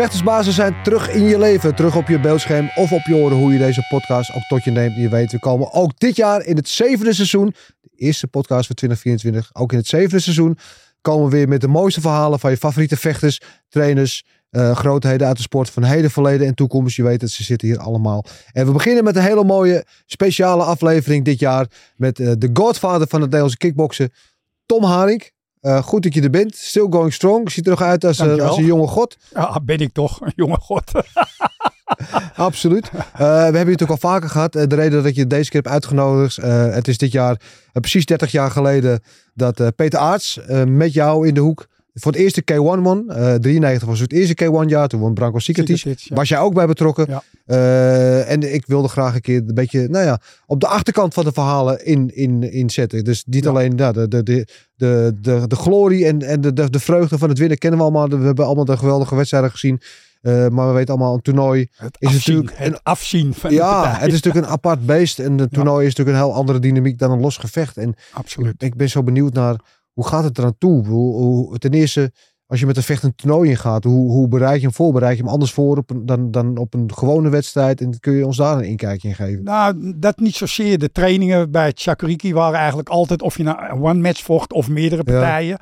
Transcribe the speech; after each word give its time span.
Vechtersbazen 0.00 0.52
zijn 0.52 0.82
terug 0.82 1.10
in 1.10 1.24
je 1.24 1.38
leven, 1.38 1.74
terug 1.74 1.96
op 1.96 2.08
je 2.08 2.20
beeldscherm 2.20 2.70
of 2.74 2.92
op 2.92 3.02
je 3.04 3.14
oren 3.14 3.36
hoe 3.36 3.52
je 3.52 3.58
deze 3.58 3.86
podcast 3.88 4.34
ook 4.34 4.42
tot 4.42 4.64
je 4.64 4.70
neemt. 4.70 4.96
Je 4.96 5.08
weet, 5.08 5.32
we 5.32 5.38
komen 5.38 5.72
ook 5.72 5.98
dit 5.98 6.16
jaar 6.16 6.44
in 6.44 6.56
het 6.56 6.68
zevende 6.68 7.12
seizoen, 7.12 7.54
de 7.80 7.90
eerste 7.96 8.26
podcast 8.26 8.66
voor 8.66 8.74
2024, 8.74 9.50
ook 9.52 9.72
in 9.72 9.78
het 9.78 9.86
zevende 9.86 10.18
seizoen, 10.18 10.58
komen 11.00 11.24
we 11.24 11.36
weer 11.36 11.48
met 11.48 11.60
de 11.60 11.68
mooiste 11.68 12.00
verhalen 12.00 12.38
van 12.38 12.50
je 12.50 12.56
favoriete 12.56 12.96
vechters, 12.96 13.40
trainers, 13.68 14.24
eh, 14.50 14.76
grootheden 14.76 15.26
uit 15.26 15.36
de 15.36 15.42
sport 15.42 15.70
van 15.70 15.82
heden, 15.82 16.10
verleden 16.10 16.46
en 16.46 16.54
toekomst. 16.54 16.96
Je 16.96 17.02
weet 17.02 17.20
het, 17.20 17.30
ze 17.30 17.44
zitten 17.44 17.68
hier 17.68 17.78
allemaal. 17.78 18.24
En 18.52 18.66
we 18.66 18.72
beginnen 18.72 19.04
met 19.04 19.16
een 19.16 19.22
hele 19.22 19.44
mooie 19.44 19.84
speciale 20.06 20.62
aflevering 20.62 21.24
dit 21.24 21.38
jaar 21.38 21.66
met 21.96 22.20
eh, 22.20 22.32
de 22.38 22.50
godfather 22.52 23.08
van 23.08 23.20
het 23.20 23.30
Nederlandse 23.30 23.58
kickboksen, 23.58 24.12
Tom 24.66 24.84
Haring. 24.84 25.30
Eh, 25.60 25.82
goed 25.82 26.02
dat 26.02 26.14
je 26.14 26.22
er 26.22 26.30
bent. 26.30 26.56
Still 26.56 26.86
going 26.90 27.12
strong. 27.12 27.50
Ziet 27.50 27.64
er 27.64 27.70
nog 27.70 27.82
uit 27.82 28.04
als, 28.04 28.18
eh, 28.18 28.24
Dankjewel. 28.24 28.48
als 28.50 28.58
een 28.58 28.64
jonge 28.64 28.86
god. 28.86 29.16
Ja, 29.34 29.60
ben 29.64 29.78
ik 29.78 29.92
toch 29.92 30.20
een 30.20 30.32
jonge 30.36 30.56
god. 30.60 30.90
Absoluut. 32.36 32.90
Eh, 33.12 33.18
we 33.18 33.24
hebben 33.56 33.68
het 33.70 33.82
ook 33.82 33.88
al 33.90 33.96
vaker 33.96 34.28
gehad. 34.28 34.54
Eh, 34.56 34.66
de 34.66 34.74
reden 34.74 35.02
dat 35.02 35.14
je 35.14 35.26
deze 35.26 35.50
keer 35.50 35.60
hebt 35.60 35.72
uitgenodigd. 35.72 36.38
eh, 36.38 36.70
het 36.72 36.88
is 36.88 36.98
dit 36.98 37.12
jaar 37.12 37.32
eh, 37.72 37.80
precies 37.80 38.04
30 38.06 38.30
jaar 38.30 38.50
geleden 38.50 39.00
dat 39.34 39.60
eh, 39.60 39.66
Peter 39.76 39.98
Aarts 39.98 40.38
eh, 40.38 40.64
met 40.64 40.92
jou 40.92 41.26
in 41.28 41.34
de 41.34 41.40
hoek 41.40 41.66
voor 41.94 42.12
het 42.12 42.20
eerste 42.20 42.42
K1 42.52 42.56
won. 42.82 43.10
Eh 43.10 43.34
93 43.34 43.88
was 43.88 44.00
het 44.00 44.12
eerste 44.12 44.44
K1 44.44 44.66
jaar. 44.68 44.88
Toen 44.88 45.00
won 45.00 45.14
Branko 45.14 45.38
ja. 45.42 45.94
Was 46.08 46.28
jij 46.28 46.38
ook 46.38 46.54
bij 46.54 46.66
betrokken. 46.66 47.06
Ja. 47.08 47.22
Eh, 47.46 48.30
en 48.30 48.54
ik 48.54 48.66
wilde 48.66 48.88
graag 48.88 49.14
een 49.14 49.20
keer 49.20 49.36
een 49.46 49.54
beetje, 49.54 49.88
nou 49.88 50.04
ja, 50.04 50.20
op 50.46 50.60
de 50.60 50.66
achterkant 50.66 51.14
van 51.14 51.24
de 51.24 51.32
verhalen 51.32 51.84
in, 51.86 52.10
in, 52.14 52.52
inzetten. 52.52 53.04
Dus 53.04 53.24
niet 53.26 53.44
Ja. 53.44 53.50
alleen 53.50 53.72
ja, 53.76 53.92
de, 53.92 54.08
de, 54.08 54.22
de, 54.22 54.46
de, 54.76 55.12
de, 55.20 55.44
de 55.46 55.56
glorie 55.56 56.06
en, 56.06 56.22
en 56.22 56.40
de, 56.40 56.52
de, 56.52 56.70
de 56.70 56.80
vreugde 56.80 57.18
van 57.18 57.28
het 57.28 57.38
winnen 57.38 57.58
kennen 57.58 57.78
we 57.78 57.84
allemaal. 57.84 58.08
We 58.18 58.24
hebben 58.26 58.44
allemaal 58.46 58.64
de 58.64 58.76
geweldige 58.76 59.14
wedstrijden 59.16 59.50
gezien. 59.50 59.80
Eh, 60.20 60.48
maar 60.48 60.66
we 60.68 60.72
weten 60.74 60.94
allemaal, 60.94 61.14
een 61.14 61.22
toernooi 61.22 61.68
Het 61.76 61.96
Is 61.98 62.08
afzien, 62.08 62.34
natuurlijk 62.34 62.58
het 62.58 62.72
een- 62.72 62.80
afzien 62.82 63.34
van 63.34 63.52
ja, 63.52 63.90
het 63.98 64.06
is 64.06 64.12
natuurlijk 64.12 64.46
een 64.46 64.52
apart 64.52 64.86
beest. 64.86 65.18
En 65.18 65.36
de 65.36 65.48
toernooi 65.48 65.86
is 65.86 65.94
natuurlijk 65.94 66.18
een 66.18 66.24
heel 66.24 66.34
andere 66.34 66.58
dynamiek 66.58 66.98
dan 66.98 67.10
een 67.10 67.20
los 67.20 67.36
gevecht. 67.36 67.76
En 67.76 67.94
Absoluut. 68.12 68.62
ik 68.62 68.74
ben 68.76 68.88
zo 68.90 69.02
benieuwd 69.02 69.32
naar 69.32 69.56
hoe 69.92 70.06
gaat 70.06 70.24
het 70.24 70.38
eraan 70.38 70.58
toe? 70.58 70.86
Hoe, 70.86 71.14
hoe, 71.14 71.58
ten 71.58 71.72
eerste, 71.72 72.12
als 72.46 72.60
je 72.60 72.66
met 72.66 72.76
een 72.76 72.82
vecht 72.82 73.02
een 73.02 73.14
toernooi 73.14 73.50
ingaat, 73.50 73.84
hoe, 73.84 74.10
hoe 74.10 74.28
bereid 74.28 74.60
je 74.60 74.66
hem 74.66 74.74
voor? 74.74 74.92
Bereid 74.92 75.16
je 75.16 75.22
hem 75.22 75.32
anders 75.32 75.52
voor 75.52 75.76
op 75.76 75.90
een, 75.90 76.06
dan, 76.06 76.30
dan 76.30 76.56
op 76.56 76.74
een 76.74 76.94
gewone 76.94 77.28
wedstrijd? 77.28 77.80
En 77.80 78.00
kun 78.00 78.12
je 78.12 78.26
ons 78.26 78.36
daar 78.36 78.56
een 78.56 78.64
inkijkje 78.64 79.08
in 79.08 79.14
geven? 79.14 79.44
Nou, 79.44 79.94
dat 79.96 80.18
niet 80.18 80.34
zozeer. 80.34 80.78
De 80.78 80.92
trainingen 80.92 81.50
bij 81.50 81.72
Chakuriki 81.74 82.32
waren 82.32 82.58
eigenlijk 82.58 82.88
altijd 82.88 83.22
of 83.22 83.36
je 83.36 83.42
nou 83.42 83.70
een 83.70 83.82
one 83.82 84.00
match 84.00 84.22
vocht 84.22 84.52
of 84.52 84.68
meerdere 84.68 85.02
Ja. 85.06 85.58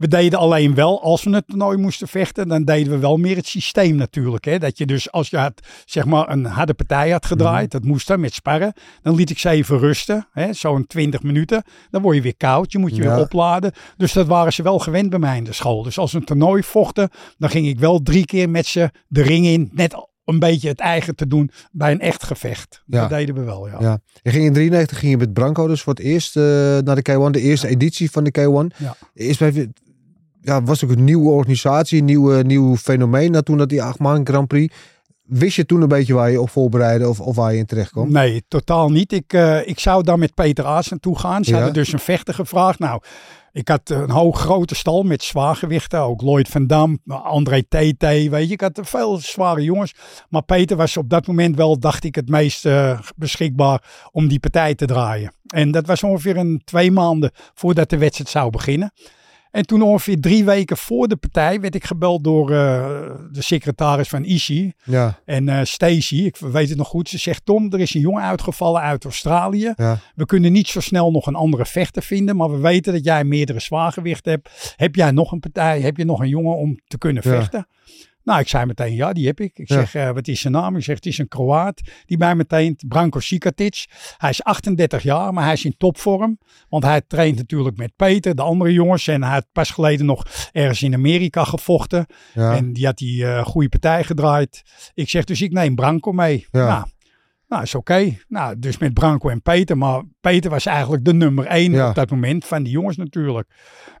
We 0.00 0.08
deden 0.08 0.38
alleen 0.38 0.74
wel, 0.74 1.02
als 1.02 1.22
we 1.24 1.30
het 1.34 1.46
toernooi 1.46 1.76
moesten 1.76 2.08
vechten, 2.08 2.48
dan 2.48 2.64
deden 2.64 2.92
we 2.92 2.98
wel 2.98 3.16
meer 3.16 3.36
het 3.36 3.46
systeem 3.46 3.96
natuurlijk. 3.96 4.44
Hè? 4.44 4.58
Dat 4.58 4.78
je 4.78 4.86
dus, 4.86 5.12
als 5.12 5.30
je 5.30 5.36
had, 5.36 5.60
zeg 5.84 6.04
maar 6.04 6.28
een 6.30 6.44
harde 6.44 6.74
partij 6.74 7.10
had 7.10 7.26
gedraaid, 7.26 7.72
Mhm. 7.72 7.78
dat 7.82 7.84
moest 7.90 8.06
dan 8.06 8.20
met 8.20 8.34
sparren, 8.34 8.72
dan 9.02 9.14
liet 9.14 9.30
ik 9.30 9.38
ze 9.38 9.48
even 9.48 9.78
rusten, 9.78 10.28
zo'n 10.50 10.86
20 10.86 11.22
minuten. 11.22 11.62
Dan 11.90 12.02
word 12.02 12.16
je 12.16 12.22
weer 12.22 12.36
koud, 12.36 12.72
je 12.72 12.78
moet 12.78 12.96
je 12.96 13.02
Ja. 13.02 13.14
weer 13.14 13.24
opladen. 13.24 13.72
Dus 13.96 14.12
dat 14.12 14.26
waren 14.26 14.52
ze 14.52 14.62
wel 14.62 14.78
gewend 14.78 15.10
bij 15.10 15.18
mij 15.18 15.36
in 15.36 15.44
de 15.44 15.52
school. 15.52 15.82
Dus 15.82 15.98
als 15.98 16.12
we 16.12 16.18
een 16.18 16.24
toernooi 16.24 16.62
vochten, 16.62 17.08
dan 17.38 17.50
ging 17.50 17.66
ik 17.66 17.78
wel 17.78 18.02
drie 18.02 18.24
keer 18.24 18.50
met 18.50 18.66
ze 18.66 18.90
de 19.08 19.22
ring 19.22 19.46
in, 19.46 19.70
net 19.72 20.08
een 20.24 20.38
beetje 20.38 20.68
het 20.68 20.80
eigen 20.80 21.14
te 21.16 21.26
doen 21.26 21.50
bij 21.72 21.92
een 21.92 22.00
echt 22.00 22.22
gevecht. 22.22 22.82
Ja. 22.86 23.00
Dat 23.00 23.08
deden 23.08 23.34
we 23.34 23.40
wel, 23.42 23.68
ja. 23.68 23.76
Ja. 23.80 23.98
Je 24.22 24.30
ging 24.30 24.44
in 24.44 24.52
93 24.52 24.98
ging 24.98 25.10
je 25.10 25.16
met 25.18 25.32
Branco 25.32 25.66
dus 25.66 25.82
voor 25.82 25.92
het 25.94 26.02
eerst 26.02 26.36
eh, 26.36 26.42
naar 26.78 26.94
de 26.94 27.02
K1. 27.02 27.30
De 27.32 27.40
eerste 27.40 27.68
editie 27.68 28.10
van 28.10 28.24
de 28.24 28.30
K1. 28.30 28.76
Ja. 28.76 28.96
Eerst 29.14 29.38
bij, 29.38 29.68
ja, 30.42 30.62
was 30.62 30.84
ook 30.84 30.90
een 30.90 31.04
nieuwe 31.04 31.30
organisatie, 31.30 31.98
een 31.98 32.04
nieuwe, 32.04 32.42
nieuw 32.42 32.76
fenomeen. 32.76 33.30
Na 33.30 33.42
toen 33.42 33.58
dat 33.58 33.68
die 33.68 33.82
achtman 33.82 34.26
Grand 34.26 34.48
Prix. 34.48 34.74
Wist 35.24 35.56
je 35.56 35.66
toen 35.66 35.82
een 35.82 35.88
beetje 35.88 36.14
waar 36.14 36.30
je 36.30 36.40
op 36.40 36.50
voorbereidde 36.50 37.08
of, 37.08 37.20
of 37.20 37.36
waar 37.36 37.52
je 37.52 37.58
in 37.58 37.66
terecht 37.66 37.90
kwam? 37.90 38.12
Nee, 38.12 38.42
totaal 38.48 38.90
niet. 38.90 39.12
Ik, 39.12 39.32
eh, 39.32 39.66
ik 39.68 39.78
zou 39.78 40.02
dan 40.02 40.18
met 40.18 40.34
Peter 40.34 40.64
Aas 40.64 40.88
naartoe 40.88 41.18
gaan. 41.18 41.44
Ze 41.44 41.50
Ja. 41.50 41.56
hadden 41.56 41.74
dus 41.74 41.92
een 41.92 41.98
vechter 41.98 42.34
gevraagd. 42.34 42.78
Nou, 42.78 43.00
ik 43.52 43.68
had 43.68 43.90
een 43.90 44.10
hoog 44.10 44.40
grote 44.40 44.74
stal 44.74 45.02
met 45.02 45.22
zwaargewichten. 45.22 46.00
Ook 46.00 46.22
Lloyd 46.22 46.48
van 46.48 46.66
Dam, 46.66 46.98
André 47.06 47.62
TT, 47.62 48.02
weet 48.02 48.46
je. 48.46 48.52
Ik 48.52 48.60
had 48.60 48.80
veel 48.82 49.18
zware 49.18 49.62
jongens. 49.62 49.94
Maar 50.28 50.42
Peter 50.42 50.76
was 50.76 50.96
op 50.96 51.08
dat 51.10 51.26
moment 51.26 51.56
wel, 51.56 51.78
dacht 51.78 52.04
ik, 52.04 52.14
het 52.14 52.28
meest 52.28 52.66
eh, 52.66 52.98
beschikbaar 53.16 54.08
om 54.12 54.28
die 54.28 54.40
partij 54.40 54.74
te 54.74 54.86
draaien. 54.86 55.32
En 55.46 55.70
dat 55.70 55.86
was 55.86 56.02
ongeveer 56.02 56.36
een 56.36 56.62
twee 56.64 56.90
maanden 56.90 57.30
voordat 57.54 57.90
de 57.90 57.98
wedstrijd 57.98 58.30
zou 58.30 58.50
beginnen. 58.50 58.92
En 59.50 59.66
toen 59.66 59.82
ongeveer 59.82 60.20
drie 60.20 60.44
weken 60.44 60.76
voor 60.76 61.08
de 61.08 61.16
partij 61.16 61.60
werd 61.60 61.74
ik 61.74 61.84
gebeld 61.84 62.24
door 62.24 62.50
eh, 62.50 62.56
de 63.32 63.42
secretaris 63.42 64.08
van 64.08 64.24
Ishi. 64.24 64.72
Ja, 64.84 65.18
En 65.24 65.48
eh 65.48 65.64
Stacy, 65.64 66.16
ik 66.16 66.36
weet 66.36 66.68
het 66.68 66.78
nog 66.78 66.88
goed, 66.88 67.08
ze 67.08 67.18
zegt: 67.18 67.44
Tom, 67.44 67.72
er 67.72 67.80
is 67.80 67.94
een 67.94 68.00
jongen 68.00 68.22
uitgevallen 68.22 68.80
uit 68.82 69.04
Australië. 69.04 69.72
ja. 69.76 69.98
We 70.14 70.26
kunnen 70.26 70.52
niet 70.52 70.68
zo 70.68 70.80
snel 70.80 71.10
nog 71.10 71.26
een 71.26 71.34
andere 71.34 71.66
vechter 71.66 72.02
vinden, 72.02 72.36
maar 72.36 72.50
we 72.50 72.58
weten 72.58 72.92
dat 72.92 73.04
jij 73.04 73.24
meerdere 73.24 73.60
zwaargewichten 73.60 74.32
hebt. 74.32 74.74
Heb 74.76 74.94
jij 74.94 75.10
nog 75.10 75.32
een 75.32 75.40
partij? 75.40 75.80
Heb 75.80 75.96
je 75.96 76.04
nog 76.04 76.20
een 76.20 76.28
jongen 76.28 76.56
om 76.56 76.78
te 76.86 76.98
kunnen 76.98 77.22
Ja. 77.24 77.30
vechten? 77.30 77.66
Nou, 78.24 78.40
ik 78.40 78.48
zei 78.48 78.64
meteen, 78.66 78.94
ja, 78.94 79.12
die 79.12 79.26
heb 79.26 79.40
ik. 79.40 79.58
Ik 79.58 79.68
Ja. 79.68 79.74
zeg, 79.74 79.94
eh, 79.94 80.10
wat 80.10 80.28
is 80.28 80.40
zijn 80.40 80.52
naam? 80.52 80.76
Ik 80.76 80.82
zeg, 80.82 80.96
het 80.96 81.06
is 81.06 81.18
een 81.18 81.28
Kroaat. 81.28 81.80
Die 82.06 82.16
bij 82.16 82.34
meteen, 82.34 82.78
Branko 82.88 83.20
Sikatic. 83.20 83.84
Hij 84.16 84.30
is 84.30 84.42
38 84.42 85.02
jaar, 85.02 85.32
maar 85.32 85.44
hij 85.44 85.52
is 85.52 85.64
in 85.64 85.74
topvorm. 85.76 86.38
Want 86.68 86.84
hij 86.84 87.00
traint 87.06 87.36
natuurlijk 87.36 87.76
met 87.76 87.92
Peter, 87.96 88.34
de 88.34 88.42
andere 88.42 88.72
jongens. 88.72 89.08
En 89.08 89.22
hij 89.22 89.32
had 89.32 89.46
pas 89.52 89.70
geleden 89.70 90.06
nog 90.06 90.26
ergens 90.52 90.82
in 90.82 90.94
Amerika 90.94 91.44
gevochten. 91.44 92.06
ja. 92.34 92.56
En 92.56 92.72
die 92.72 92.86
had 92.86 92.98
die 92.98 93.26
eh, 93.26 93.44
goede 93.44 93.68
partij 93.68 94.04
gedraaid. 94.04 94.62
Ik 94.94 95.08
zeg 95.08 95.24
dus, 95.24 95.40
ik 95.42 95.52
neem 95.52 95.74
Branko 95.74 96.12
mee. 96.12 96.46
Ja. 96.50 96.66
Nou, 96.66 96.86
nou, 97.50 97.62
is 97.62 97.74
oké. 97.74 98.16
Nou, 98.28 98.58
dus 98.58 98.78
met 98.78 98.94
Branko 98.94 99.28
en 99.28 99.42
Peter. 99.42 99.78
Maar 99.78 100.02
Peter 100.20 100.50
was 100.50 100.66
eigenlijk 100.66 101.04
de 101.04 101.12
nummer 101.14 101.46
één 101.46 101.72
Ja. 101.72 101.88
op 101.88 101.94
dat 101.94 102.10
moment 102.10 102.44
van 102.44 102.62
die 102.62 102.72
jongens 102.72 102.96
natuurlijk. 102.96 103.48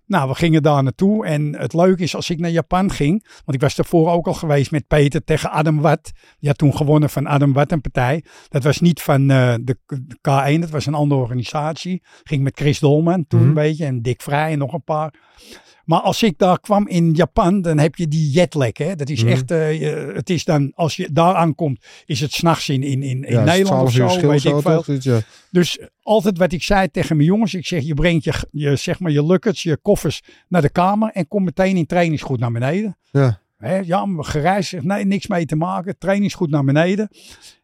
Nou, 0.06 0.28
we 0.28 0.34
gingen 0.34 0.62
daar 0.62 0.82
naartoe. 0.82 1.26
En 1.26 1.56
het 1.58 1.72
leuke 1.74 2.02
is, 2.02 2.14
als 2.14 2.30
ik 2.30 2.38
naar 2.38 2.50
Japan 2.50 2.90
ging. 2.90 3.26
Want 3.28 3.54
ik 3.54 3.60
was 3.60 3.74
daarvoor 3.74 4.10
ook 4.10 4.26
al 4.26 4.34
geweest 4.34 4.70
met 4.70 4.86
Peter 4.86 5.24
tegen 5.24 5.50
Adam 5.50 5.80
Watt. 5.80 6.12
Die 6.38 6.48
had 6.48 6.58
toen 6.58 6.76
gewonnen 6.76 7.10
van 7.10 7.26
Adam 7.26 7.52
Watt 7.52 7.72
een 7.72 7.80
partij. 7.80 8.24
Dat 8.48 8.62
was 8.64 8.80
niet 8.80 9.02
van 9.02 9.30
eh, 9.30 9.54
de, 9.62 9.76
de 9.86 10.16
K1, 10.56 10.60
dat 10.60 10.70
was 10.70 10.86
een 10.86 10.94
andere 10.94 11.20
organisatie. 11.20 12.02
Ging 12.22 12.42
met 12.42 12.58
Chris 12.58 12.78
Dolman 12.78 13.24
toen 13.26 13.40
Mhm. 13.40 13.48
een 13.48 13.54
beetje. 13.54 13.84
En 13.84 14.02
Dick 14.02 14.22
Vrij 14.22 14.52
en 14.52 14.58
nog 14.58 14.72
een 14.72 14.84
paar. 14.84 15.14
Maar 15.90 16.00
als 16.00 16.22
ik 16.22 16.38
daar 16.38 16.60
kwam 16.60 16.88
in 16.88 17.12
Japan, 17.12 17.62
dan 17.62 17.78
heb 17.78 17.94
je 17.96 18.08
die 18.08 18.30
jetlag. 18.30 18.78
Hè? 18.78 18.94
Dat 18.96 19.08
is 19.08 19.22
Mhm. 19.22 19.32
echt, 19.32 19.50
eh, 19.50 20.14
het 20.14 20.30
is 20.30 20.44
dan, 20.44 20.72
als 20.74 20.96
je 20.96 21.12
daar 21.12 21.34
aankomt, 21.34 21.84
is 22.06 22.20
het 22.20 22.32
s'nachts 22.32 22.68
in, 22.68 22.82
in, 22.82 23.02
in, 23.02 23.24
in 23.24 23.32
ja, 23.32 23.44
Nederland 23.44 23.82
of 23.86 23.92
12 23.94 24.14
uur 24.14 24.20
zo, 24.20 24.28
weet 24.28 24.44
ik 24.44 24.60
veel. 25.02 25.12
ja. 25.14 25.20
Dus 25.50 25.78
altijd 26.02 26.38
wat 26.38 26.52
ik 26.52 26.62
zei 26.62 26.90
tegen 26.90 27.16
mijn 27.16 27.28
jongens, 27.28 27.54
ik 27.54 27.66
zeg, 27.66 27.82
je 27.84 27.94
brengt 27.94 28.24
je, 28.24 28.32
je, 28.50 28.76
zeg 28.76 29.00
maar, 29.00 29.10
je 29.12 29.26
luggage, 29.26 29.68
je 29.68 29.76
koffers 29.76 30.22
naar 30.48 30.62
de 30.62 30.70
kamer 30.70 31.10
en 31.12 31.28
kom 31.28 31.44
meteen 31.44 31.76
in 31.76 31.86
trainingsgoed 31.86 32.40
naar 32.40 32.52
beneden. 32.52 32.96
Ja. 33.10 33.40
Hè, 33.56 33.76
ja, 33.76 34.06
maar 34.06 34.24
gereisd, 34.24 34.82
nee, 34.82 35.04
niks 35.04 35.26
mee 35.26 35.46
te 35.46 35.56
maken, 35.56 35.98
trainingsgoed 35.98 36.50
naar 36.50 36.64
beneden. 36.64 37.08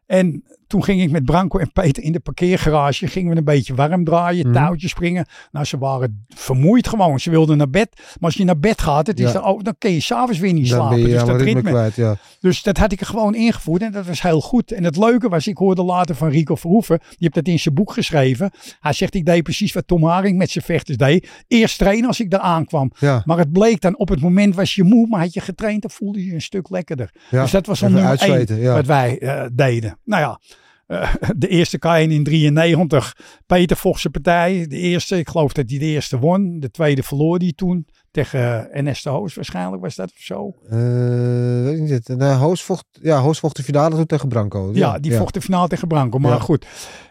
En 0.07 0.43
toen 0.67 0.83
ging 0.83 1.01
ik 1.01 1.11
met 1.11 1.25
Branko 1.25 1.57
en 1.59 1.71
Peter 1.71 2.03
in 2.03 2.11
de 2.11 2.19
parkeergarage, 2.19 3.07
gingen 3.07 3.31
we 3.31 3.37
een 3.37 3.43
beetje 3.43 3.75
warm 3.75 4.03
draaien, 4.03 4.45
Mhm. 4.45 4.55
touwtjes 4.55 4.89
springen. 4.91 5.25
Nou, 5.51 5.65
ze 5.65 5.77
waren 5.77 6.25
vermoeid 6.27 6.87
gewoon, 6.87 7.19
ze 7.19 7.29
wilden 7.29 7.57
naar 7.57 7.69
bed. 7.69 7.89
Maar 7.95 8.15
als 8.19 8.33
je 8.35 8.43
naar 8.43 8.59
bed 8.59 8.81
gaat, 8.81 9.07
het 9.07 9.19
is 9.19 9.31
dan, 9.31 9.59
dan 9.61 9.75
kun 9.77 9.91
je 9.91 9.99
s'avonds 9.99 10.39
weer 10.39 10.53
niet 10.53 10.69
Dan 10.69 10.79
slapen. 10.79 10.99
je 10.99 11.07
dus 11.07 11.23
dat 11.23 11.41
ritme 11.41 11.61
kwijt, 11.61 11.95
ja. 11.95 12.15
dus 12.39 12.63
dat 12.63 12.77
had 12.77 12.91
ik 12.91 12.99
er 12.99 13.05
gewoon 13.05 13.35
ingevoerd 13.35 13.81
en 13.81 13.91
dat 13.91 14.05
was 14.05 14.21
heel 14.21 14.41
goed. 14.41 14.71
En 14.71 14.83
het 14.83 14.97
leuke 14.97 15.29
was, 15.29 15.47
ik 15.47 15.57
hoorde 15.57 15.83
later 15.83 16.15
van 16.15 16.29
Rico 16.29 16.55
Verhoeven, 16.55 16.97
die 16.99 17.15
heeft 17.19 17.33
dat 17.33 17.47
in 17.47 17.59
zijn 17.59 17.75
boek 17.75 17.91
geschreven. 17.93 18.51
Hij 18.79 18.93
zegt, 18.93 19.13
ik 19.15 19.25
deed 19.25 19.43
precies 19.43 19.73
wat 19.73 19.87
Tom 19.87 20.03
Haring 20.05 20.37
met 20.37 20.49
zijn 20.49 20.63
vechters 20.63 20.97
deed. 20.97 21.29
Eerst 21.47 21.77
trainen 21.77 22.07
als 22.07 22.19
ik 22.19 22.29
daar 22.31 22.39
aankwam. 22.39 22.91
Maar 23.25 23.37
het 23.37 23.51
bleek 23.51 23.81
dan, 23.81 23.97
op 23.97 24.09
het 24.09 24.21
moment 24.21 24.55
was 24.55 24.75
je 24.75 24.83
moe, 24.83 25.07
maar 25.07 25.19
had 25.19 25.33
je 25.33 25.41
getraind, 25.41 25.81
dan 25.81 25.91
voelde 25.91 26.19
je 26.19 26.25
je 26.25 26.33
een 26.33 26.41
stuk 26.41 26.69
lekkerder. 26.69 27.11
Dus 27.29 27.51
dat 27.51 27.65
was 27.65 27.83
al 27.83 27.89
Even 27.89 28.01
nummer 28.01 28.21
één 28.21 28.73
wat 28.73 28.85
wij 28.85 29.19
eh, 29.19 29.45
deden. 29.53 29.96
Nou 30.03 30.21
ja, 30.21 30.39
eh, 30.87 31.13
de 31.35 31.47
eerste 31.47 31.77
K1 31.77 32.11
in 32.11 32.23
93. 32.23 33.15
Peter 33.45 33.77
vocht 33.77 34.01
zijn 34.01 34.13
partij. 34.13 34.65
De 34.67 34.77
eerste, 34.77 35.17
ik 35.17 35.29
geloof 35.29 35.53
dat 35.53 35.69
hij 35.69 35.79
de 35.79 35.85
eerste 35.85 36.19
won. 36.19 36.59
De 36.59 36.71
tweede 36.71 37.03
verloor 37.03 37.37
hij 37.37 37.53
toen. 37.55 37.87
Tegen 38.11 38.69
uh, 38.73 38.83
NS 38.83 39.01
de 39.01 39.09
Hoos 39.09 39.35
waarschijnlijk 39.35 39.81
was 39.81 39.95
dat 39.95 40.07
of 40.07 40.21
zo. 40.21 40.53
Eh, 40.69 41.63
weet 41.63 41.77
ik 41.77 41.89
niet. 41.89 42.17
Nee, 42.17 42.33
Hoos 42.33 42.63
vocht, 42.63 42.85
ja, 43.01 43.19
Hoos 43.19 43.39
vocht 43.39 43.55
de 43.55 43.63
finale 43.63 43.95
toen 43.95 44.05
tegen 44.05 44.29
Branco. 44.29 44.69
Ja, 44.73 44.99
die 44.99 45.13
vocht 45.13 45.33
de 45.33 45.41
finale 45.41 45.67
tegen 45.67 45.87
Branco. 45.87 46.17
Maar 46.19 46.41
goed, 46.41 46.65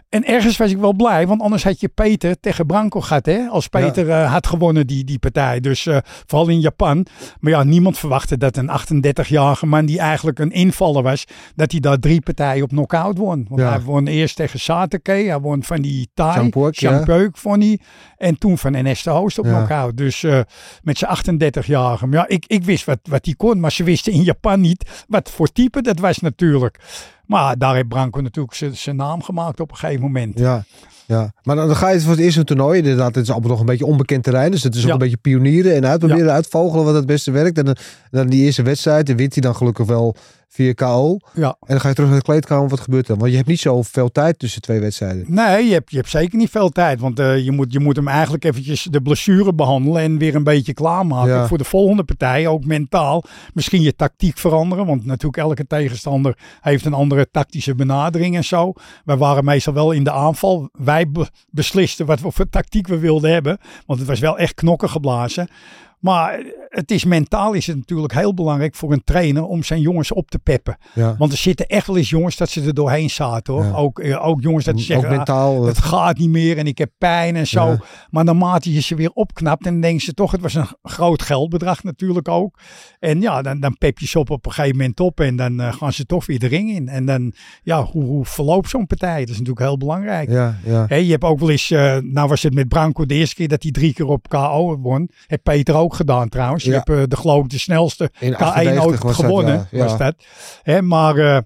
en 0.09 0.25
ergens 0.25 0.57
was 0.57 0.71
ik 0.71 0.79
wel 0.79 0.93
blij, 0.93 1.27
want 1.27 1.41
anders 1.41 1.65
had 1.65 1.81
je 1.81 1.89
Peter 1.89 2.41
tegen 2.41 2.67
Branco 2.67 3.01
gehad. 3.01 3.27
Hè? 3.27 3.47
Als 3.47 3.69
Peter 3.69 4.07
ja. 4.07 4.25
uh, 4.25 4.33
had 4.33 4.47
gewonnen, 4.47 4.87
die, 4.87 5.05
die 5.05 5.19
partij. 5.19 5.61
Dus 5.61 5.87
uh, 5.87 5.97
vooral 6.27 6.49
in 6.49 6.61
Japan. 6.61 7.07
Maar 7.41 7.53
ja, 7.53 7.63
niemand 7.63 7.99
verwachtte 7.99 8.39
dat 8.39 8.57
een 8.57 8.71
38-jarige 8.71 9.67
man, 9.67 9.87
die 9.87 9.99
eigenlijk 9.99 10.39
een 10.39 10.51
invaller 10.51 11.03
was, 11.03 11.25
dat 11.55 11.71
hij 11.71 11.81
daar 11.81 11.99
drie 11.99 12.21
partijen 12.21 12.63
op 12.63 12.69
knockout 12.69 13.19
won. 13.19 13.47
Want 13.49 13.61
ja. 13.61 13.71
hij 13.71 13.81
won 13.81 14.07
eerst 14.07 14.37
tegen 14.37 14.61
Satake, 14.61 15.13
hij 15.13 15.41
won 15.41 15.63
van 15.63 15.83
die 15.83 16.09
Thai, 16.15 16.33
Champeuk 16.33 17.37
ja. 17.37 17.57
hij. 17.59 17.79
En 18.17 18.39
toen 18.39 18.59
van 18.59 18.73
NS 18.73 19.03
de 19.03 19.11
Host 19.11 19.39
op 19.39 19.45
knockout. 19.45 19.97
Dus 19.97 20.23
uh, 20.23 20.41
met 20.83 20.99
zijn 20.99 21.41
38-jarige. 21.43 22.07
Ja, 22.11 22.29
ik, 22.29 22.45
ik 22.47 22.65
wist 22.65 22.85
wat, 22.85 22.99
wat 23.03 23.25
hij 23.25 23.35
kon, 23.35 23.61
maar 23.61 23.73
ze 23.73 23.85
wisten 23.85 24.13
in 24.13 24.23
Japan 24.23 24.61
niet 24.61 25.05
wat 25.09 25.31
voor 25.31 25.53
type 25.53 25.83
dat 25.83 25.99
was 25.99 26.19
natuurlijk. 26.19 26.79
Maar 27.27 27.59
daar 27.59 27.75
heeft 27.75 27.89
Branco 27.89 28.21
natuurlijk 28.21 28.77
zijn 28.77 28.97
naam 28.97 29.23
gemaakt 29.23 29.61
op 29.61 29.71
een 29.71 29.77
gegeven 29.77 30.03
moment. 30.03 30.39
Ja, 30.39 30.65
ja. 31.07 31.33
maar 31.43 31.57
dan, 31.57 31.67
dan 31.67 31.77
ga 31.77 31.89
je 31.89 32.01
voor 32.01 32.11
het 32.11 32.21
eerste 32.21 32.45
toernooi. 32.45 32.79
Inderdaad, 32.79 33.15
het 33.15 33.25
is 33.25 33.31
allemaal 33.31 33.51
nog 33.51 33.61
een 33.61 33.67
beetje 33.67 33.87
onbekend 33.87 34.25
terrein. 34.25 34.51
Dus 34.51 34.63
het 34.63 34.75
is 34.75 34.85
ook 34.85 34.93
een 34.93 34.99
beetje 34.99 35.17
pionieren 35.17 35.75
en 35.75 35.87
uitproberen, 35.87 36.27
ja. 36.27 36.33
uitvogelen 36.33 36.85
wat 36.85 36.95
het 36.95 37.07
beste 37.07 37.31
werkt. 37.31 37.59
En 37.59 37.65
dan, 37.65 37.77
dan 38.11 38.27
die 38.27 38.45
eerste 38.45 38.63
wedstrijd, 38.63 39.09
en 39.09 39.17
wint 39.17 39.33
hij 39.33 39.43
dan 39.43 39.57
gelukkig 39.57 39.87
wel 39.87 40.17
via 40.49 40.73
KO. 40.73 41.17
Ja. 41.35 41.49
En 41.49 41.67
dan 41.67 41.81
ga 41.81 41.89
je 41.89 41.95
terug 41.95 42.11
naar 42.11 42.19
de 42.19 42.25
kleedkamer. 42.25 42.69
Wat 42.69 42.81
gebeurt 42.81 43.09
er? 43.09 43.17
Want 43.17 43.31
je 43.31 43.37
hebt 43.37 43.49
niet 43.49 43.61
zoveel 43.61 44.13
tijd 44.13 44.39
tussen 44.39 44.63
twee 44.63 44.81
wedstrijden. 44.81 45.25
Nee, 45.29 45.67
je 45.67 45.73
hebt, 45.73 45.91
je 45.91 45.97
hebt 45.97 46.11
zeker 46.11 46.39
niet 46.39 46.51
veel 46.51 46.69
tijd. 46.69 47.01
Want 47.01 47.21
uh, 47.21 47.45
je, 47.45 47.53
moet, 47.53 47.73
je 47.73 47.81
moet 47.81 47.97
hem 47.97 48.09
eigenlijk 48.09 48.45
eventjes 48.45 48.83
de 48.83 49.03
blessure 49.03 49.55
behandelen. 49.55 50.03
En 50.03 50.19
weer 50.19 50.35
een 50.35 50.45
beetje 50.45 50.75
klaarmaken 50.75 51.35
ja. 51.35 51.47
voor 51.47 51.59
de 51.59 51.65
volgende 51.65 52.05
partij. 52.05 52.47
Ook 52.47 52.65
mentaal. 52.65 53.25
Misschien 53.55 53.83
je 53.83 53.97
tactiek 53.97 54.39
veranderen. 54.39 54.87
Want 54.87 55.05
natuurlijk 55.05 55.43
elke 55.43 55.67
tegenstander 55.67 56.39
heeft 56.61 56.85
een 56.85 56.95
andere 56.95 57.31
tactische 57.31 57.75
benadering 57.75 58.37
en 58.37 58.45
zo. 58.45 58.73
Wij 59.05 59.17
waren 59.17 59.45
meestal 59.45 59.73
wel 59.73 59.93
in 59.93 60.05
de 60.05 60.13
aanval. 60.13 60.69
Wij 60.73 61.11
be 61.11 61.27
beslisten 61.51 62.07
wat 62.07 62.21
voor 62.23 62.49
tactiek 62.51 62.87
we 62.87 62.99
wilden 62.99 63.33
hebben. 63.33 63.59
Want 63.87 63.99
het 63.99 64.09
was 64.09 64.21
wel 64.21 64.39
echt 64.39 64.55
knokken 64.55 64.91
geblazen. 64.91 65.49
Maar 65.99 66.45
het 66.69 66.91
is 66.91 67.05
mentaal 67.05 67.53
is 67.53 67.67
het 67.67 67.77
natuurlijk 67.77 68.13
heel 68.13 68.35
belangrijk 68.35 68.75
voor 68.75 68.93
een 68.93 69.05
trainer 69.05 69.45
om 69.45 69.63
zijn 69.63 69.81
jongens 69.81 70.13
op 70.13 70.31
te 70.31 70.39
peppen. 70.39 70.79
Ja. 70.95 71.17
Want 71.19 71.33
er 71.33 71.39
zitten 71.39 71.67
echt 71.67 71.87
wel 71.87 71.97
eens 71.97 72.11
jongens 72.11 72.37
dat 72.37 72.49
ze 72.49 72.63
er 72.63 72.75
doorheen 72.75 73.11
zaten 73.11 73.55
hoor. 73.55 73.65
Ja. 73.65 73.73
Ook, 73.73 73.99
uh, 73.99 74.27
ook 74.27 74.43
jongens 74.43 74.65
dat 74.65 74.81
zeggen, 74.81 75.09
ook 75.09 75.17
mentaal, 75.17 75.61
ah, 75.61 75.67
het 75.67 75.79
gaat 75.79 76.19
niet 76.19 76.31
meer 76.31 76.59
en 76.59 76.67
ik 76.67 76.79
heb 76.79 76.91
pijn 76.99 77.37
en 77.37 77.47
zo. 77.47 77.67
Ja. 77.67 77.81
Maar 78.11 78.25
naarmate 78.25 78.73
je 78.73 78.81
ze 78.81 78.95
weer 78.95 79.11
opknapt 79.11 79.67
en 79.67 79.73
dan 79.73 79.81
denken 79.81 80.01
ze 80.01 80.13
toch, 80.13 80.31
het 80.31 80.41
was 80.41 80.55
een 80.55 80.69
groot 80.83 81.23
geldbedrag 81.23 81.83
natuurlijk 81.83 82.29
ook. 82.29 82.59
En 82.99 83.21
ja, 83.21 83.43
dan, 83.43 83.61
dan 83.61 83.79
pep 83.79 83.99
je 83.99 84.07
ze 84.07 84.19
op 84.19 84.31
op 84.31 84.47
een 84.47 84.53
gegeven 84.53 84.77
moment 84.77 85.01
op 85.01 85.21
en 85.21 85.37
dan 85.37 85.61
uh, 85.61 85.73
gaan 85.73 85.93
ze 85.93 86.07
toch 86.07 86.27
weer 86.27 86.39
de 86.39 86.47
ring 86.47 86.71
in. 86.71 86.89
En 86.89 87.07
dan, 87.07 87.33
ja, 87.63 87.85
hoe, 87.85 88.05
hoe 88.05 88.25
verloopt 88.25 88.69
zo'n 88.69 88.87
partij? 88.87 89.21
Dat 89.21 89.29
is 89.29 89.39
natuurlijk 89.39 89.67
heel 89.67 89.79
belangrijk. 89.79 90.31
Ja, 90.31 90.59
ja. 90.65 90.85
Hey, 90.89 91.05
je 91.05 91.11
hebt 91.11 91.25
ook 91.25 91.39
wel 91.39 91.51
eens, 91.51 91.71
uh, 91.71 91.97
nou 91.97 92.29
was 92.29 92.43
het 92.43 92.55
met 92.55 92.69
Branco 92.69 93.07
de 93.07 93.15
eerste 93.15 93.35
keer 93.35 93.49
dat 93.49 93.63
hij 93.63 93.73
drie 93.73 93.93
keer 93.93 94.07
op 94.07 94.29
KO 94.29 94.79
won. 94.79 95.11
Heb 95.27 95.43
Peter 95.43 95.75
ook 95.75 95.95
gedaan 95.97 96.29
trouwens. 96.29 96.65
Je 96.65 96.71
Ja. 96.71 96.77
hebt 96.77 96.89
uh, 96.89 97.03
de 97.09 97.17
geloof 97.17 97.45
ik 97.45 97.51
de 97.51 97.59
snelste 97.59 98.11
In 98.19 98.33
K1 98.35 98.37
98 98.37 98.85
ooit 98.87 99.01
dat, 99.03 99.15
gewonnen. 99.15 99.69
ja. 99.71 99.85
Was 99.85 99.99
dat. 99.99 100.15
Hè, 100.63 100.83
maar 100.83 101.17
uh, 101.17 101.39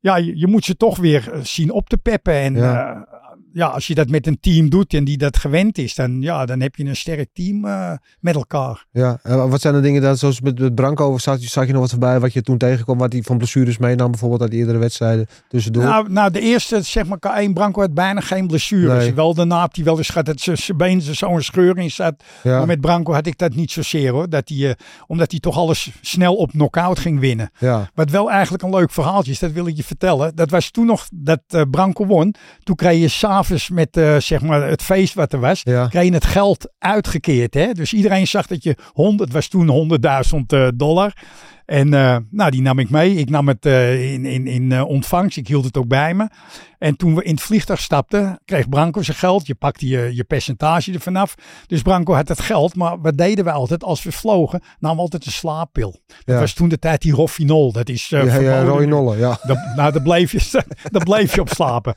ja, 0.00 0.16
je, 0.16 0.38
je, 0.38 0.46
moet 0.46 0.64
ze 0.64 0.76
toch 0.76 0.96
weer 0.98 1.30
uh, 1.34 1.40
zien 1.42 1.70
op 1.72 1.88
te 1.88 1.96
peppen. 1.96 2.34
En 2.34 2.54
Ja. 3.56 3.66
als 3.66 3.86
je 3.86 3.94
dat 3.94 4.08
met 4.08 4.26
een 4.26 4.40
team 4.40 4.70
doet 4.70 4.94
en 4.94 5.04
die 5.04 5.18
dat 5.18 5.36
gewend 5.36 5.78
is, 5.78 5.94
dan, 5.94 6.22
ja, 6.22 6.46
dan 6.46 6.60
heb 6.60 6.76
je 6.76 6.84
een 6.84 6.96
sterk 6.96 7.28
team 7.32 7.64
uh, 7.64 7.92
met 8.20 8.34
elkaar. 8.34 8.84
Ja, 8.90 9.18
en 9.22 9.48
wat 9.48 9.60
zijn 9.60 9.74
de 9.74 9.80
dingen, 9.80 10.02
dat, 10.02 10.18
zoals 10.18 10.40
met, 10.40 10.58
met 10.58 10.74
Branco, 10.74 11.18
zag 11.18 11.40
je, 11.40 11.48
zag 11.48 11.66
je 11.66 11.72
nog 11.72 11.80
wat 11.80 11.90
voorbij 11.90 12.20
wat 12.20 12.32
je 12.32 12.42
toen 12.42 12.58
tegenkwam, 12.58 12.98
wat 12.98 13.12
hij 13.12 13.22
van 13.22 13.38
blessures 13.38 13.78
meenam, 13.78 14.10
bijvoorbeeld 14.10 14.40
uit 14.40 14.52
eerdere 14.52 14.78
wedstrijden 14.78 15.26
tussendoor? 15.48 15.82
Nou, 15.82 16.10
nou, 16.10 16.30
de 16.30 16.40
eerste, 16.40 16.82
zeg 16.82 17.06
maar, 17.06 17.18
K1 17.18 17.52
Branco 17.52 17.80
had 17.80 17.94
bijna 17.94 18.20
geen 18.20 18.46
blessures. 18.46 19.04
Nee. 19.04 19.14
Wel 19.14 19.34
daarna 19.34 19.58
had 19.60 19.76
hij 19.76 19.84
wel 19.84 19.98
eens 19.98 20.08
gehad 20.08 20.26
dat 20.26 20.40
zijn 20.40 20.56
zijn 20.56 20.76
been 20.76 21.02
zo'n 21.02 21.42
scheur 21.42 21.78
in 21.78 21.90
zat. 21.90 22.22
ja, 22.42 22.56
Maar 22.58 22.66
met 22.66 22.80
Branco 22.80 23.12
had 23.12 23.26
ik 23.26 23.38
dat 23.38 23.54
niet 23.54 23.70
zozeer 23.70 24.12
hoor. 24.12 24.28
Dat 24.28 24.48
hij, 24.48 24.58
uh, 24.58 24.70
omdat 25.06 25.30
hij 25.30 25.40
toch 25.40 25.56
alles 25.56 25.90
snel 26.00 26.34
op 26.34 26.50
knockout 26.50 26.98
ging 26.98 27.20
winnen. 27.20 27.50
ja, 27.58 27.90
Wat 27.94 28.10
wel 28.10 28.30
eigenlijk 28.30 28.62
een 28.62 28.74
leuk 28.74 28.90
verhaaltje 28.90 29.32
is, 29.32 29.38
dat 29.38 29.52
wil 29.52 29.66
ik 29.66 29.76
je 29.76 29.84
vertellen. 29.84 30.34
Dat 30.34 30.50
was 30.50 30.70
toen 30.70 30.86
nog 30.86 31.06
dat 31.12 31.40
uh, 31.50 31.62
Branco 31.70 32.06
won. 32.06 32.34
Toen 32.62 32.76
kreeg 32.76 33.00
je 33.00 33.08
s'avonds 33.08 33.45
met 33.72 33.96
uh, 33.96 34.16
zeg 34.16 34.40
maar 34.40 34.68
het 34.68 34.82
feest 34.82 35.14
wat 35.14 35.32
er 35.32 35.40
was, 35.40 35.60
ja, 35.62 35.86
kreeg 35.86 36.04
je 36.04 36.12
het 36.12 36.24
geld 36.24 36.72
uitgekeerd. 36.78 37.54
Hè? 37.54 37.72
Dus 37.72 37.92
iedereen 37.92 38.26
zag 38.26 38.46
dat 38.46 38.62
je 38.62 38.76
100, 38.92 39.20
het 39.20 39.32
was 39.32 39.48
toen 39.48 39.98
100.000 40.34 40.40
uh, 40.54 40.68
dollar. 40.74 41.12
En 41.66 41.92
uh, 41.92 42.16
nou, 42.30 42.50
die 42.50 42.62
nam 42.62 42.78
ik 42.78 42.90
mee. 42.90 43.14
Ik 43.14 43.30
nam 43.30 43.48
het 43.48 43.66
uh, 43.66 44.12
in, 44.12 44.24
in, 44.24 44.46
in 44.46 44.70
uh, 44.70 44.84
ontvangst. 44.84 45.36
Ik 45.36 45.48
hield 45.48 45.64
het 45.64 45.76
ook 45.76 45.88
bij 45.88 46.14
me. 46.14 46.28
En 46.78 46.96
toen 46.96 47.14
we 47.14 47.22
in 47.22 47.34
het 47.34 47.42
vliegtuig 47.42 47.80
stapten, 47.80 48.40
kreeg 48.44 48.68
Branco 48.68 49.02
zijn 49.02 49.16
geld. 49.16 49.46
Je 49.46 49.54
pakte 49.54 49.88
je, 49.88 50.14
je 50.14 50.24
percentage 50.24 50.92
er 50.92 51.00
vanaf. 51.00 51.34
Dus 51.66 51.82
Branco 51.82 52.14
had 52.14 52.28
het 52.28 52.40
geld. 52.40 52.74
Maar 52.74 53.00
wat 53.00 53.16
deden 53.16 53.44
we 53.44 53.50
altijd? 53.50 53.84
Als 53.84 54.02
we 54.02 54.12
vlogen, 54.12 54.62
namen 54.78 54.96
we 54.96 55.02
altijd 55.02 55.26
een 55.26 55.32
slaappil. 55.32 56.00
Dat 56.24 56.40
was 56.40 56.52
toen 56.52 56.68
de 56.68 56.78
tijd 56.78 57.02
die 57.02 57.12
Rofinol. 57.12 57.72
Dat 57.72 57.88
is 57.88 58.10
uh, 58.10 58.24
ja, 58.24 58.40
ja, 58.40 59.14
ja. 59.16 59.38
Dat, 59.42 59.58
nou, 59.76 59.92
daar 59.92 60.02
bleef, 60.02 60.32
je, 60.32 60.62
daar 60.92 61.04
bleef 61.04 61.34
je 61.34 61.40
op 61.40 61.48
slapen. 61.48 61.94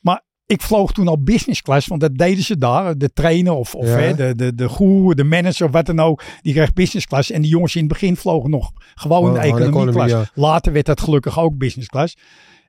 Maar 0.00 0.22
ik 0.52 0.62
vloog 0.62 0.92
toen 0.92 1.08
al 1.08 1.22
business 1.22 1.62
class, 1.62 1.86
want 1.86 2.00
dat 2.00 2.16
deden 2.16 2.44
ze 2.44 2.56
daar. 2.58 2.98
De 2.98 3.12
trainer 3.12 3.52
of, 3.52 3.74
of 3.74 3.86
Ja. 3.86 3.96
hè, 3.96 4.14
de, 4.14 4.34
de, 4.34 4.54
de 4.54 4.68
goer, 4.68 5.14
de 5.14 5.24
manager 5.24 5.66
of 5.66 5.72
wat 5.72 5.86
dan 5.86 6.00
ook. 6.00 6.22
Die 6.42 6.52
kreeg 6.54 6.72
business 6.72 7.06
class. 7.06 7.30
En 7.30 7.42
die 7.42 7.50
jongens 7.50 7.74
in 7.74 7.80
het 7.80 7.92
begin 7.92 8.16
vlogen 8.16 8.50
nog 8.50 8.70
gewoon 8.94 9.28
Oh, 9.28 9.34
de 9.34 9.40
economie 9.40 9.94
class. 9.94 10.30
Later 10.34 10.72
werd 10.72 10.86
dat 10.86 11.00
gelukkig 11.00 11.38
ook 11.38 11.56
business 11.58 11.88
class. 11.88 12.16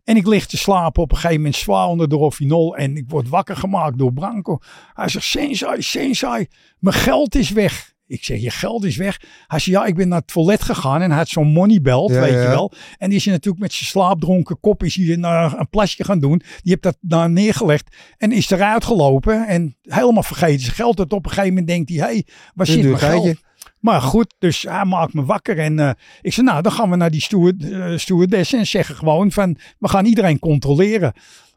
En 0.04 0.16
ik 0.18 0.28
lig 0.28 0.46
te 0.46 0.58
slapen 0.58 1.04
op 1.04 1.10
een 1.12 1.16
gegeven 1.18 1.38
moment 1.38 1.56
zwaar 1.56 1.88
onder 1.88 2.10
de 2.10 2.16
rofinol. 2.16 2.76
En 2.76 2.98
ik 2.98 3.06
word 3.08 3.30
wakker 3.30 3.56
gemaakt 3.56 3.98
door 3.98 4.14
Branco. 4.14 4.58
Hij 4.94 5.08
zegt, 5.10 5.26
Sensei, 5.26 5.82
Sensei, 5.82 6.48
mijn 6.80 6.96
geld 6.96 7.36
is 7.36 7.50
weg. 7.52 7.93
Ik 8.14 8.24
zeg, 8.24 8.42
je 8.42 8.50
geld 8.50 8.84
is 8.84 8.96
weg. 8.96 9.22
Hij 9.48 9.60
zei, 9.60 9.76
ja, 9.76 9.86
ik 9.86 9.96
ben 9.96 10.08
naar 10.08 10.18
het 10.18 10.28
toilet 10.28 10.62
gegaan 10.62 11.02
en 11.02 11.10
hij 11.10 11.18
had 11.18 11.28
zo'n 11.28 11.48
moneybelt, 11.48 12.12
Ja, 12.12 12.20
weet 12.20 12.32
ja. 12.34 12.42
je 12.42 12.48
wel. 12.48 12.72
En 12.98 13.10
die 13.10 13.18
is 13.18 13.26
natuurlijk 13.26 13.64
met 13.64 13.74
zijn 13.74 13.90
slaapdronken 13.90 14.60
kop 14.60 14.84
is 14.84 14.96
hij 14.96 15.16
naar 15.16 15.60
een 15.60 15.70
plasje 15.70 16.04
gaan 16.04 16.20
doen. 16.20 16.38
Die 16.38 16.72
heeft 16.72 16.82
dat 16.82 16.98
daar 17.02 17.30
neergelegd 17.30 17.96
en 18.18 18.32
is 18.32 18.50
eruit 18.50 18.86
gelopen. 18.86 19.48
En 19.48 19.78
helemaal 19.82 20.24
vergeten 20.24 20.60
zijn 20.60 20.76
geld. 20.76 20.98
Dat 20.98 21.14
op 21.14 21.26
een 21.26 21.32
gegeven 21.32 21.50
moment 21.50 21.68
denkt 21.68 21.90
hij, 21.90 21.98
hé, 21.98 22.04
hey, 22.04 22.26
waar 22.54 22.66
zit 22.66 22.84
mijn 22.84 22.98
geld? 22.98 23.36
Maar 23.80 24.02
goed, 24.02 24.34
dus 24.40 24.62
hij 24.62 24.86
maakt 24.86 25.14
me 25.14 25.26
wakker. 25.26 25.60
En 25.60 25.78
uh, 25.78 25.90
ik 26.22 26.34
zei, 26.34 26.46
nou, 26.46 26.62
dan 26.62 26.72
gaan 26.72 26.90
we 26.90 26.96
naar 26.96 27.12
die 27.12 27.22
steward, 27.22 27.64
uh, 27.64 27.98
stewardess 27.98 28.54
en 28.54 28.68
zeggen 28.68 28.96
gewoon 28.96 29.32
van, 29.32 29.58
we 29.80 29.88
gaan 29.90 30.06
iedereen 30.06 30.40
controleren. 30.40 31.14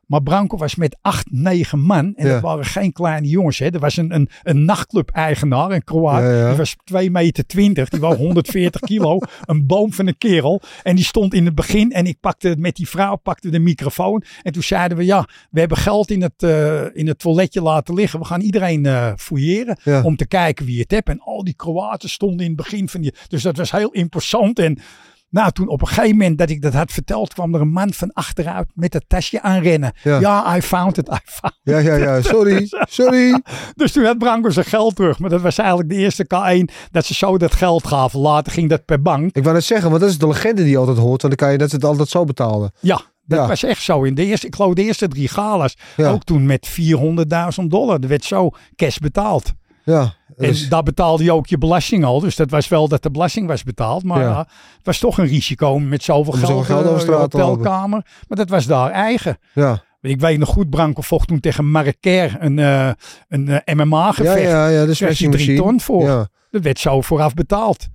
Maar 0.06 0.22
Branco 0.22 0.56
was 0.56 0.74
met 0.74 0.96
acht, 1.00 1.26
negen 1.30 1.80
man. 1.80 2.12
En 2.14 2.26
Ja. 2.26 2.32
dat 2.32 2.42
waren 2.42 2.64
geen 2.64 2.92
kleine 2.92 3.28
jongens. 3.28 3.58
Hè. 3.58 3.66
Er 3.70 3.78
was 3.80 3.96
een, 3.96 4.14
een, 4.14 4.28
een 4.42 4.64
nachtclub-eigenaar, 4.64 5.70
een 5.70 5.84
Kroaat. 5.84 6.22
Ja, 6.22 6.30
ja. 6.32 6.48
Die 6.48 6.56
was 6.56 6.76
2 6.84 7.10
meter 7.10 7.46
20. 7.46 7.88
Die 7.88 8.00
woog 8.00 8.16
140 8.16 8.80
kilo. 8.90 9.18
Een 9.44 9.66
boom 9.66 9.92
van 9.92 10.06
een 10.06 10.18
kerel. 10.18 10.62
En 10.82 10.96
die 10.96 11.04
stond 11.04 11.34
in 11.34 11.44
het 11.44 11.54
begin. 11.54 11.92
En 11.92 12.06
ik 12.06 12.20
pakte 12.20 12.54
met 12.58 12.76
die 12.76 12.88
vrouw 12.88 13.16
pakte 13.16 13.50
de 13.50 13.58
microfoon. 13.58 14.22
En 14.42 14.52
toen 14.52 14.62
zeiden 14.62 14.96
we, 14.96 15.04
ja, 15.04 15.28
we 15.50 15.60
hebben 15.60 15.78
geld 15.78 16.10
in 16.10 16.22
het, 16.22 16.42
uh, 16.42 16.82
in 16.96 17.06
het 17.06 17.18
toiletje 17.18 17.62
laten 17.62 17.94
liggen. 17.94 18.18
We 18.18 18.24
gaan 18.24 18.40
iedereen 18.40 18.84
uh, 18.86 19.12
fouilleren. 19.16 19.78
Om 20.04 20.16
te 20.16 20.26
kijken 20.26 20.66
wie 20.66 20.80
het 20.80 20.90
hebt. 20.90 21.08
En 21.08 21.20
al 21.20 21.44
die 21.44 21.54
Kroaten 21.54 22.08
stonden 22.08 22.40
in 22.40 22.46
het 22.46 22.56
begin 22.56 22.88
van 22.88 23.00
die... 23.00 23.14
Dus 23.28 23.42
dat 23.42 23.56
was 23.56 23.70
heel 23.70 23.90
imposant. 23.92 24.58
En 24.58 24.78
nou, 25.36 25.50
toen 25.52 25.68
op 25.68 25.80
een 25.80 25.86
gegeven 25.86 26.10
moment 26.16 26.38
dat 26.38 26.50
ik 26.50 26.62
dat 26.62 26.72
had 26.72 26.92
verteld, 26.92 27.32
kwam 27.34 27.54
er 27.54 27.60
een 27.60 27.70
man 27.72 27.92
van 27.92 28.12
achteruit 28.12 28.66
met 28.74 28.92
het 28.92 29.04
tasje 29.08 29.42
aanrennen. 29.42 29.92
Ja. 30.02 30.20
Ja, 30.20 30.56
I 30.56 30.62
found 30.62 30.98
it, 30.98 31.08
I 31.08 31.18
found 31.24 31.54
Ja, 31.62 31.78
ja, 31.78 31.94
ja, 31.94 32.22
sorry, 32.22 32.68
sorry. 33.00 33.42
Dus 33.74 33.92
toen 33.92 34.04
had 34.04 34.18
Branco 34.18 34.50
zijn 34.50 34.64
geld 34.66 34.96
terug. 34.96 35.18
Maar 35.18 35.30
dat 35.30 35.40
was 35.40 35.58
eigenlijk 35.58 35.88
de 35.88 35.94
eerste 35.94 36.24
K1 36.24 36.74
dat 36.90 37.04
ze 37.04 37.14
zo 37.14 37.38
dat 37.38 37.54
geld 37.54 37.86
gaven. 37.86 38.20
Later 38.20 38.52
ging 38.52 38.68
dat 38.70 38.84
per 38.84 39.02
bank. 39.02 39.30
Ik 39.36 39.42
wou 39.42 39.54
net 39.54 39.64
zeggen, 39.64 39.88
want 39.88 40.00
dat 40.00 40.10
is 40.10 40.18
de 40.18 40.26
legende 40.26 40.62
die 40.62 40.70
je 40.70 40.78
altijd 40.78 40.96
hoort, 40.98 41.22
want 41.22 41.38
dan 41.38 41.46
kan 41.46 41.52
je 41.52 41.58
dat 41.58 41.70
ze 41.70 41.76
het 41.76 41.84
altijd 41.84 42.08
zo 42.08 42.24
betaalden. 42.24 42.72
Ja, 42.80 43.00
dat 43.24 43.38
Ja. 43.38 43.46
was 43.46 43.62
echt 43.62 43.82
zo. 43.82 44.02
In 44.02 44.14
de 44.14 44.24
eerste, 44.24 44.46
ik 44.46 44.54
geloof 44.54 44.74
de 44.74 44.82
eerste 44.84 45.08
drie 45.08 45.28
galas. 45.28 45.76
Ja. 45.96 46.10
Ook 46.10 46.24
toen 46.24 46.46
met 46.46 46.66
400.000 46.66 47.70
dollar. 47.70 47.98
Er 48.00 48.08
werd 48.08 48.24
zo 48.24 48.50
cash 48.76 48.96
betaald. 48.98 49.52
Ja, 49.94 50.14
En 50.36 50.46
dus, 50.48 50.68
daar 50.68 50.82
betaalde 50.82 51.24
je 51.24 51.32
ook 51.32 51.46
je 51.46 51.58
belasting 51.58 52.04
al. 52.04 52.20
Dus 52.20 52.36
dat 52.36 52.50
was 52.50 52.68
wel 52.68 52.88
dat 52.88 53.02
de 53.02 53.10
belasting 53.10 53.46
was 53.46 53.62
betaald. 53.62 54.02
Maar 54.04 54.20
Ja. 54.20 54.28
ja, 54.30 54.38
het 54.76 54.84
was 54.86 54.98
toch 54.98 55.18
een 55.18 55.26
risico 55.26 55.78
met 55.78 56.02
zoveel 56.02 56.32
Om 56.32 56.38
geld, 56.38 56.50
zoveel 56.50 56.64
geld 56.64 56.84
eh, 56.86 56.92
over 56.92 57.08
lopen. 57.10 57.40
hotelkamer. 57.40 58.06
Maar 58.28 58.38
dat 58.38 58.48
was 58.48 58.66
daar 58.66 58.90
eigen. 58.90 59.38
ja. 59.54 59.84
Ik 60.00 60.20
weet 60.20 60.38
nog 60.38 60.48
goed, 60.48 60.70
Branco 60.70 61.00
vocht 61.02 61.28
toen 61.28 61.40
tegen 61.40 61.70
Marraker 61.70 62.36
een, 62.38 62.58
uh, 62.58 62.90
een 63.28 63.46
uh, 63.48 63.74
MMA 63.74 64.04
Ja, 64.06 64.12
gevecht. 64.12 64.50
ja, 64.50 64.68
ja, 64.68 64.84
de 64.84 65.28
drie 65.28 65.56
ton 65.56 65.80
voor. 65.80 66.02
Ja, 66.02 66.28
Dat 66.50 66.62
werd 66.62 66.78
zo 66.78 67.00
vooraf 67.00 67.34
betaald. 67.34 67.86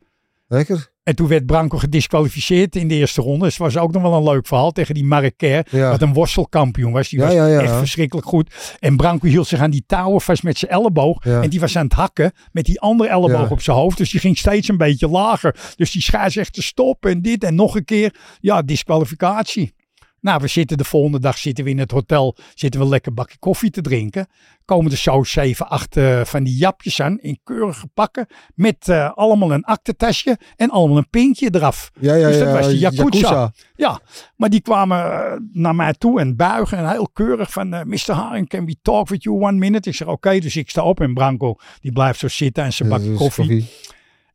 lekker. 0.48 0.91
En 1.04 1.16
toen 1.16 1.28
werd 1.28 1.46
Branco 1.46 1.78
gedisqualificeerd 1.78 2.76
in 2.76 2.88
de 2.88 2.96
eerste 2.96 3.22
ronde. 3.22 3.46
Dus 3.46 3.58
was 3.58 3.78
ook 3.78 3.92
nog 3.92 4.02
wel 4.02 4.14
een 4.14 4.24
leuk 4.24 4.48
verhaal 4.48 4.72
tegen 4.72 4.94
die 4.94 5.04
Marraquer. 5.04 5.68
Ja. 5.70 5.90
Wat 5.90 6.02
een 6.02 6.14
worstelkampioen 6.14 6.92
was. 6.92 7.10
Die 7.10 7.20
Ja, 7.20 7.26
was 7.26 7.34
ja, 7.34 7.60
echt 7.60 7.74
verschrikkelijk 7.74 8.28
goed. 8.28 8.78
En 8.80 8.98
Branco 8.98 9.28
hield 9.28 9.48
zich 9.48 9.60
aan 9.60 9.72
die 9.72 9.84
touwen 9.88 10.22
vast 10.22 10.44
met 10.44 10.58
zijn 10.58 10.72
elleboog. 10.72 11.26
En 11.26 11.50
die 11.50 11.60
was 11.60 11.78
aan 11.78 11.84
het 11.84 11.94
hakken 11.94 12.32
met 12.52 12.66
die 12.66 12.80
andere 12.80 13.10
elleboog 13.10 13.52
op 13.52 13.62
zijn 13.62 13.78
hoofd. 13.78 13.98
Dus 13.98 14.12
die 14.12 14.20
ging 14.20 14.38
steeds 14.38 14.68
een 14.68 14.78
beetje 14.78 15.08
lager. 15.08 15.56
Dus 15.76 15.92
die 15.92 16.02
scheidsrechter 16.02 16.64
stop 16.64 17.06
en 17.06 17.22
dit 17.22 17.44
en 17.44 17.56
nog 17.56 17.76
een 17.76 17.86
keer. 17.86 18.16
Ja, 18.40 18.62
disqualificatie. 18.62 19.74
Nou, 20.22 20.42
we 20.42 20.48
zitten 20.48 20.78
de 20.78 20.84
volgende 20.84 21.20
dag 21.20 21.38
zitten 21.38 21.64
we 21.64 21.70
in 21.70 21.80
het 21.80 21.92
hotel. 21.92 22.36
Zitten 22.54 22.80
we 22.80 22.88
lekker 22.88 23.14
bakje 23.14 23.38
koffie 23.40 23.70
te 23.70 23.82
drinken. 23.82 24.28
Komen 24.66 24.92
er 24.92 24.98
zo 24.98 25.24
zeven, 25.24 25.70
acht 25.70 25.98
eh, 25.98 26.24
van 26.24 26.44
die 26.44 26.56
japjes 26.56 27.02
aan. 27.02 27.20
In 27.20 27.40
keurige 27.44 27.88
pakken. 27.88 28.28
Met 28.56 28.90
eh, 28.90 29.12
allemaal 29.14 29.52
een 29.52 29.64
aktentasje. 29.64 30.38
En 30.56 30.70
allemaal 30.70 30.98
een 30.98 31.10
pinkje 31.10 31.50
eraf. 31.56 31.92
Ja, 32.00 32.16
ja, 32.16 32.28
Dus 32.28 32.40
dat 32.40 32.48
ja, 32.48 32.54
was 32.54 32.68
die 32.68 32.80
Yakuza. 32.80 33.54
Ja, 33.76 34.00
maar 34.36 34.50
die 34.50 34.62
kwamen 34.62 34.98
eh, 34.98 35.38
naar 35.52 35.76
mij 35.76 35.94
toe 35.94 36.20
en 36.20 36.36
buigen 36.36 36.78
en 36.78 36.90
heel 36.90 37.10
keurig 37.14 37.52
van 37.52 37.70
Mr. 37.70 38.12
Haring, 38.12 38.48
can 38.48 38.66
we 38.66 38.76
talk 38.82 39.08
with 39.08 39.24
you 39.24 39.42
one 39.42 39.58
minute? 39.58 39.90
Ik 39.90 39.96
zeg 39.96 40.08
oké, 40.08 40.40
dus 40.40 40.56
ik 40.56 40.70
sta 40.70 40.84
op 40.84 41.00
en 41.00 41.14
Branco 41.14 41.56
die 41.80 41.92
blijft 41.92 42.20
zo 42.20 42.28
zitten 42.28 42.64
en 42.64 42.74
zijn 42.74 42.90
Ja, 42.90 42.96
bak 42.96 43.04
dat 43.06 43.14
is 43.14 43.20
koffie. 43.20 43.70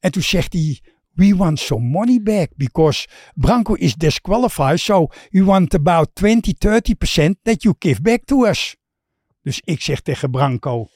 En 0.00 0.12
toen 0.12 0.22
zegt 0.22 0.52
hij, 0.52 0.80
we 1.16 1.34
want 1.34 1.58
some 1.58 1.90
money 1.90 2.18
back 2.18 2.50
because 2.56 3.06
Branco 3.34 3.74
is 3.74 3.94
disqualified, 3.94 4.80
so 4.80 5.08
we 5.30 5.42
want 5.42 5.74
about 5.74 6.14
20, 6.14 6.54
30% 6.54 7.36
that 7.42 7.64
you 7.64 7.74
give 7.78 8.02
back 8.02 8.24
to 8.26 8.44
us. 8.46 8.76
Dus 9.42 9.60
ik 9.64 9.80
zeg 9.80 10.00
tegen 10.00 10.30
Branco, 10.30 10.88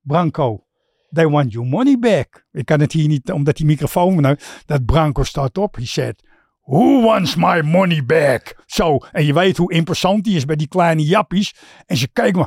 Branco, 0.00 0.64
they 1.12 1.28
want 1.28 1.52
your 1.52 1.68
money 1.68 1.98
back. 1.98 2.46
Ik 2.52 2.64
kan 2.64 2.80
het 2.80 2.92
hier 2.92 3.08
niet, 3.08 3.32
omdat 3.32 3.56
die 3.56 3.66
microfoon, 3.66 4.20
nou, 4.20 4.36
dat 4.66 4.84
Branco 4.84 5.22
staat 5.22 5.58
op. 5.58 5.76
He 5.76 5.86
said, 5.86 6.22
who 6.64 7.02
wants 7.02 7.36
my 7.36 7.60
money 7.60 8.04
back? 8.04 8.62
Zo, 8.66 8.98
en 9.12 9.24
je 9.24 9.32
weet 9.32 9.56
hoe 9.56 9.72
imposant 9.72 10.24
die 10.24 10.36
is 10.36 10.44
bij 10.44 10.56
die 10.56 10.68
kleine 10.68 11.04
jappies. 11.04 11.54
En 11.86 11.96
ze 11.96 12.08
kijken 12.08 12.40
me, 12.40 12.46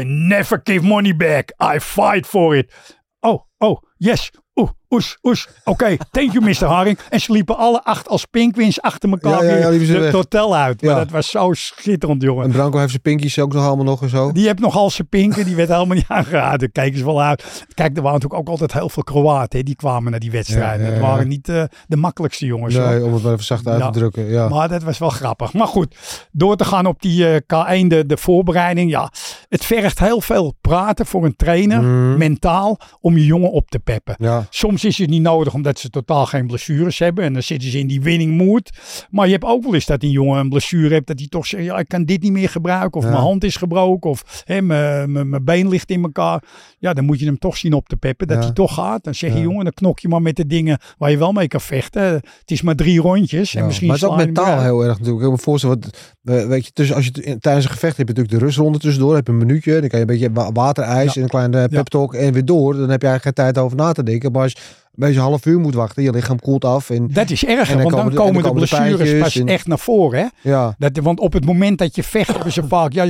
I 0.00 0.04
never 0.04 0.60
give 0.64 0.86
money 0.86 1.16
back. 1.16 1.52
I 1.74 1.80
fight 1.80 2.26
for 2.26 2.56
it. 2.56 2.94
Oh, 3.20 3.42
oh, 3.58 3.82
yes. 3.96 4.30
Oeh, 4.58 4.68
oes, 4.90 5.18
oes. 5.22 5.48
Oké, 5.64 5.96
thank 6.10 6.32
you 6.32 6.44
Mr. 6.44 6.64
Haring. 6.66 6.98
En 7.10 7.20
ze 7.20 7.32
liepen 7.32 7.56
alle 7.56 7.84
acht 7.84 8.08
als 8.08 8.24
pinkwins 8.24 8.80
achter 8.82 9.10
elkaar 9.10 9.44
Ja, 9.44 9.70
ja, 9.70 10.00
het 10.00 10.12
hotel 10.12 10.56
uit. 10.56 10.82
Maar 10.82 10.94
dat 10.94 11.10
was 11.10 11.30
zo 11.30 11.52
schitterend, 11.52 12.22
jongen. 12.22 12.44
En 12.44 12.50
Branco 12.50 12.78
heeft 12.78 12.90
zijn 12.90 13.02
pinkies 13.02 13.38
ook 13.38 13.52
nog 13.52 13.66
allemaal 13.66 13.84
nog 13.84 14.02
en 14.02 14.08
zo. 14.08 14.32
Die 14.32 14.46
heeft 14.46 14.58
nogal 14.58 14.90
zijn 14.90 15.08
pinken, 15.08 15.44
die 15.44 15.56
werd 15.56 15.68
helemaal 15.68 15.96
niet 15.96 16.04
aangeraden. 16.18 16.72
Kijk 16.72 16.92
eens 16.92 17.02
wel 17.02 17.22
uit. 17.22 17.64
Kijk, 17.74 17.96
er 17.96 18.02
waren 18.02 18.12
natuurlijk 18.20 18.40
ook 18.40 18.48
altijd 18.48 18.72
heel 18.72 18.88
veel 18.88 19.02
Kroaten, 19.02 19.58
hè, 19.58 19.64
die 19.64 19.74
kwamen 19.76 20.10
naar 20.10 20.20
die 20.20 20.30
wedstrijden. 20.30 20.86
Het 20.86 21.00
waren 21.00 21.28
niet 21.28 21.48
eh, 21.48 21.62
de 21.86 21.96
makkelijkste 21.96 22.46
jongens. 22.46 22.74
Nee, 22.74 23.04
om 23.04 23.12
het 23.14 23.22
maar 23.22 23.32
even 23.32 23.44
zacht 23.44 23.66
uit 23.66 23.78
Ja. 23.80 23.90
te 23.90 23.98
drukken. 23.98 24.24
Ja. 24.26 24.48
Maar 24.48 24.68
dat 24.68 24.82
was 24.82 24.98
wel 24.98 25.08
grappig. 25.10 25.52
Maar 25.52 25.66
goed, 25.66 25.96
door 26.32 26.56
te 26.56 26.64
gaan 26.64 26.86
op 26.86 27.02
die 27.02 27.28
eh, 27.28 27.36
K1, 27.82 27.86
de, 27.86 28.06
de 28.06 28.16
voorbereiding. 28.16 28.90
Ja, 28.90 29.10
het 29.48 29.64
vergt 29.64 29.98
heel 29.98 30.20
veel 30.20 30.54
praten 30.60 31.06
voor 31.06 31.24
een 31.24 31.36
trainer, 31.36 31.82
Mhm. 31.82 32.16
mentaal, 32.18 32.78
om 33.00 33.16
je 33.16 33.24
jongen 33.24 33.50
op 33.50 33.70
te 33.70 33.78
peppen. 33.78 34.14
Ja. 34.18 34.46
Soms 34.50 34.84
is 34.84 34.98
het 34.98 35.10
niet 35.10 35.22
nodig 35.22 35.54
omdat 35.54 35.78
ze 35.78 35.90
totaal 35.90 36.26
geen 36.26 36.46
blessures 36.46 36.98
hebben. 36.98 37.24
En 37.24 37.32
dan 37.32 37.42
zitten 37.42 37.70
ze 37.70 37.78
in 37.78 37.86
die 37.86 38.00
winning 38.00 38.36
mood. 38.36 38.70
Maar 39.10 39.26
je 39.26 39.32
hebt 39.32 39.44
ook 39.44 39.62
wel 39.64 39.74
eens 39.74 39.86
dat 39.86 40.02
een 40.02 40.10
jongen 40.10 40.38
een 40.40 40.48
blessure 40.48 40.94
hebt. 40.94 41.06
Dat 41.06 41.18
hij 41.18 41.28
toch 41.28 41.46
zegt, 41.46 41.64
ja, 41.64 41.78
ik 41.78 41.88
kan 41.88 42.04
dit 42.04 42.22
niet 42.22 42.32
meer 42.32 42.48
gebruiken. 42.48 42.98
Of 43.00 43.04
Ja. 43.04 43.10
mijn 43.10 43.22
hand 43.22 43.44
is 43.44 43.56
gebroken. 43.56 44.10
Of 44.10 44.42
hè, 44.44 44.62
mijn, 44.62 45.12
mijn, 45.12 45.28
mijn 45.28 45.44
been 45.44 45.68
ligt 45.68 45.90
in 45.90 46.02
elkaar. 46.02 46.42
Ja, 46.78 46.92
dan 46.92 47.04
moet 47.04 47.18
je 47.18 47.24
hem 47.26 47.38
toch 47.38 47.56
zien 47.56 47.72
op 47.72 47.88
te 47.88 47.96
peppen. 47.96 48.26
Dat 48.26 48.36
Ja. 48.36 48.42
hij 48.44 48.52
toch 48.52 48.74
gaat. 48.74 49.04
Dan 49.04 49.14
zeg 49.14 49.32
je, 49.34 49.40
jongen, 49.40 49.64
dan 49.64 49.72
knok 49.74 49.98
je 49.98 50.08
maar 50.08 50.22
met 50.22 50.36
de 50.36 50.46
dingen 50.46 50.78
waar 50.98 51.10
je 51.10 51.18
wel 51.18 51.32
mee 51.32 51.48
kan 51.48 51.60
vechten. 51.60 52.02
Het 52.12 52.50
is 52.50 52.62
maar 52.62 52.74
drie 52.74 53.00
rondjes. 53.00 53.54
En 53.54 53.66
misschien 53.66 53.88
maar 53.88 53.98
hem 53.98 54.16
mentaal 54.16 54.60
heel 54.60 54.84
erg 54.84 54.98
natuurlijk. 54.98 55.24
Ik 55.24 55.30
me 55.30 55.38
voorstellen, 55.38 55.80
eh, 55.82 55.88
weet 56.28 56.64
je, 56.66 56.72
tussen, 56.72 56.96
als 56.96 57.04
je 57.04 57.38
tijdens 57.40 57.64
een 57.64 57.70
gevecht 57.70 57.96
heb 57.96 58.08
je 58.08 58.12
natuurlijk 58.14 58.40
de 58.40 58.44
rustronde 58.46 58.78
tussendoor. 58.78 59.14
heb 59.14 59.26
je 59.26 59.32
een 59.32 59.38
minuutje, 59.38 59.80
dan 59.80 59.88
kan 59.88 59.98
je 59.98 60.04
een 60.04 60.12
beetje 60.18 60.32
wa- 60.32 60.52
water, 60.52 60.84
ijs 60.84 61.06
Ja. 61.08 61.14
en 61.14 61.22
een 61.22 61.28
kleine 61.28 61.68
pep 61.68 61.88
talk 61.88 62.14
en 62.14 62.32
weer 62.32 62.44
door. 62.44 62.72
Dan 62.76 62.88
heb 62.90 63.02
je 63.02 63.08
eigenlijk 63.08 63.22
geen 63.36 63.44
tijd 63.52 63.64
over 63.64 63.76
na 63.76 63.92
te 63.92 64.02
denken. 64.02 64.32
Maar 64.32 64.42
als 64.42 64.52
je 64.52 64.58
een 64.58 65.06
beetje 65.06 65.14
een 65.14 65.26
half 65.26 65.46
uur 65.46 65.58
moet 65.60 65.74
wachten, 65.74 66.02
je 66.02 66.10
lichaam 66.12 66.40
koelt 66.40 66.64
af. 66.64 66.90
En, 66.90 67.08
Dat 67.12 67.30
is 67.30 67.44
erger, 67.44 67.76
En 67.76 67.82
dan 67.82 67.92
want 67.92 67.94
dan 68.06 68.14
komen 68.14 68.32
dan 68.42 68.42
de, 68.42 68.48
komen 68.48 68.60
de 68.60 68.66
blessures 68.94 69.18
pas 69.22 69.36
en- 69.36 69.46
echt 69.48 69.66
naar 69.66 69.78
voren. 69.78 70.20
Hè? 70.20 70.50
ja, 70.50 70.74
Dat, 70.78 70.96
want 71.02 71.20
op 71.20 71.32
het 71.32 71.44
moment 71.44 71.78
dat 71.78 71.94
je 71.96 72.02
vecht, 72.02 72.32
hebben 72.34 72.52
ze 72.52 72.62
vaak, 72.68 72.92
ja, 72.92 73.06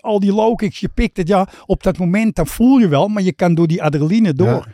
al 0.00 0.20
die 0.20 0.32
low 0.32 0.56
kicks, 0.56 0.78
je 0.78 0.88
pikt 0.94 1.16
het, 1.16 1.28
ja, 1.28 1.48
op 1.66 1.82
dat 1.82 1.98
moment, 1.98 2.36
dan 2.36 2.46
voel 2.46 2.78
je 2.78 2.88
wel, 2.88 3.08
maar 3.08 3.22
je 3.22 3.32
kan 3.32 3.54
door 3.54 3.66
die 3.66 3.82
adrenaline 3.82 4.32
door. 4.34 4.48
Ja. 4.48 4.64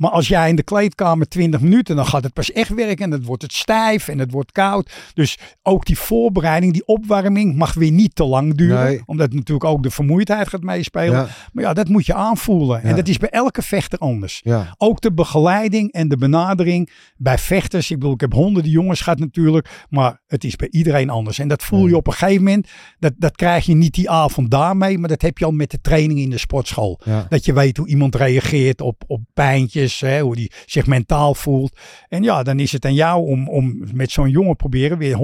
Maar 0.00 0.10
als 0.10 0.28
jij 0.28 0.48
in 0.48 0.56
de 0.56 0.62
kleedkamer 0.62 1.28
20 1.28 1.60
minuten, 1.60 1.96
dan 1.96 2.06
gaat 2.06 2.22
het 2.22 2.32
pas 2.32 2.52
echt 2.52 2.74
werken 2.74 3.04
en 3.04 3.10
dan 3.10 3.22
wordt 3.22 3.42
het 3.42 3.52
stijf 3.52 4.08
en 4.08 4.18
het 4.18 4.30
wordt 4.30 4.52
koud. 4.52 4.92
Dus 5.14 5.38
ook 5.62 5.84
die 5.86 5.98
voorbereiding, 5.98 6.72
die 6.72 6.86
opwarming 6.86 7.56
mag 7.56 7.74
weer 7.74 7.90
niet 7.90 8.14
te 8.14 8.24
lang 8.24 8.54
duren. 8.54 8.84
Nee. 8.84 9.02
Omdat 9.06 9.32
natuurlijk 9.32 9.64
ook 9.64 9.82
de 9.82 9.90
vermoeidheid 9.90 10.48
gaat 10.48 10.62
meespelen. 10.62 11.12
Ja. 11.12 11.28
Maar 11.52 11.64
ja, 11.64 11.72
dat 11.72 11.88
moet 11.88 12.06
je 12.06 12.14
aanvoelen. 12.14 12.80
Ja. 12.82 12.88
En 12.88 12.96
dat 12.96 13.08
is 13.08 13.18
bij 13.18 13.28
elke 13.28 13.62
vechter 13.62 13.98
anders. 13.98 14.40
ja, 14.44 14.74
Ook 14.78 15.00
de 15.00 15.12
begeleiding 15.12 15.92
en 15.92 16.08
de 16.08 16.16
benadering 16.16 16.90
bij 17.16 17.38
vechters. 17.38 17.90
Ik 17.90 17.98
bedoel, 17.98 18.14
ik 18.14 18.20
heb 18.20 18.32
honderden 18.32 18.70
jongens 18.70 19.00
gehad 19.00 19.18
natuurlijk. 19.18 19.86
Maar 19.88 20.20
het 20.26 20.44
is 20.44 20.56
bij 20.56 20.68
iedereen 20.70 21.10
anders. 21.10 21.38
En 21.38 21.48
dat 21.48 21.62
voel 21.62 21.86
je 21.86 21.96
op 21.96 22.06
een 22.06 22.12
gegeven 22.12 22.44
moment. 22.44 22.68
Dat, 22.98 23.12
dat 23.16 23.36
krijg 23.36 23.66
je 23.66 23.74
niet 23.74 23.94
die 23.94 24.10
avond 24.10 24.50
daarmee. 24.50 24.98
Maar 24.98 25.08
dat 25.08 25.22
heb 25.22 25.38
je 25.38 25.44
al 25.44 25.52
met 25.52 25.70
de 25.70 25.80
training 25.80 26.18
in 26.18 26.30
de 26.30 26.38
sportschool. 26.38 27.00
Dat 27.28 27.44
je 27.44 27.52
weet 27.52 27.76
hoe 27.76 27.88
iemand 27.88 28.14
reageert 28.14 28.80
op, 28.80 29.04
op 29.06 29.20
pijntjes. 29.34 29.89
Hè, 29.98 30.20
hoe 30.20 30.36
die 30.36 30.52
zich 30.66 30.86
mentaal 30.86 31.34
voelt. 31.34 31.78
En 32.08 32.22
ja, 32.22 32.42
dan 32.42 32.58
is 32.60 32.72
het 32.72 32.84
aan 32.84 32.94
jou 32.94 33.26
om, 33.26 33.48
om 33.48 33.78
met 33.92 34.10
zo'n 34.10 34.30
jongen 34.30 34.56
proberen 34.56 34.98
weer 34.98 35.16
100% 35.16 35.18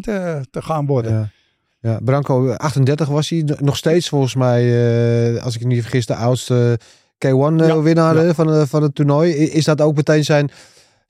te, 0.00 0.44
te 0.50 0.62
gaan 0.62 0.86
worden. 0.86 1.12
Ja. 1.12 1.30
Ja, 1.82 1.98
Branco, 2.04 2.48
eh, 2.48 2.56
38 2.56 3.08
was 3.08 3.28
hij. 3.28 3.44
Nog 3.58 3.76
steeds 3.76 4.08
volgens 4.08 4.34
mij, 4.34 4.62
eh, 5.34 5.44
als 5.44 5.54
ik 5.54 5.60
het 5.60 5.68
niet 5.68 5.80
vergis, 5.80 6.06
de 6.06 6.14
oudste 6.14 6.78
K1-winnaar 7.18 8.16
Ja, 8.16 8.22
ja. 8.22 8.34
van, 8.34 8.52
eh, 8.52 8.62
van 8.66 8.82
het 8.82 8.94
toernooi. 8.94 9.32
Is 9.32 9.64
dat 9.64 9.80
ook 9.80 9.96
meteen 9.96 10.24
zijn, 10.24 10.50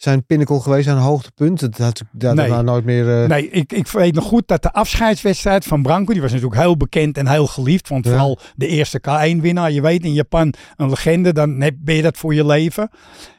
zijn 0.03 0.27
pinnacle 0.27 0.61
geweest, 0.61 0.85
zijn 0.85 0.97
hoogtepunt? 0.97 1.61
Dat 1.61 1.79
had 1.79 2.03
dat 2.13 2.35
Nee. 2.35 2.63
nooit 2.63 2.85
meer... 2.85 3.23
eh, 3.23 3.29
Nee, 3.29 3.51
ik, 3.51 3.73
ik 3.73 3.89
weet 3.89 4.15
nog 4.15 4.25
goed 4.25 4.49
dat 4.49 4.63
de 4.63 4.73
afscheidswedstrijd 4.73 5.65
van 5.65 5.83
Branco, 5.83 6.13
die 6.13 6.23
was 6.23 6.33
natuurlijk 6.33 6.61
heel 6.61 6.77
bekend 6.77 7.19
en 7.19 7.29
heel 7.29 7.47
geliefd. 7.47 7.89
Want 7.89 8.05
Ja. 8.05 8.11
vooral 8.11 8.39
de 8.57 8.67
eerste 8.67 9.01
K1-winnaar. 9.01 9.71
Je 9.73 9.81
weet 9.81 10.05
in 10.05 10.13
Japan 10.13 10.55
een 10.77 10.89
legende, 10.89 11.33
dan 11.33 11.61
heb, 11.61 11.75
ben 11.79 11.95
je 11.95 12.03
dat 12.03 12.17
voor 12.17 12.35
je 12.35 12.47
leven. 12.47 12.91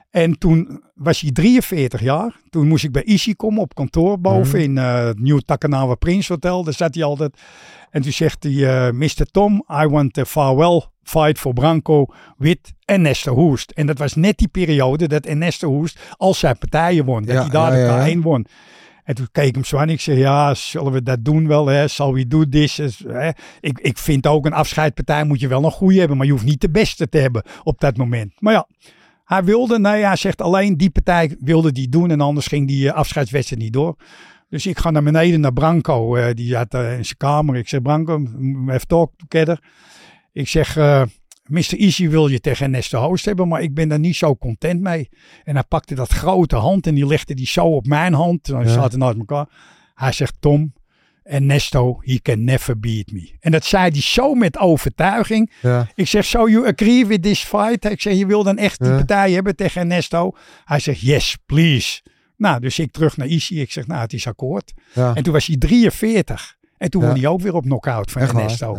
En 0.10 0.38
toen 0.38 0.84
was 0.96 1.20
hij 1.22 1.32
43 1.32 2.02
jaar. 2.02 2.36
Toen 2.50 2.68
moest 2.68 2.84
ik 2.84 2.92
bij 2.92 3.04
Ishi 3.04 3.36
komen 3.36 3.62
op 3.62 3.74
kantoor 3.76 4.20
boven 4.20 4.60
Mhm. 4.60 4.70
in 4.70 4.78
eh, 4.78 5.06
het 5.06 5.20
Nieuw 5.20 5.40
Takanawa 5.40 5.96
Prince 5.96 6.32
Hotel. 6.34 6.64
Daar 6.64 6.74
zat 6.74 6.94
hij 6.96 7.04
altijd. 7.04 7.38
En 7.90 8.02
toen 8.02 8.12
zegt 8.12 8.44
hij, 8.44 8.88
eh, 8.88 8.94
Mr. 8.94 9.26
Tom, 9.32 9.66
I 9.84 9.88
want 9.88 10.18
a 10.18 10.26
farewell 10.26 10.82
fight 11.04 11.40
for 11.40 11.54
Branco 11.54 12.06
with 12.38 12.74
Ernesto 12.86 13.34
Hoest. 13.34 13.72
En 13.72 13.86
dat 13.86 13.98
was 13.98 14.16
net 14.16 14.38
die 14.38 14.48
periode 14.48 15.08
dat 15.08 15.26
Ernesto 15.26 15.68
Hoest 15.68 16.00
al 16.18 16.34
zijn 16.34 16.58
partijen 16.58 17.06
won. 17.06 17.24
Dat 17.24 17.36
Ja, 17.36 17.42
hij 17.42 17.50
daar 17.50 17.72
ja, 17.72 17.86
ja, 17.86 17.98
ja. 17.98 18.06
de 18.06 18.16
K1 18.16 18.22
won. 18.22 18.46
En 19.04 19.16
toen 19.16 19.28
keek 19.32 19.48
ik 19.48 19.56
hem 19.56 19.64
zo 19.64 19.78
aan. 19.78 19.90
Ik 19.90 20.02
zei, 20.02 20.18
ja, 20.18 20.54
zullen 20.54 20.92
we 20.92 21.04
dat 21.04 21.26
doen 21.26 21.48
wel? 21.48 21.66
Hè? 21.68 21.88
Zal 21.88 22.14
we 22.14 22.28
do 22.28 22.50
this? 22.50 22.78
Hè? 23.08 23.30
Ik, 23.60 23.80
ik 23.80 23.98
vind 23.98 24.28
ook 24.28 24.46
een 24.46 24.54
afscheidpartij 24.54 25.24
moet 25.24 25.40
je 25.40 25.48
wel 25.48 25.64
een 25.64 25.72
goede 25.72 26.00
hebben. 26.00 26.18
Maar 26.18 26.26
je 26.26 26.32
hoeft 26.32 26.46
niet 26.46 26.62
de 26.62 26.70
beste 26.70 27.10
te 27.10 27.18
hebben 27.18 27.44
op 27.64 27.80
dat 27.80 27.98
moment. 27.98 28.34
Maar 28.40 28.54
ja, 28.54 28.68
hij 29.26 29.44
wilde, 29.44 29.80
nee, 29.80 30.04
hij 30.06 30.16
zegt 30.16 30.42
alleen 30.42 30.78
die 30.78 30.90
partij 30.90 31.36
wilde 31.40 31.72
die 31.72 31.90
doen. 31.90 32.12
En 32.12 32.22
anders 32.22 32.48
ging 32.48 32.68
die 32.68 32.90
eh, 32.90 32.96
afscheidswedstrijd 32.96 33.62
niet 33.62 33.74
door. 33.74 33.96
Dus 34.50 34.66
ik 34.66 34.80
ga 34.80 34.92
naar 34.92 35.04
beneden 35.04 35.40
naar 35.40 35.54
Branco. 35.54 36.16
eh, 36.16 36.34
die 36.34 36.48
zat 36.50 36.74
eh, 36.74 36.98
in 36.98 37.06
zijn 37.06 37.18
kamer. 37.18 37.56
Ik 37.56 37.68
zeg, 37.68 37.82
Branco, 37.82 38.22
we 38.40 38.64
have 38.72 38.86
talk 38.86 39.12
together. 39.28 39.60
Ik 40.34 40.48
zeg, 40.48 40.78
eh 40.78 41.02
Mr. 41.44 41.78
Easy 41.78 42.08
wil 42.10 42.28
je 42.28 42.40
tegen 42.40 42.66
Ernesto 42.66 43.02
Host 43.08 43.26
hebben, 43.26 43.48
maar 43.48 43.62
ik 43.62 43.74
ben 43.74 43.90
daar 43.90 44.00
niet 44.00 44.16
zo 44.16 44.36
content 44.36 44.82
mee. 44.82 45.10
En 45.44 45.54
hij 45.54 45.64
pakte 45.64 45.96
dat 45.96 46.12
grote 46.12 46.56
hand 46.56 46.88
en 46.88 46.96
die 46.96 47.06
legde 47.08 47.34
die 47.34 47.48
zo 47.48 47.66
op 47.66 47.86
mijn 47.88 48.14
hand. 48.14 48.46
Dan 48.46 48.64
Ja. 48.64 48.68
zaten 48.74 49.00
naast 49.00 49.18
elkaar. 49.18 49.48
Hij 49.96 50.12
zegt, 50.12 50.36
Tom, 50.40 50.74
Ernesto, 51.24 52.00
he 52.02 52.20
can 52.22 52.44
never 52.44 52.80
beat 52.80 53.12
me. 53.12 53.32
En 53.40 53.52
dat 53.52 53.66
zei 53.66 53.92
hij 53.92 54.02
zo 54.02 54.34
met 54.34 54.58
overtuiging. 54.58 55.52
ja. 55.62 55.88
Ik 55.96 56.08
zeg, 56.08 56.26
so 56.26 56.50
you 56.50 56.68
agree 56.68 57.06
with 57.06 57.22
this 57.24 57.44
fight? 57.44 57.86
Ik 57.86 58.02
zeg, 58.02 58.14
je 58.18 58.26
wil 58.26 58.44
dan 58.44 58.58
echt 58.58 58.80
die 58.80 58.90
Ja. 58.90 58.96
partij 58.96 59.32
hebben 59.32 59.56
tegen 59.56 59.82
Ernesto? 59.82 60.32
Hij 60.66 60.80
zegt, 60.80 61.00
yes, 61.02 61.38
please. 61.46 62.02
Nou, 62.38 62.60
dus 62.60 62.80
ik 62.80 62.92
terug 62.92 63.18
naar 63.18 63.28
Isi. 63.28 63.62
Ik 63.62 63.72
zeg, 63.72 63.88
nou, 63.88 64.02
het 64.02 64.14
is 64.14 64.28
akkoord. 64.28 64.74
ja. 64.94 65.14
En 65.16 65.24
toen 65.24 65.34
was 65.34 65.46
hij 65.46 65.58
43. 65.58 66.56
En 66.84 66.90
toen 66.90 67.02
won 67.02 67.18
hij 67.18 67.28
ook 67.28 67.42
weer 67.42 67.54
op 67.54 67.64
knockout 67.64 68.12
van 68.12 68.22
Echt? 68.22 68.34
Ernesto. 68.34 68.78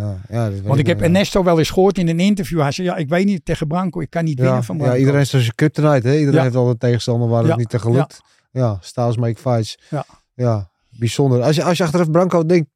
Want 0.65 0.79
ik 0.79 0.87
heb. 0.87 1.01
Ernesto 1.01 1.45
wel 1.45 1.59
eens 1.59 1.71
gehoord 1.71 1.99
in 1.99 2.09
een 2.09 2.21
interview. 2.21 2.61
Hij 2.61 2.71
zei, 2.71 2.87
ja, 2.89 2.97
ik 2.97 3.09
weet 3.09 3.25
niet 3.27 3.45
tegen 3.45 3.67
Branco. 3.67 4.01
Ik 4.01 4.11
kan 4.11 4.25
niet 4.25 4.41
winnen 4.41 4.65
van 4.65 4.77
Branco. 4.77 4.93
ja, 4.95 4.99
iedereen 5.01 5.21
is 5.21 5.31
dus 5.31 5.55
kryptonite, 5.55 6.09
hè? 6.09 6.17
Iedereen 6.19 6.43
heeft 6.43 6.55
altijd 6.57 6.81
tegenstander 6.81 7.29
waar 7.29 7.45
het 7.45 7.57
niet 7.57 7.69
te 7.69 7.79
gelukt. 7.79 8.21
Ja, 8.51 8.79
styles 8.81 9.17
make 9.17 9.41
fights. 9.41 9.79
Ja. 9.91 10.05
ja, 10.35 10.71
bijzonder. 10.99 11.43
Als 11.43 11.57
je, 11.57 11.65
als 11.65 11.77
je 11.79 11.85
achteraf 11.85 12.11
Branco 12.11 12.47
denkt, 12.47 12.71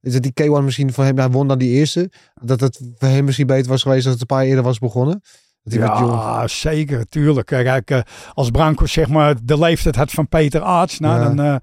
is 0.00 0.12
dat 0.12 0.22
die 0.22 0.32
K1 0.42 0.64
misschien 0.64 0.92
voor 0.92 1.04
hem, 1.04 1.18
hij 1.18 1.30
won 1.30 1.48
dan 1.48 1.58
die 1.58 1.70
eerste, 1.70 2.10
dat 2.42 2.60
het 2.60 2.80
voor 2.98 3.08
hem 3.08 3.24
misschien 3.24 3.46
beter 3.46 3.70
was 3.70 3.82
geweest 3.82 4.04
als 4.04 4.12
het 4.12 4.20
een 4.20 4.26
paar 4.26 4.38
jaar 4.38 4.48
eerder 4.48 4.64
was 4.64 4.78
begonnen. 4.78 5.22
Ja, 5.62 6.46
zeker, 6.48 7.04
tuurlijk. 7.08 7.46
Kijk, 7.46 8.02
als 8.34 8.50
Branco 8.50 8.86
zeg 8.86 9.08
maar 9.08 9.34
de 9.42 9.58
leeftijd 9.58 9.96
had 9.96 10.10
van 10.10 10.28
Peter 10.28 10.62
Aarts, 10.62 10.98
nou 10.98 11.20
Ja. 11.20 11.24
dan... 11.34 11.40
eh, 11.40 11.56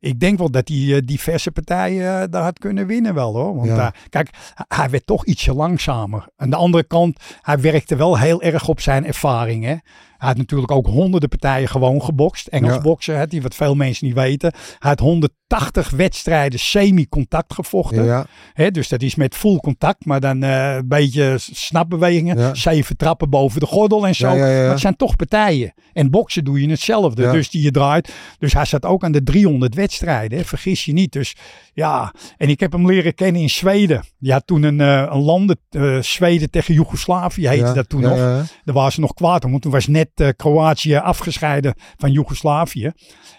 ik 0.00 0.20
denk 0.20 0.38
wel 0.38 0.50
dat 0.50 0.68
hij 0.68 0.94
eh, 0.94 1.00
diverse 1.04 1.50
partijen 1.50 2.20
eh, 2.22 2.28
daar 2.30 2.42
had 2.42 2.58
kunnen 2.58 2.86
winnen 2.86 3.14
wel 3.14 3.34
hoor. 3.34 3.54
Want 3.56 3.66
Ja. 3.68 3.92
kijk, 4.08 4.30
hij 4.68 4.90
werd 4.90 5.06
toch 5.06 5.24
ietsje 5.24 5.54
langzamer. 5.54 6.26
Aan 6.36 6.50
de 6.50 6.56
andere 6.56 6.84
kant, 6.84 7.20
hij 7.42 7.60
werkte 7.60 7.96
wel 7.96 8.18
heel 8.18 8.42
erg 8.42 8.68
op 8.68 8.80
zijn 8.80 9.06
ervaring. 9.06 9.64
Hè? 9.64 9.74
Hij 10.20 10.28
had 10.28 10.36
natuurlijk 10.36 10.70
ook 10.70 10.86
honderden 10.86 11.28
partijen 11.28 11.68
gewoon 11.68 12.02
gebokst. 12.02 12.46
Engels 12.46 12.74
Ja. 12.74 12.80
boksen, 12.80 13.18
hè, 13.18 13.26
die 13.26 13.42
wat 13.42 13.54
veel 13.54 13.74
mensen 13.74 14.06
niet 14.06 14.14
weten. 14.14 14.52
Hij 14.78 14.90
had 14.90 14.98
180 15.00 15.90
wedstrijden 15.90 16.58
semi-contact 16.58 17.54
gevochten. 17.54 18.04
Ja, 18.04 18.26
Hè, 18.52 18.70
dus 18.70 18.88
dat 18.88 19.02
is 19.02 19.14
met 19.14 19.34
full 19.34 19.56
contact, 19.56 20.04
maar 20.04 20.20
dan 20.20 20.42
eh, 20.42 20.74
een 20.74 20.88
beetje 20.88 21.34
snapbewegingen. 21.38 22.38
Ja. 22.38 22.54
Zeven 22.54 22.96
trappen 22.96 23.30
boven 23.30 23.60
de 23.60 23.66
gordel 23.66 24.06
en 24.06 24.14
zo. 24.14 24.28
Ja, 24.28 24.34
ja, 24.34 24.46
ja. 24.46 24.60
Maar 24.60 24.70
het 24.70 24.80
zijn 24.80 24.96
toch 24.96 25.16
partijen. 25.16 25.74
En 25.92 26.10
boksen 26.10 26.44
doe 26.44 26.60
je 26.60 26.68
hetzelfde. 26.68 27.22
Ja. 27.22 27.32
Dus 27.32 27.50
die 27.50 27.62
je 27.62 27.70
draait. 27.70 28.14
Dus 28.38 28.52
hij 28.52 28.64
zat 28.64 28.84
ook 28.84 29.04
aan 29.04 29.12
de 29.12 29.22
300 29.22 29.74
wedstrijden. 29.74 30.38
Hè, 30.38 30.44
vergis 30.44 30.84
je 30.84 30.92
niet. 30.92 31.12
Dus 31.12 31.36
ja, 31.72 32.14
en 32.36 32.48
ik 32.48 32.60
heb 32.60 32.72
hem 32.72 32.86
leren 32.86 33.14
kennen 33.14 33.42
in 33.42 33.50
Zweden. 33.50 34.04
Die 34.18 34.32
had 34.32 34.46
toen 34.46 34.62
een, 34.62 34.78
een 34.78 35.22
landen, 35.22 35.58
eh, 35.70 35.98
Zweden 36.00 36.50
tegen 36.50 36.74
Joegoslavië 36.74 37.48
heette 37.48 37.66
ja, 37.66 37.72
dat 37.72 37.88
toen 37.88 38.00
ja, 38.00 38.08
nog. 38.08 38.18
ja, 38.18 38.36
ja. 38.36 38.44
Daar 38.64 38.74
waren 38.74 38.92
ze 38.92 39.00
nog 39.00 39.14
kwaad 39.14 39.44
om, 39.44 39.50
want 39.50 39.62
toen 39.62 39.72
was 39.72 39.86
net 39.86 40.09
eh, 40.14 40.28
Kroatië 40.36 40.96
afgescheiden 40.96 41.74
van 41.96 42.12
Joegoslavië. 42.12 42.92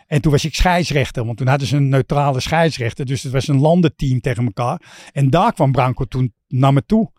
En 0.07 0.21
toen 0.21 0.31
was 0.31 0.45
ik 0.45 0.55
scheidsrechter, 0.55 1.25
want 1.25 1.37
toen 1.37 1.47
hadden 1.47 1.67
ze 1.67 1.75
een 1.75 1.89
neutrale 1.89 2.39
scheidsrechter. 2.39 3.05
Dus 3.05 3.23
het 3.23 3.31
was 3.31 3.47
een 3.47 3.59
landenteam 3.59 4.19
tegen 4.19 4.43
elkaar. 4.43 4.81
En 5.11 5.29
daar 5.29 5.53
kwam 5.53 5.71
Branco 5.71 6.05
toen 6.05 6.33
naar 6.47 6.73
me 6.73 6.85
toe. 6.85 7.11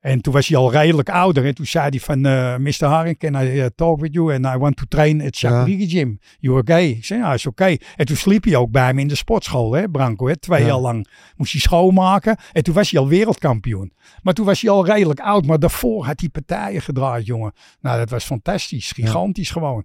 En 0.00 0.20
toen 0.20 0.32
was 0.32 0.48
hij 0.48 0.56
al 0.58 0.72
redelijk 0.72 1.08
ouder. 1.10 1.46
En 1.46 1.54
toen 1.54 1.66
zei 1.66 1.88
hij 1.88 2.00
van, 2.00 2.26
eh 2.26 2.56
Mr. 2.56 2.84
Haring, 2.86 3.18
can 3.18 3.34
I 3.34 3.60
eh, 3.60 3.66
talk 3.74 4.00
with 4.00 4.12
you? 4.12 4.34
And 4.34 4.54
I 4.54 4.58
want 4.58 4.76
to 4.76 4.84
train 4.88 5.22
at 5.22 5.36
Shakurigi 5.36 5.88
Gym. 5.88 6.18
You 6.38 6.58
okay? 6.58 6.86
Ik 6.88 7.04
zei, 7.04 7.20
ja, 7.20 7.32
is 7.32 7.46
oké. 7.46 7.76
En 7.96 8.06
toen 8.06 8.16
sliep 8.16 8.44
hij 8.44 8.56
ook 8.56 8.70
bij 8.70 8.94
me 8.94 9.00
in 9.00 9.08
de 9.08 9.14
sportschool, 9.14 9.72
hè, 9.72 9.88
Branco. 9.88 10.26
Hè, 10.28 10.36
twee 10.36 10.60
Ja. 10.60 10.66
jaar 10.66 10.78
lang 10.78 11.06
moest 11.36 11.52
hij 11.52 11.60
schoonmaken. 11.60 12.36
En 12.52 12.62
toen 12.62 12.74
was 12.74 12.90
hij 12.90 13.00
al 13.00 13.08
wereldkampioen. 13.08 13.92
Maar 14.22 14.34
toen 14.34 14.46
was 14.46 14.60
hij 14.60 14.70
al 14.70 14.86
redelijk 14.86 15.20
oud. 15.20 15.46
Maar 15.46 15.58
daarvoor 15.58 16.04
had 16.06 16.20
hij 16.20 16.28
partijen 16.28 16.82
gedraaid, 16.82 17.26
jongen. 17.26 17.52
Nou, 17.80 17.98
dat 17.98 18.10
was 18.10 18.24
fantastisch. 18.24 18.92
Gigantisch 18.92 19.50
gewoon. 19.50 19.84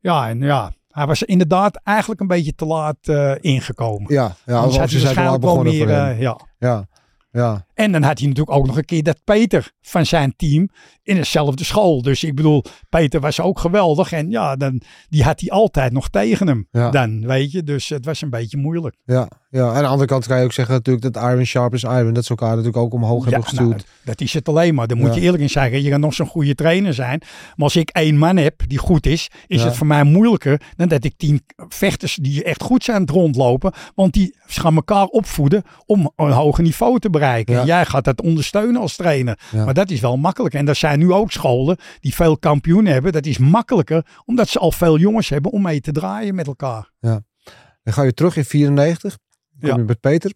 Ja, 0.00 0.28
en 0.28 0.40
ja, 0.40 0.72
hij 0.90 1.06
was 1.06 1.22
inderdaad 1.22 1.80
eigenlijk 1.84 2.20
een 2.20 2.26
beetje 2.26 2.54
te 2.54 2.64
laat 2.64 2.96
eh, 3.02 3.32
ingekomen. 3.40 4.12
Ja, 4.14 4.36
ja 4.46 4.54
Anders 4.56 4.74
of 4.74 4.80
had 4.80 4.90
ze 4.90 4.98
hij 4.98 5.06
zijn 5.14 5.26
al 5.26 5.38
waarschijnlijk 5.38 5.42
wel 5.42 5.54
begonnen 5.54 6.06
meer... 6.06 6.16
eh, 6.16 6.20
ja. 6.20 6.40
Ja, 6.58 6.86
ja. 7.32 7.66
En 7.78 7.92
dan 7.92 8.02
had 8.02 8.18
hij 8.18 8.28
natuurlijk 8.28 8.56
ook 8.56 8.66
nog 8.66 8.76
een 8.76 8.84
keer 8.84 9.02
dat 9.02 9.18
Peter 9.24 9.72
van 9.80 10.06
zijn 10.06 10.34
team 10.36 10.68
in 11.02 11.16
dezelfde 11.16 11.64
school. 11.64 12.02
Dus 12.02 12.24
ik 12.24 12.34
bedoel, 12.34 12.64
Peter 12.88 13.20
was 13.20 13.40
ook 13.40 13.58
geweldig. 13.58 14.12
En 14.12 14.30
ja, 14.30 14.56
dan, 14.56 14.80
die 15.08 15.22
had 15.22 15.40
hij 15.40 15.50
altijd 15.50 15.92
nog 15.92 16.08
tegen 16.08 16.46
hem. 16.46 16.66
Ja. 16.70 16.90
Dan, 16.90 17.26
weet 17.26 17.52
je. 17.52 17.62
Dus 17.62 17.88
het 17.88 18.04
was 18.04 18.22
een 18.22 18.30
beetje 18.30 18.56
moeilijk. 18.56 18.96
Ja, 19.04 19.28
ja, 19.50 19.68
en 19.68 19.74
aan 19.74 19.82
de 19.82 19.88
andere 19.88 20.08
kant 20.08 20.26
kan 20.26 20.38
je 20.38 20.44
ook 20.44 20.52
zeggen 20.52 20.74
natuurlijk 20.74 21.12
dat 21.12 21.22
Iron 21.22 21.44
Sharp 21.44 21.74
is 21.74 21.82
Iron. 21.82 22.12
Dat 22.12 22.24
ze 22.24 22.30
elkaar 22.30 22.48
natuurlijk 22.48 22.76
ook 22.76 22.92
omhoog 22.92 23.22
hebben 23.24 23.40
Ja, 23.40 23.46
gestuurd. 23.48 23.68
nou, 23.68 23.82
dat 24.04 24.20
is 24.20 24.32
het 24.34 24.48
alleen 24.48 24.74
maar. 24.74 24.86
Daar 24.86 24.96
moet 24.96 25.08
Ja. 25.08 25.14
je 25.14 25.20
eerlijk 25.20 25.42
in 25.42 25.50
zeggen. 25.50 25.82
Je 25.82 25.90
kan 25.90 26.00
nog 26.00 26.14
zo'n 26.14 26.26
goede 26.26 26.54
trainer 26.54 26.94
zijn. 26.94 27.18
Maar 27.20 27.64
als 27.64 27.76
ik 27.76 27.88
één 27.90 28.16
man 28.18 28.36
heb 28.36 28.62
die 28.66 28.78
goed 28.78 29.06
is, 29.06 29.30
is 29.46 29.60
Ja. 29.60 29.66
het 29.66 29.76
voor 29.76 29.86
mij 29.86 30.04
moeilijker 30.04 30.60
dan 30.76 30.88
dat 30.88 31.04
ik 31.04 31.14
tien 31.16 31.44
vechters 31.68 32.18
die 32.22 32.42
echt 32.44 32.62
goed 32.62 32.84
zijn 32.84 33.08
rondlopen. 33.08 33.72
Want 33.94 34.12
die 34.12 34.34
gaan 34.46 34.74
elkaar 34.74 35.04
opvoeden 35.06 35.62
om 35.86 36.12
een 36.16 36.30
hoger 36.32 36.62
niveau 36.62 36.98
te 36.98 37.10
bereiken. 37.10 37.66
Ja. 37.68 37.74
En 37.74 37.80
jij 37.82 37.86
gaat 37.86 38.04
dat 38.04 38.20
ondersteunen 38.20 38.80
als 38.80 38.96
trainer. 38.96 39.38
Ja. 39.50 39.64
Maar 39.64 39.74
dat 39.74 39.90
is 39.90 40.00
wel 40.00 40.16
makkelijk. 40.16 40.54
En 40.54 40.68
er 40.68 40.74
zijn 40.74 40.98
nu 40.98 41.12
ook 41.12 41.32
scholen 41.32 41.76
die 42.00 42.14
veel 42.14 42.38
kampioenen 42.38 42.92
hebben. 42.92 43.12
Dat 43.12 43.26
is 43.26 43.38
makkelijker, 43.38 44.06
omdat 44.24 44.48
ze 44.48 44.58
al 44.58 44.72
veel 44.72 44.98
jongens 44.98 45.28
hebben 45.28 45.50
om 45.52 45.62
mee 45.62 45.80
te 45.80 45.92
draaien 45.92 46.34
met 46.34 46.46
elkaar. 46.46 46.90
Dan 47.00 47.22
ga 47.82 48.02
je 48.02 48.12
terug 48.14 48.36
in 48.36 48.44
94. 48.44 49.16
Kom 49.60 49.68
Ja. 49.68 49.76
je 49.76 49.82
met 49.82 50.00
Peter. 50.00 50.32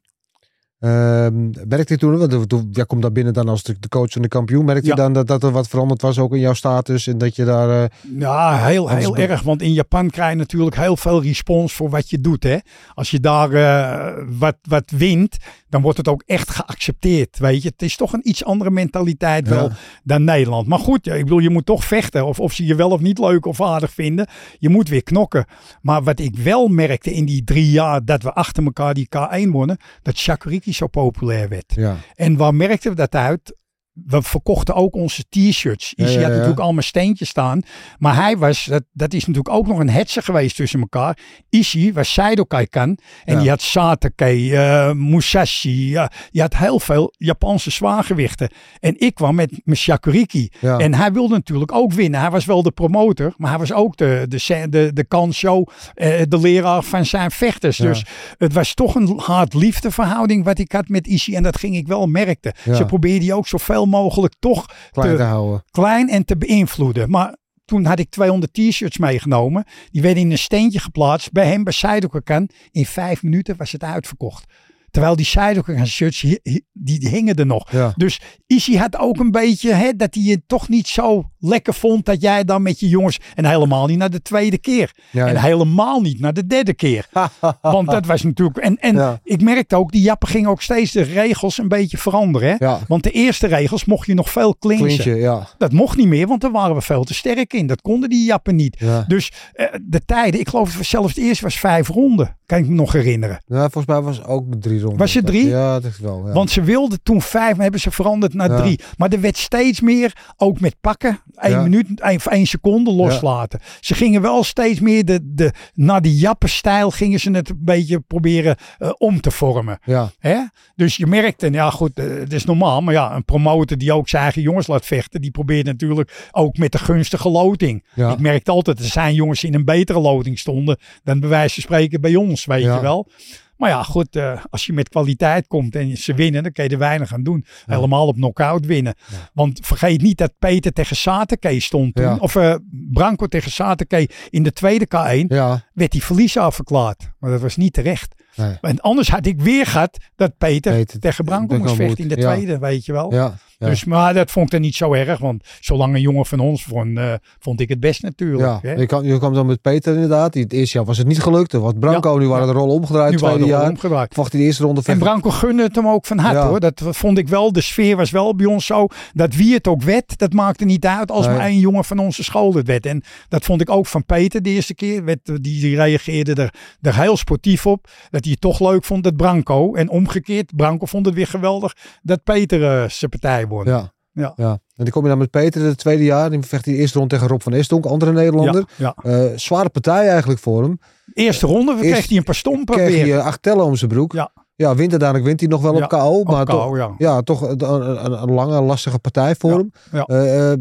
Ehm 0.78 1.50
merkte 1.68 1.92
je 1.92 1.98
toen, 1.98 2.18
want 2.48 2.66
jij 2.76 2.86
komt 2.86 3.02
daar 3.02 3.12
binnen 3.12 3.32
dan 3.32 3.48
als 3.48 3.62
de, 3.62 3.76
coach 3.88 4.12
van 4.12 4.22
de 4.22 4.28
kampioen. 4.28 4.64
Merkte 4.64 4.84
je 4.84 4.90
Ja. 4.90 4.96
dan 4.96 5.12
dat, 5.12 5.26
dat 5.26 5.42
er 5.42 5.50
wat 5.50 5.68
veranderd 5.68 6.02
was 6.02 6.18
ook 6.18 6.32
in 6.34 6.40
jouw 6.40 6.52
status 6.52 7.06
en 7.06 7.18
dat 7.18 7.36
je 7.36 7.44
daar... 7.44 7.82
eh, 7.82 7.88
Ja, 8.18 8.56
heel, 8.66 8.88
heel 8.88 9.16
erg. 9.16 9.42
Want 9.42 9.62
in 9.62 9.72
Japan 9.72 10.10
krijg 10.10 10.30
je 10.30 10.36
natuurlijk 10.36 10.76
heel 10.76 10.96
veel 10.96 11.22
respons 11.22 11.72
voor 11.72 11.90
wat 11.90 12.10
je 12.10 12.20
doet. 12.20 12.42
Hè? 12.42 12.56
Als 12.94 13.10
je 13.10 13.20
daar 13.20 13.52
eh, 13.52 14.24
wat, 14.38 14.56
wat 14.68 14.90
wint, 14.90 15.36
dan 15.72 15.82
wordt 15.82 15.98
het 15.98 16.08
ook 16.08 16.22
echt 16.26 16.50
geaccepteerd. 16.50 17.38
Weet 17.38 17.62
je, 17.62 17.68
het 17.68 17.82
is 17.82 17.96
toch 17.96 18.12
een 18.12 18.28
iets 18.28 18.44
andere 18.44 18.70
mentaliteit 18.70 19.48
Ja. 19.48 19.54
wel 19.54 19.70
dan 20.04 20.24
Nederland. 20.24 20.66
Maar 20.66 20.78
goed, 20.78 21.06
ik 21.06 21.22
bedoel, 21.24 21.38
je 21.38 21.50
moet 21.50 21.66
toch 21.66 21.84
vechten. 21.84 22.26
Of, 22.26 22.40
of 22.40 22.52
ze 22.52 22.64
je 22.66 22.74
wel 22.74 22.90
of 22.90 23.00
niet 23.00 23.18
leuk 23.18 23.46
of 23.46 23.60
aardig 23.60 23.92
vinden. 23.92 24.26
Je 24.58 24.68
moet 24.68 24.88
weer 24.88 25.02
knokken. 25.02 25.44
Maar 25.82 26.02
wat 26.02 26.20
ik 26.20 26.36
wel 26.36 26.68
merkte 26.68 27.12
in 27.12 27.24
die 27.24 27.44
drie 27.44 27.70
jaar 27.70 28.04
dat 28.04 28.22
we 28.22 28.32
achter 28.32 28.64
elkaar 28.64 28.94
die 28.94 29.08
K1 29.16 29.48
wonnen, 29.50 29.76
dat 30.02 30.16
Shakuriki 30.16 30.72
zo 30.72 30.86
populair 30.86 31.48
werd. 31.48 31.72
ja, 31.74 31.96
En 32.14 32.36
waar 32.36 32.54
merkten 32.54 32.90
we 32.90 32.96
dat 32.96 33.14
uit? 33.14 33.56
We 33.92 34.22
verkochten 34.22 34.74
ook 34.74 34.94
onze 34.94 35.24
t-shirts. 35.28 35.92
Ja, 35.96 36.08
ja, 36.08 36.20
had 36.20 36.30
natuurlijk 36.30 36.60
allemaal 36.60 36.82
steentjes 36.82 37.28
staan. 37.28 37.62
Maar 37.98 38.14
hij 38.14 38.38
was, 38.38 38.64
dat, 38.64 38.82
dat 38.92 39.12
is 39.12 39.26
natuurlijk 39.26 39.54
ook 39.54 39.66
nog 39.66 39.78
een 39.78 39.90
hetze 39.90 40.22
geweest 40.22 40.56
tussen 40.56 40.80
elkaar. 40.80 41.18
Izzy 41.48 41.92
was 41.92 42.12
Saido 42.12 42.44
Kaikan. 42.44 42.98
En 43.24 43.38
die 43.38 43.48
had 43.48 43.62
Satake, 43.62 44.56
eh, 44.56 44.92
Musashi. 44.92 45.88
Ja, 45.88 46.10
die 46.30 46.40
had 46.40 46.56
heel 46.56 46.80
veel 46.80 47.14
Japanse 47.18 47.70
zwaargewichten. 47.70 48.50
En 48.80 49.00
ik 49.00 49.14
kwam 49.14 49.34
met 49.34 49.60
mijn 49.64 49.76
Shakuriki. 49.76 50.48
En 50.60 50.94
hij 50.94 51.12
wilde 51.12 51.34
natuurlijk 51.34 51.72
ook 51.72 51.92
winnen. 51.92 52.20
Hij 52.20 52.30
was 52.30 52.44
wel 52.44 52.62
de 52.62 52.70
promotor, 52.70 53.34
maar 53.36 53.50
hij 53.50 53.58
was 53.58 53.72
ook 53.72 53.96
de, 53.96 54.24
de, 54.28 54.66
de, 54.70 54.90
de 54.92 55.04
kanshow, 55.04 55.68
eh, 55.94 56.22
de 56.28 56.38
leraar 56.38 56.82
van 56.82 57.06
zijn 57.06 57.30
vechters. 57.30 57.76
Dus 57.76 58.04
het 58.38 58.52
was 58.52 58.74
toch 58.74 58.94
een 58.94 59.18
haat-liefde 59.18 59.90
verhouding 59.90 60.44
wat 60.44 60.58
ik 60.58 60.72
had 60.72 60.88
met 60.88 61.06
Ishii. 61.06 61.34
En 61.34 61.42
dat 61.42 61.58
ging 61.58 61.76
ik 61.76 61.86
wel 61.86 62.06
merken. 62.06 62.52
Ja. 62.64 62.74
Ze 62.74 62.84
probeerde 62.84 63.18
die 63.18 63.34
ook 63.34 63.46
zoveel 63.46 63.81
mogelijk 63.88 64.34
toch 64.38 64.66
klein 64.90 65.10
te- 65.10 65.16
te 65.16 65.22
houden. 65.22 65.62
klein 65.70 66.08
en 66.08 66.24
te 66.24 66.36
beïnvloeden. 66.36 67.10
Maar 67.10 67.36
toen 67.64 67.84
had 67.84 67.98
ik 67.98 68.10
200 68.10 68.52
t-shirts 68.52 68.98
meegenomen. 68.98 69.64
Die 69.90 70.02
werden 70.02 70.22
in 70.22 70.30
een 70.30 70.38
steentje 70.38 70.78
geplaatst 70.78 71.32
bij 71.32 71.46
hem 71.46 71.64
bij 71.64 71.72
Seidokakan. 71.72 72.48
In 72.70 72.86
vijf 72.86 73.22
minuten 73.22 73.56
was 73.56 73.72
het 73.72 73.82
uitverkocht. 73.84 74.44
Terwijl 74.90 75.16
die 75.16 75.24
Seidokakan 75.26 75.86
shirts, 75.86 76.20
hi- 76.20 76.38
hi- 76.42 76.60
die 76.72 77.08
hingen 77.08 77.34
er 77.34 77.46
nog. 77.46 77.70
Ja. 77.72 77.92
Dus 77.96 78.20
Issy 78.46 78.76
had 78.76 78.98
ook 78.98 79.18
een 79.18 79.30
beetje 79.30 79.72
hè, 79.72 79.96
dat 79.96 80.14
hij 80.14 80.22
je 80.22 80.42
toch 80.46 80.68
niet 80.68 80.88
zo 80.88 81.30
lekker 81.44 81.74
vond 81.74 82.04
dat 82.04 82.20
jij 82.20 82.44
dan 82.44 82.62
met 82.62 82.80
je 82.80 82.88
jongens. 82.88 83.18
En 83.34 83.44
helemaal 83.44 83.86
niet 83.86 83.98
naar 83.98 84.10
de 84.10 84.22
tweede 84.22 84.58
keer. 84.58 84.92
Ja, 85.10 85.26
en 85.26 85.36
helemaal 85.36 86.00
niet 86.00 86.20
naar 86.20 86.32
de 86.32 86.46
derde 86.46 86.74
keer. 86.74 87.06
Want 87.62 87.90
dat 87.90 88.06
was 88.06 88.22
natuurlijk. 88.22 88.58
En, 88.58 88.78
en 88.78 88.94
Ja. 88.94 89.20
ik 89.24 89.42
merkte 89.42 89.76
ook, 89.76 89.92
die 89.92 90.02
jappen 90.02 90.28
gingen 90.28 90.50
ook 90.50 90.62
steeds 90.62 90.92
de 90.92 91.02
regels 91.02 91.58
een 91.58 91.68
beetje 91.68 91.98
veranderen. 91.98 92.56
Hè? 92.58 92.76
Want 92.88 93.02
de 93.02 93.10
eerste 93.10 93.46
regels 93.46 93.84
mocht 93.84 94.06
je 94.06 94.14
nog 94.14 94.30
veel 94.30 94.56
clinchen. 94.58 95.18
Dat 95.58 95.72
mocht 95.72 95.96
niet 95.96 96.06
meer, 96.06 96.26
want 96.26 96.40
daar 96.40 96.50
waren 96.52 96.74
we 96.74 96.80
veel 96.82 97.04
te 97.04 97.14
sterk 97.14 97.52
in. 97.52 97.66
Dat 97.66 97.80
konden 97.80 98.08
die 98.08 98.24
jappen 98.24 98.56
niet. 98.56 98.80
Dus 99.06 99.32
eh, 99.52 99.66
de 99.82 100.04
tijden, 100.04 100.40
ik 100.40 100.48
geloof 100.48 100.72
dat 100.76 100.84
zelfs 100.84 101.14
het 101.14 101.24
eerste 101.24 101.44
was 101.44 101.58
vijf 101.58 101.88
ronden. 101.88 102.36
Kan 102.46 102.58
ik 102.60 102.68
me 102.68 102.74
nog 102.74 102.92
herinneren. 102.92 103.42
ja, 103.46 103.60
volgens 103.60 103.86
mij 103.86 104.00
was 104.00 104.16
het 104.16 104.26
ook 104.26 104.44
drie 104.60 104.80
ronden. 104.80 104.98
Was 104.98 105.14
het 105.14 105.26
drie? 105.26 105.46
Ja, 105.46 105.80
dat 105.80 105.90
is 105.90 105.98
wel. 105.98 106.22
Want 106.32 106.50
ze 106.50 106.62
wilden 106.62 107.02
toen 107.02 107.22
vijf, 107.22 107.52
maar 107.52 107.62
hebben 107.62 107.80
ze 107.80 107.90
veranderd 107.90 108.34
naar 108.34 108.56
drie. 108.56 108.80
Maar 108.96 109.08
er 109.12 109.20
werd 109.20 109.36
steeds 109.36 109.80
meer, 109.80 110.16
ook 110.36 110.60
met 110.60 110.76
pakken, 110.80 111.20
één 111.34 111.52
Ja. 111.52 111.62
minuut, 111.62 112.00
één, 112.00 112.20
één 112.30 112.46
seconde 112.46 112.90
loslaten. 112.92 113.60
Ze 113.80 113.94
gingen 113.94 114.22
wel 114.22 114.44
steeds 114.44 114.80
meer 114.80 115.04
de, 115.04 115.20
de, 115.22 115.52
naar 115.74 116.02
die 116.02 116.16
jappenstijl 116.16 116.90
gingen 116.90 117.20
ze 117.20 117.30
het 117.30 117.48
een 117.48 117.58
beetje 117.60 118.00
proberen 118.00 118.56
eh, 118.78 118.90
om 118.98 119.20
te 119.20 119.30
vormen. 119.30 119.78
ja, 119.84 120.10
Hè? 120.18 120.38
Dus 120.76 120.96
je 120.96 121.06
merkte, 121.06 121.50
ja 121.50 121.70
goed, 121.70 121.98
eh, 121.98 122.06
het 122.06 122.32
is 122.32 122.44
normaal. 122.44 122.80
Maar 122.80 122.94
ja, 122.94 123.14
een 123.14 123.24
promotor 123.24 123.78
die 123.78 123.92
ook 123.92 124.08
zijn 124.08 124.22
eigen 124.22 124.42
jongens 124.42 124.66
laat 124.66 124.86
vechten, 124.86 125.20
die 125.20 125.30
probeert 125.30 125.66
natuurlijk 125.66 126.28
ook 126.32 126.56
met 126.56 126.72
de 126.72 126.78
gunstige 126.78 127.28
loting. 127.28 127.84
Ja. 127.94 128.12
Ik 128.12 128.18
merkte 128.18 128.50
altijd, 128.50 128.78
er 128.78 128.84
zijn 128.84 129.14
jongens 129.14 129.40
die 129.40 129.50
in 129.50 129.56
een 129.56 129.64
betere 129.64 129.98
loting 130.00 130.38
stonden 130.38 130.78
dan 131.04 131.20
bij 131.20 131.28
wijze 131.28 131.54
van 131.54 131.62
spreken 131.62 132.00
bij 132.00 132.14
ons, 132.16 132.44
weet 132.44 132.62
je 132.62 132.80
wel. 132.80 133.08
Maar 133.56 133.70
ja, 133.70 133.82
goed, 133.82 134.16
eh, 134.16 134.44
als 134.50 134.66
je 134.66 134.72
met 134.72 134.88
kwaliteit 134.88 135.46
komt 135.46 135.76
en 135.76 135.96
ze 135.96 136.14
winnen, 136.14 136.42
dan 136.42 136.52
kun 136.52 136.64
je 136.64 136.70
er 136.70 136.78
weinig 136.78 137.12
aan 137.12 137.22
doen. 137.22 137.44
Helemaal 137.66 138.06
op 138.06 138.14
knockout 138.14 138.66
winnen. 138.66 138.94
Want 139.32 139.58
vergeet 139.62 140.02
niet 140.02 140.18
dat 140.18 140.32
Peter 140.38 140.72
tegen 140.72 140.96
Satake 140.96 141.60
stond 141.60 141.94
toen. 141.94 142.04
Ja. 142.04 142.16
Of 142.16 142.36
eh, 142.36 142.54
Branco 142.70 143.26
tegen 143.26 143.50
Satake 143.50 144.08
in 144.30 144.42
de 144.42 144.52
tweede 144.52 144.86
K1 144.86 145.26
ja, 145.26 145.64
werd 145.72 145.92
die 145.92 146.04
verlies 146.04 146.36
afverklaard. 146.36 147.10
Maar 147.18 147.30
dat 147.30 147.40
was 147.40 147.56
niet 147.56 147.72
terecht. 147.72 148.21
Nee. 148.36 148.56
En 148.60 148.80
anders 148.80 149.10
had 149.10 149.26
ik 149.26 149.40
weer 149.40 149.66
gehad 149.66 149.98
dat 150.16 150.32
Peter, 150.38 150.72
Peter 150.72 150.98
tegen 151.00 151.24
Branko 151.24 151.58
moest 151.58 151.74
vechten 151.74 152.02
in 152.02 152.08
de 152.08 152.20
Ja. 152.20 152.32
tweede, 152.32 152.58
weet 152.58 152.84
je 152.86 152.92
wel. 152.92 153.12
Ja, 153.14 153.34
ja. 153.58 153.68
Dus, 153.68 153.84
maar 153.84 154.14
dat 154.14 154.30
vond 154.30 154.46
ik 154.46 154.52
dan 154.52 154.60
niet 154.60 154.74
zo 154.74 154.92
erg, 154.92 155.18
want 155.18 155.44
zolang 155.60 155.94
een 155.94 156.00
jongen 156.00 156.26
van 156.26 156.38
ons 156.40 156.64
vond, 156.64 156.98
eh, 156.98 157.12
vond 157.38 157.60
ik 157.60 157.68
het 157.68 157.80
best 157.80 158.02
natuurlijk. 158.02 158.42
ja. 158.42 158.58
hè. 158.62 158.72
Je, 158.72 158.86
kwam, 158.86 159.04
je 159.04 159.18
kwam 159.18 159.34
dan 159.34 159.46
met 159.46 159.60
Peter 159.60 159.94
inderdaad. 159.94 160.34
Het 160.34 160.52
eerste 160.52 160.76
jaar 160.76 160.86
was 160.86 160.98
het 160.98 161.06
niet 161.06 161.22
gelukt. 161.22 161.52
Was 161.52 161.72
Branco, 161.78 162.16
nu 162.18 162.28
waren 162.28 162.46
de 162.46 162.52
rollen 162.52 162.74
omgedraaid. 162.74 163.10
nu 163.10 163.16
tweede 163.16 163.38
we 163.38 163.46
jaar. 163.46 163.68
omgedraaid. 163.68 164.14
Vocht 164.14 164.32
de 164.32 164.38
eerste 164.38 164.62
ronde 164.62 164.80
En. 164.84 164.98
Branko 164.98 165.30
gunde 165.30 165.62
het 165.62 165.74
hem 165.76 165.88
ook 165.88 166.06
van 166.06 166.18
harte 166.18 166.38
Ja. 166.38 166.48
hoor. 166.48 166.60
Dat 166.60 166.82
vond 166.84 167.18
ik 167.18 167.28
wel. 167.28 167.52
De 167.52 167.60
sfeer 167.60 167.96
was 167.96 168.10
wel 168.10 168.34
bij 168.36 168.46
ons 168.46 168.66
zo. 168.66 168.86
Dat 169.12 169.34
wie 169.34 169.54
het 169.54 169.68
ook 169.68 169.82
werd, 169.82 170.18
dat 170.18 170.32
maakte 170.32 170.64
niet 170.64 170.86
uit 170.86 171.10
als 171.10 171.26
Nee. 171.26 171.36
maar 171.36 171.46
één 171.46 171.58
jongen 171.58 171.84
van 171.84 171.98
onze 171.98 172.22
school 172.24 172.54
het 172.54 172.66
werd. 172.66 172.86
En 172.86 173.02
dat 173.28 173.44
vond 173.44 173.60
ik 173.60 173.70
ook 173.70 173.86
van 173.86 174.04
Peter 174.04 174.42
de 174.42 174.50
eerste 174.50 174.74
keer. 174.74 175.04
Werd, 175.04 175.20
die, 175.24 175.40
die 175.40 175.76
reageerde 175.76 176.34
er, 176.42 176.54
er 176.80 177.00
heel 177.00 177.16
sportief 177.16 177.66
op. 177.66 177.88
Dat 178.10 178.21
hij 178.22 178.32
het 178.32 178.40
toch 178.40 178.60
leuk 178.60 178.84
vond, 178.84 179.04
dat 179.04 179.16
Branko. 179.16 179.74
En 179.74 179.88
omgekeerd, 179.90 180.56
Branko 180.56 180.86
vond 180.86 181.06
het 181.06 181.14
weer 181.14 181.26
geweldig 181.26 181.76
dat 182.02 182.22
Peter 182.24 182.82
eh, 182.82 182.88
zijn 182.88 183.10
partij 183.10 183.46
won. 183.46 183.64
Ja. 183.64 183.92
Ja. 184.14 184.32
ja. 184.36 184.50
En 184.50 184.84
dan 184.84 184.90
kom 184.90 185.02
je 185.02 185.08
dan 185.08 185.18
met 185.18 185.30
Peter 185.30 185.62
het 185.62 185.78
tweede 185.78 186.04
jaar. 186.04 186.30
Die 186.30 186.42
vecht 186.42 186.64
hij 186.64 186.74
de 186.74 186.80
eerste 186.80 186.98
ronde 186.98 187.14
tegen 187.14 187.28
Rob 187.30 187.40
van 187.40 187.52
Estonk, 187.52 187.86
andere 187.86 188.12
Nederlander. 188.12 188.64
ja. 188.76 188.94
Eh, 189.02 189.24
zware 189.36 189.68
partij 189.68 190.08
eigenlijk 190.08 190.40
voor 190.40 190.62
hem. 190.62 190.78
Eerste 191.14 191.46
ronde 191.46 191.72
Eerst 191.72 191.90
kreeg 191.90 192.08
hij 192.08 192.16
een 192.16 192.24
paar 192.24 192.34
stompen 192.34 192.74
Kreeg 192.74 192.88
weer. 192.88 193.04
hij 193.06 193.18
eh, 193.18 193.26
acht 193.26 193.42
tellen 193.42 193.64
om 193.64 193.76
zijn 193.76 193.90
broek. 193.90 194.12
Ja. 194.12 194.32
Ja, 194.54 194.74
wint 194.74 194.90
uiteindelijk 194.90 195.28
wint 195.28 195.40
hij 195.40 195.48
nog 195.48 195.62
wel 195.62 195.76
Ja, 195.76 195.84
op 195.84 195.88
KO. 195.88 196.18
Op 196.18 196.26
Maar 196.26 196.44
KO, 196.44 196.52
toch, 196.52 196.76
ja. 196.76 196.94
ja, 196.98 197.20
toch 197.20 197.40
een, 197.48 197.62
een, 198.04 198.22
een 198.22 198.32
lange, 198.32 198.60
lastige 198.60 198.98
partij 198.98 199.34
voor 199.34 199.50
hem. 199.50 199.72
Eh, 200.06 200.52
eh, 200.52 200.58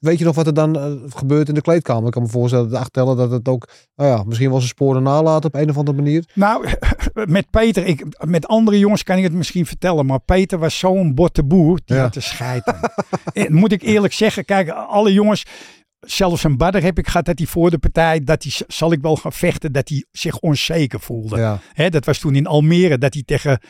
weet 0.00 0.18
je 0.18 0.24
nog 0.24 0.34
wat 0.34 0.46
er 0.46 0.54
dan 0.54 0.78
eh, 0.78 0.92
gebeurt 1.08 1.48
in 1.48 1.54
de 1.54 1.60
kleedkamer? 1.60 2.06
Ik 2.06 2.10
kan 2.12 2.22
me 2.22 2.28
voorstellen 2.28 2.64
dat 2.64 2.74
de 2.74 2.80
acht 2.80 2.92
tellen 2.92 3.16
dat 3.16 3.30
het 3.30 3.48
ook 3.48 3.68
nou 3.96 4.10
ja, 4.10 4.22
misschien 4.26 4.48
wel 4.48 4.58
zijn 4.58 4.68
sporen 4.70 5.02
nalaat 5.02 5.44
op 5.44 5.54
een 5.54 5.70
of 5.70 5.76
andere 5.78 5.96
manier. 5.96 6.24
Nou, 6.34 6.66
met 7.26 7.50
Peter, 7.50 7.86
ik, 7.86 8.06
met 8.24 8.46
andere 8.46 8.78
jongens 8.78 9.02
kan 9.02 9.16
ik 9.16 9.22
het 9.24 9.32
misschien 9.32 9.66
vertellen, 9.66 10.06
maar 10.06 10.20
Peter 10.20 10.58
was 10.58 10.78
zo'n 10.78 11.14
botte 11.14 11.44
boer, 11.44 11.80
die 11.84 11.96
Ja. 11.96 12.02
had 12.02 12.12
te 12.12 12.20
scheiden. 12.20 12.74
En 13.32 13.54
Moet 13.54 13.72
ik 13.72 13.82
eerlijk 13.82 14.12
zeggen, 14.12 14.44
kijk, 14.44 14.68
alle 14.70 15.12
jongens, 15.12 15.44
zelfs 16.00 16.44
een 16.44 16.56
badder 16.56 16.82
heb 16.82 16.98
ik 16.98 17.06
gehad 17.06 17.24
dat 17.24 17.38
hij 17.38 17.46
voor 17.46 17.70
de 17.70 17.78
partij, 17.78 18.20
dat 18.24 18.42
hij, 18.42 18.52
zal 18.68 18.92
ik 18.92 19.00
wel 19.00 19.16
gaan 19.16 19.32
vechten, 19.32 19.72
dat 19.72 19.88
hij 19.88 20.04
zich 20.12 20.38
onzeker 20.38 21.00
voelde. 21.00 21.36
Ja. 21.36 21.60
Hè, 21.72 21.88
dat 21.88 22.04
was 22.04 22.18
toen 22.18 22.34
in 22.34 22.46
Almere, 22.46 22.98
dat 22.98 23.14
hij 23.14 23.22
tegen 23.22 23.60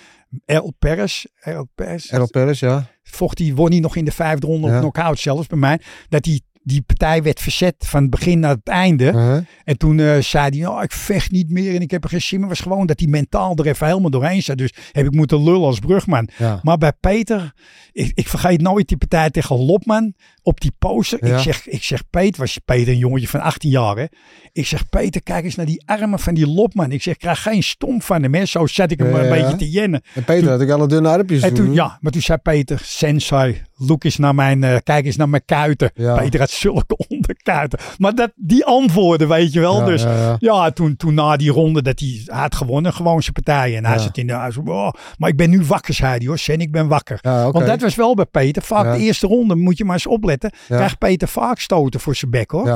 El 0.45 0.75
Perez, 0.79 1.25
El 1.41 1.69
Perez, 1.75 2.11
Errol 2.11 2.31
Perez, 2.31 2.61
ja. 2.61 2.87
vocht 3.03 3.39
hij, 3.39 3.55
won 3.55 3.71
hij 3.71 3.81
nog 3.81 3.97
in 3.97 4.05
de 4.05 4.12
vijfde 4.12 4.47
ronde 4.47 4.69
Ja. 4.69 4.75
op 4.75 4.81
knockout 4.81 5.19
zelfs 5.19 5.47
bij 5.47 5.59
mij, 5.59 5.81
dat 6.09 6.25
hij 6.25 6.41
die 6.66 6.83
partij 6.83 7.22
werd 7.22 7.40
verzet 7.40 7.74
van 7.79 8.00
het 8.00 8.11
begin 8.11 8.38
naar 8.38 8.55
het 8.55 8.68
einde. 8.68 9.05
Uh-huh. 9.05 9.44
En 9.64 9.79
toen 9.79 10.00
eh, 10.00 10.18
zei 10.18 10.59
hij, 10.59 10.66
oh, 10.66 10.83
ik 10.83 10.92
vecht 10.92 11.31
niet 11.31 11.50
meer 11.50 11.74
en 11.74 11.81
ik 11.81 11.90
heb 11.90 12.05
er 12.05 12.11
geen 12.11 12.22
zin 12.22 12.40
meer. 12.40 12.48
was 12.48 12.61
gewoon 12.61 12.87
dat 12.87 13.00
hij 13.00 13.09
mentaal 13.09 13.57
er 13.57 13.66
even 13.66 13.87
helemaal 13.87 14.11
doorheen 14.11 14.42
zat. 14.42 14.59
Dus 14.59 14.74
heb 14.92 15.07
ik 15.07 15.14
moeten 15.14 15.42
lullen 15.44 15.66
als 15.66 15.79
brugman. 15.79 16.29
Ja. 16.38 16.61
Maar 16.62 16.79
bij 16.79 16.92
Peter, 17.00 17.52
ik, 17.92 18.12
ik 18.14 18.29
vergeet 18.29 18.61
nooit 18.61 18.88
die 18.88 18.96
partij 18.96 19.31
tegen 19.31 19.57
Lopman 19.57 20.14
op 20.42 20.61
die 20.61 20.72
poster. 20.79 21.26
Ja. 21.26 21.37
Ik, 21.37 21.42
zeg, 21.42 21.66
ik 21.66 21.83
zeg, 21.83 22.11
Peter, 22.11 22.40
was 22.40 22.59
Peter 22.64 22.92
een 22.92 22.98
jongetje 22.98 23.29
van 23.29 23.40
18 23.40 23.70
jaar 23.70 23.96
hè. 23.96 24.05
Ik 24.52 24.66
zeg, 24.66 24.88
Peter, 24.88 25.22
kijk 25.22 25.44
eens 25.44 25.55
naar 25.55 25.66
die 25.66 25.83
armen 25.87 26.18
van 26.18 26.35
die 26.35 26.46
Lopman. 26.46 26.92
Ik 26.92 27.02
zeg, 27.02 27.14
ik 27.14 27.20
krijg 27.20 27.42
geen 27.42 27.62
stomp 27.62 28.02
van 28.02 28.22
hem 28.22 28.35
hè. 28.35 28.44
Zo 28.44 28.66
zet 28.66 28.90
ik 28.90 28.98
hem 28.98 29.11
Ja, 29.11 29.22
een 29.22 29.29
beetje 29.29 29.57
te 29.57 29.70
jennen. 29.70 30.02
En 30.14 30.24
Peter 30.24 30.50
had 30.50 30.61
ik 30.61 30.70
alle 30.70 30.88
dunne 30.88 31.09
armpjes. 31.09 31.42
En 31.42 31.55
toen, 31.55 31.72
ja, 31.72 31.98
maar 32.00 32.12
toen 32.12 32.22
zei 32.22 32.38
Peter, 32.38 32.81
sensei, 32.85 33.62
look 33.77 34.05
eens 34.05 34.17
naar 34.17 34.35
mijn, 34.35 34.65
eh, 34.65 34.77
kijk 34.83 35.05
eens 35.07 35.17
naar 35.17 35.29
mijn 35.29 35.45
kuiten. 35.45 35.91
Ja. 35.95 36.17
Peter 36.17 36.41
had 36.41 36.51
zulke 36.51 36.97
onderkuiten. 37.09 37.79
Maar 37.99 38.15
dat, 38.15 38.33
die 38.35 38.65
antwoorden, 38.65 39.29
weet 39.29 39.53
je 39.53 39.61
wel. 39.61 39.79
Ja, 39.81 39.85
dus 39.85 40.03
ja, 40.39 40.71
toen, 40.71 40.97
toen 40.97 41.15
na 41.15 41.37
die 41.37 41.51
ronde 41.51 41.83
dat 41.83 41.99
hij 42.01 42.23
hij 42.25 42.41
had 42.41 42.55
gewonnen, 42.55 42.93
gewoon 42.93 43.23
zijn 43.23 43.33
partij. 43.33 43.77
En 43.77 43.85
hij 43.85 43.99
zit 43.99 44.19
in 44.19 44.27
de 44.27 44.33
huis. 44.33 44.57
Oh, 44.57 44.91
maar 45.19 45.29
ik 45.29 45.37
ben 45.37 45.51
nu 45.51 45.62
wakker, 45.62 45.95
zei 45.95 46.17
hij 46.17 46.27
hoor. 46.27 46.39
Sen, 46.39 46.61
ik 46.61 46.73
ben 46.73 46.89
wakker. 46.89 47.19
Want 47.53 47.67
dat 47.67 47.81
was 47.81 47.95
wel 47.95 48.15
bij 48.15 48.25
Peter. 48.25 48.62
Vaak 48.62 48.85
de 48.97 48.99
eerste 49.03 49.27
ronde, 49.27 49.55
moet 49.55 49.79
je 49.79 49.85
maar 49.85 49.95
eens 49.95 50.07
opletten. 50.07 50.51
Krijgt 50.77 50.99
Peter 50.99 51.29
vaak 51.29 51.59
stoten 51.61 52.01
voor 52.01 52.15
zijn 52.17 52.31
bek 52.31 52.51
hoor. 52.51 52.67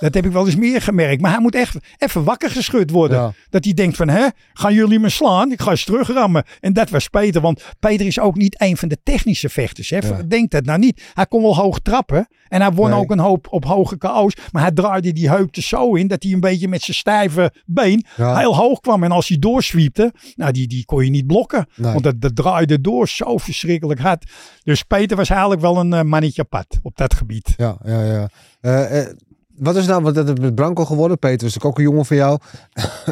Dat 0.00 0.14
heb 0.14 0.24
ik 0.26 0.32
wel 0.32 0.46
eens 0.46 0.56
meer 0.56 0.82
gemerkt. 0.82 1.22
Maar 1.22 1.30
hij 1.30 1.40
moet 1.40 1.54
echt 1.54 1.76
even 1.98 2.24
wakker 2.24 2.50
geschud 2.50 2.90
worden. 2.90 3.34
Dat 3.50 3.64
hij 3.64 3.74
denkt 3.74 3.96
van, 3.96 4.08
hè, 4.08 4.26
gaan 4.52 4.74
jullie 4.74 4.98
me 4.98 5.08
slaan? 5.08 5.52
Ik 5.52 5.60
ga 5.60 5.70
eens 5.70 5.84
terugrammen. 5.84 6.44
En 6.60 6.72
dat 6.72 6.90
was 6.90 7.08
Peter. 7.08 7.40
Want 7.40 7.64
Peter 7.80 8.06
is 8.06 8.20
ook 8.20 8.36
niet 8.36 8.60
een 8.60 8.76
van 8.76 8.88
de 8.88 8.98
technische 9.02 9.48
vechters. 9.48 9.90
Hè. 9.90 9.96
Ja. 9.96 10.22
Dat 10.50 10.64
nou 10.64 10.78
niet. 10.78 11.10
Hij 11.14 11.26
kon 11.26 11.42
wel 11.42 11.56
hoog 11.56 11.78
trappen. 11.78 12.28
En 12.48 12.60
hij 12.60 12.72
won 12.72 12.90
Nee. 12.90 12.98
ook 12.98 13.10
een 13.10 13.18
hoop 13.18 13.46
op 13.50 13.64
hoge 13.64 13.96
KO's. 13.96 14.34
Maar 14.52 14.62
hij 14.62 14.72
draaide 14.72 15.12
die 15.12 15.28
heup 15.28 15.56
er 15.56 15.62
zo 15.62 15.94
in 15.94 16.06
dat 16.06 16.22
hij 16.22 16.32
een 16.32 16.40
beetje 16.40 16.68
met 16.68 16.82
zijn 16.82 16.96
stijve 16.96 17.52
been 17.66 18.04
Ja. 18.16 18.36
heel 18.38 18.56
hoog 18.56 18.80
kwam. 18.80 19.04
En 19.04 19.10
als 19.10 19.28
hij 19.28 19.38
doorswiepte, 19.38 20.12
nou 20.34 20.52
die, 20.52 20.66
die 20.66 20.84
kon 20.84 21.04
je 21.04 21.10
niet 21.10 21.26
blokken. 21.26 21.66
Nee. 21.76 21.92
Want 21.92 22.04
dat, 22.04 22.20
dat 22.20 22.36
draaide 22.36 22.80
door 22.80 23.08
zo 23.08 23.36
verschrikkelijk 23.38 24.00
hard. 24.00 24.30
Dus 24.62 24.82
Peter 24.82 25.16
was 25.16 25.30
eigenlijk 25.30 25.60
wel 25.60 25.76
een 25.76 25.92
eh, 25.92 26.02
mannetje 26.02 26.42
apart 26.42 26.78
op 26.82 26.96
dat 26.96 27.14
gebied. 27.14 27.54
Ja, 27.56 27.76
ja, 27.84 28.02
ja. 28.04 28.28
Eh, 28.60 29.00
eh, 29.00 29.14
wat 29.56 29.76
is 29.76 29.86
nou, 29.86 30.02
wat 30.02 30.14
dat 30.14 30.28
is 30.28 30.38
met 30.40 30.54
Branco 30.54 30.84
geworden? 30.84 31.18
Peter 31.18 31.46
was 31.46 31.60
ook 31.60 31.78
een 31.78 31.84
jongen 31.84 32.06
van 32.06 32.16
jou. 32.16 32.38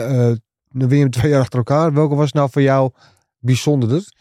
Dan 0.73 0.89
win 0.89 0.97
je 0.99 1.03
hem 1.03 1.11
twee 1.11 1.31
jaar 1.31 1.41
achter 1.41 1.59
elkaar. 1.59 1.93
Welke 1.93 2.15
was 2.15 2.33
nou 2.33 2.49
voor 2.51 2.63
jou 2.63 2.91
bijzonderder? 3.39 4.13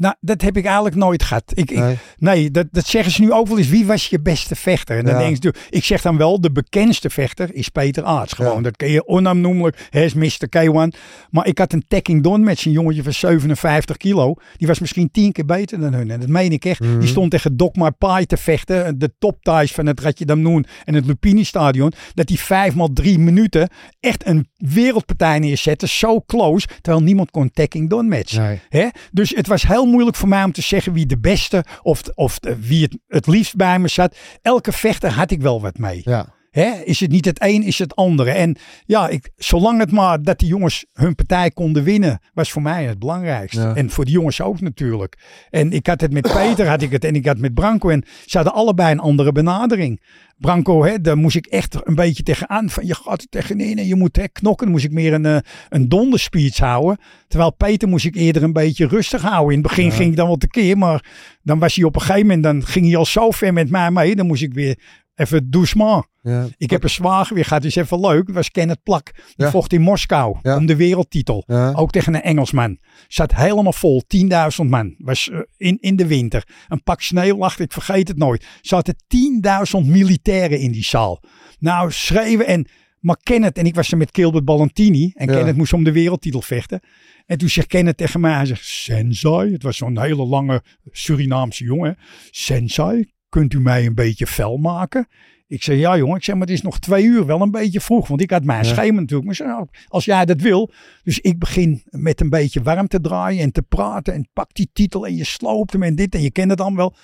Nou, 0.00 0.14
dat 0.20 0.40
heb 0.42 0.56
ik 0.56 0.64
eigenlijk 0.64 0.96
nooit 0.96 1.22
gehad. 1.22 1.42
Ik, 1.54 1.70
ik, 1.70 1.98
Nee. 2.18 2.50
Dat, 2.50 2.66
dat 2.70 2.86
zeggen 2.86 3.12
ze 3.12 3.20
nu 3.20 3.32
ook 3.32 3.46
wel 3.48 3.58
eens. 3.58 3.68
Wie 3.68 3.86
was 3.86 4.06
je 4.06 4.20
beste 4.20 4.56
vechter? 4.56 4.98
En 4.98 5.04
dan 5.04 5.14
Ja. 5.14 5.20
denk 5.20 5.42
je, 5.42 5.54
ik 5.70 5.84
zeg 5.84 6.02
dan 6.02 6.16
wel, 6.16 6.40
de 6.40 6.50
bekendste 6.52 7.10
vechter 7.10 7.54
is 7.54 7.68
Peter 7.68 8.04
Aarts. 8.04 8.32
Gewoon, 8.32 8.56
Ja. 8.56 8.60
dat 8.62 8.76
ken 8.76 8.90
je 8.90 9.06
onaannoemelijk. 9.06 9.86
Hij 9.90 10.04
is 10.04 10.14
Mr. 10.14 10.46
K1. 10.56 10.96
Maar 11.30 11.46
ik 11.46 11.58
had 11.58 11.72
een 11.72 11.84
Taking 11.88 12.22
Don 12.22 12.44
met 12.44 12.58
zijn 12.58 12.74
jongetje 12.74 13.02
van 13.02 13.12
57 13.12 13.96
kilo. 13.96 14.34
Die 14.56 14.66
was 14.66 14.78
misschien 14.78 15.10
tien 15.10 15.32
keer 15.32 15.44
beter 15.44 15.80
dan 15.80 15.92
hun. 15.94 16.10
En 16.10 16.20
dat 16.20 16.28
meen 16.28 16.52
ik 16.52 16.64
echt. 16.64 16.80
Mhm. 16.80 16.98
Die 16.98 17.08
stond 17.08 17.30
tegen 17.30 17.56
Dogmar 17.56 17.92
Pai 17.92 18.26
te 18.26 18.36
vechten. 18.36 18.98
De 18.98 19.12
top 19.18 19.42
ties 19.42 19.72
van 19.72 19.86
het 19.86 20.00
Ratje 20.00 20.24
Damnoen 20.24 20.66
en 20.84 20.94
het 20.94 21.06
Lupini 21.06 21.44
Stadion. 21.44 21.92
Dat 22.14 22.26
die 22.26 22.40
vijf 22.40 22.74
maal 22.74 22.92
drie 22.92 23.18
minuten 23.18 23.68
echt 24.00 24.26
een 24.26 24.48
wereldpartij 24.56 25.38
neerzette. 25.38 25.88
Zo 25.88 26.20
close. 26.26 26.66
Terwijl 26.80 27.04
niemand 27.04 27.30
kon 27.30 27.50
Taking 27.50 27.88
Don 27.90 28.08
matchen. 28.08 28.60
Nee. 28.70 28.90
Dus 29.12 29.30
het 29.36 29.46
was 29.46 29.66
heel 29.66 29.86
moeilijk 29.90 30.16
voor 30.16 30.28
mij 30.28 30.44
om 30.44 30.52
te 30.52 30.62
zeggen 30.62 30.92
wie 30.92 31.06
de 31.06 31.18
beste 31.18 31.64
of, 31.82 32.02
of 32.14 32.38
de- 32.38 32.60
wie 32.66 32.82
het, 32.82 32.98
het 33.08 33.26
liefst 33.26 33.56
bij 33.56 33.78
me 33.78 33.88
zat. 33.88 34.16
Elke 34.42 34.72
vechter 34.72 35.10
had 35.10 35.30
ik 35.30 35.40
wel 35.42 35.60
wat 35.60 35.78
mee. 35.78 36.00
Ja. 36.04 36.26
Hè? 36.50 36.70
Is 36.84 37.00
het 37.00 37.10
niet 37.10 37.24
het 37.24 37.42
een, 37.42 37.62
is 37.62 37.78
het 37.78 37.96
andere. 37.96 38.30
En 38.30 38.56
ja, 38.86 39.08
ik, 39.08 39.30
zolang 39.36 39.78
het 39.78 39.92
maar 39.92 40.22
dat 40.22 40.38
die 40.38 40.48
jongens 40.48 40.86
hun 40.92 41.14
partij 41.14 41.50
konden 41.50 41.82
winnen, 41.82 42.20
was 42.34 42.50
voor 42.50 42.62
mij 42.62 42.84
het 42.84 42.98
belangrijkste. 42.98 43.60
Ja. 43.60 43.74
En 43.74 43.90
voor 43.90 44.04
die 44.04 44.14
jongens 44.14 44.40
ook 44.40 44.60
natuurlijk. 44.60 45.18
En 45.50 45.72
ik 45.72 45.86
had 45.86 46.00
het 46.00 46.12
met 46.12 46.32
Peter, 46.32 46.68
had 46.68 46.82
ik 46.82 46.90
het 46.90 47.04
en 47.04 47.14
ik 47.14 47.26
had 47.26 47.38
met 47.38 47.54
Branco. 47.54 47.88
En 47.88 48.04
ze 48.26 48.36
hadden 48.36 48.54
allebei 48.54 48.92
een 48.92 49.00
andere 49.00 49.32
benadering. 49.32 50.00
Branco, 50.40 50.84
hè, 50.84 51.00
daar 51.00 51.16
moest 51.16 51.36
ik 51.36 51.46
echt 51.46 51.76
een 51.86 51.94
beetje 51.94 52.22
tegenaan. 52.22 52.70
Van 52.70 52.86
je 52.86 52.94
gaat 52.94 53.20
er 53.20 53.28
tegenin 53.28 53.78
en 53.78 53.86
je 53.86 53.94
moet 53.94 54.16
hè, 54.16 54.28
knokken. 54.28 54.64
Dan 54.66 54.74
moest 54.74 54.84
ik 54.86 54.92
meer 54.92 55.12
een, 55.12 55.26
eh, 55.26 55.36
een 55.68 55.88
donderspeech 55.88 56.58
houden. 56.58 56.98
Terwijl 57.28 57.52
Peter 57.52 57.88
moest 57.88 58.04
ik 58.04 58.14
eerder 58.14 58.42
een 58.42 58.52
beetje 58.52 58.86
rustig 58.86 59.22
houden. 59.22 59.54
In 59.54 59.58
het 59.58 59.68
begin 59.68 59.92
ging 59.92 60.10
ik 60.10 60.16
dan 60.16 60.26
wel 60.26 60.36
tekeer, 60.36 60.78
maar 60.78 61.04
dan 61.42 61.58
was 61.58 61.74
hij 61.74 61.84
op 61.84 61.94
een 61.94 62.00
gegeven 62.00 62.26
moment, 62.26 62.42
dan 62.42 62.66
ging 62.66 62.86
hij 62.86 62.96
al 62.96 63.06
zo 63.06 63.30
ver 63.30 63.52
met 63.52 63.70
mij 63.70 63.90
mee. 63.90 64.16
Dan 64.16 64.26
moest 64.26 64.42
ik 64.42 64.54
weer 64.54 64.78
even 65.20 65.50
doucement. 65.50 66.06
ja. 66.22 66.46
Ik 66.56 66.70
heb 66.70 66.82
een 66.82 66.90
zwager 66.90 67.34
weer 67.34 67.44
gehad, 67.44 67.64
is 67.64 67.76
even 67.76 68.00
leuk. 68.00 68.26
Dat 68.26 68.34
was 68.34 68.50
Kenneth 68.50 68.82
Plak. 68.82 69.12
Die 69.14 69.24
Ja. 69.36 69.50
vocht 69.50 69.72
in 69.72 69.80
Moskou 69.80 70.38
Ja. 70.42 70.56
om 70.56 70.66
de 70.66 70.76
wereldtitel. 70.76 71.44
Ook 71.74 71.90
tegen 71.90 72.14
een 72.14 72.22
Engelsman. 72.22 72.78
Zat 73.08 73.34
helemaal 73.34 73.72
vol, 73.72 74.02
10.000 74.06 74.68
man. 74.70 74.94
Was 74.98 75.30
eh, 75.30 75.38
in, 75.56 75.78
in 75.80 75.96
de 75.96 76.06
winter. 76.06 76.44
Een 76.68 76.82
pak 76.82 77.00
sneeuw 77.00 77.36
lag, 77.36 77.58
ik 77.58 77.72
vergeet 77.72 78.08
het 78.08 78.16
nooit. 78.18 78.46
Zaten 78.60 78.94
10.000 79.06 79.86
militairen 79.86 80.58
in 80.58 80.72
die 80.72 80.84
zaal. 80.84 81.22
Nou, 81.58 81.92
schreeuwen 81.92 82.46
en... 82.46 82.66
Maar 83.00 83.16
Kenneth, 83.22 83.58
en 83.58 83.64
ik 83.66 83.74
was 83.74 83.90
er 83.90 83.96
met 83.96 84.08
Gilbert 84.12 84.44
Ballantini. 84.44 85.12
En. 85.14 85.26
Kenneth 85.26 85.56
moest 85.56 85.72
om 85.72 85.84
de 85.84 85.92
wereldtitel 85.92 86.42
vechten. 86.42 86.80
En 87.26 87.38
toen 87.38 87.48
zegt 87.48 87.66
Kenneth 87.66 87.96
tegen 87.96 88.20
mij, 88.20 88.32
hij 88.34 88.46
zegt, 88.46 88.64
Sensei. 88.64 89.52
Het 89.52 89.62
was 89.62 89.76
zo'n 89.76 90.00
hele 90.00 90.24
lange 90.26 90.62
Surinaamse 90.90 91.64
jongen. 91.64 91.96
Sensei, 92.30 93.10
kunt 93.30 93.52
u 93.54 93.60
mij 93.60 93.86
een 93.86 93.94
beetje 93.94 94.26
fel 94.26 94.56
maken? 94.56 95.08
Ik 95.46 95.62
zei, 95.62 95.78
ja 95.78 95.96
jongen, 95.96 96.16
ik 96.16 96.24
zeg, 96.24 96.34
maar 96.34 96.46
het 96.46 96.56
is 96.56 96.62
nog 96.62 96.78
twee 96.78 97.04
uur, 97.04 97.26
wel 97.26 97.40
een 97.40 97.50
beetje 97.50 97.80
vroeg. 97.80 98.08
Want 98.08 98.20
ik 98.20 98.30
had 98.30 98.44
mijn 98.44 98.64
Ja. 98.64 98.72
schema 98.72 99.00
natuurlijk. 99.00 99.24
Maar 99.26 99.34
zei, 99.34 99.48
nou, 99.48 99.66
als 99.88 100.04
jij 100.04 100.24
dat 100.24 100.40
wil. 100.40 100.70
Dus 101.02 101.18
ik 101.18 101.38
begin 101.38 101.82
met 101.90 102.20
een 102.20 102.30
beetje 102.30 102.62
warm 102.62 102.88
te 102.88 103.00
draaien 103.00 103.42
en 103.42 103.52
te 103.52 103.62
praten. 103.62 104.14
En 104.14 104.28
pak 104.32 104.54
die 104.54 104.70
titel 104.72 105.06
en 105.06 105.16
je 105.16 105.24
sloopt 105.24 105.72
hem 105.72 105.82
en 105.82 105.94
dit. 105.94 106.14
En 106.14 106.20
je 106.22 106.30
kent 106.30 106.48
het 106.48 106.58
dan 106.58 106.76
wel. 106.76 106.94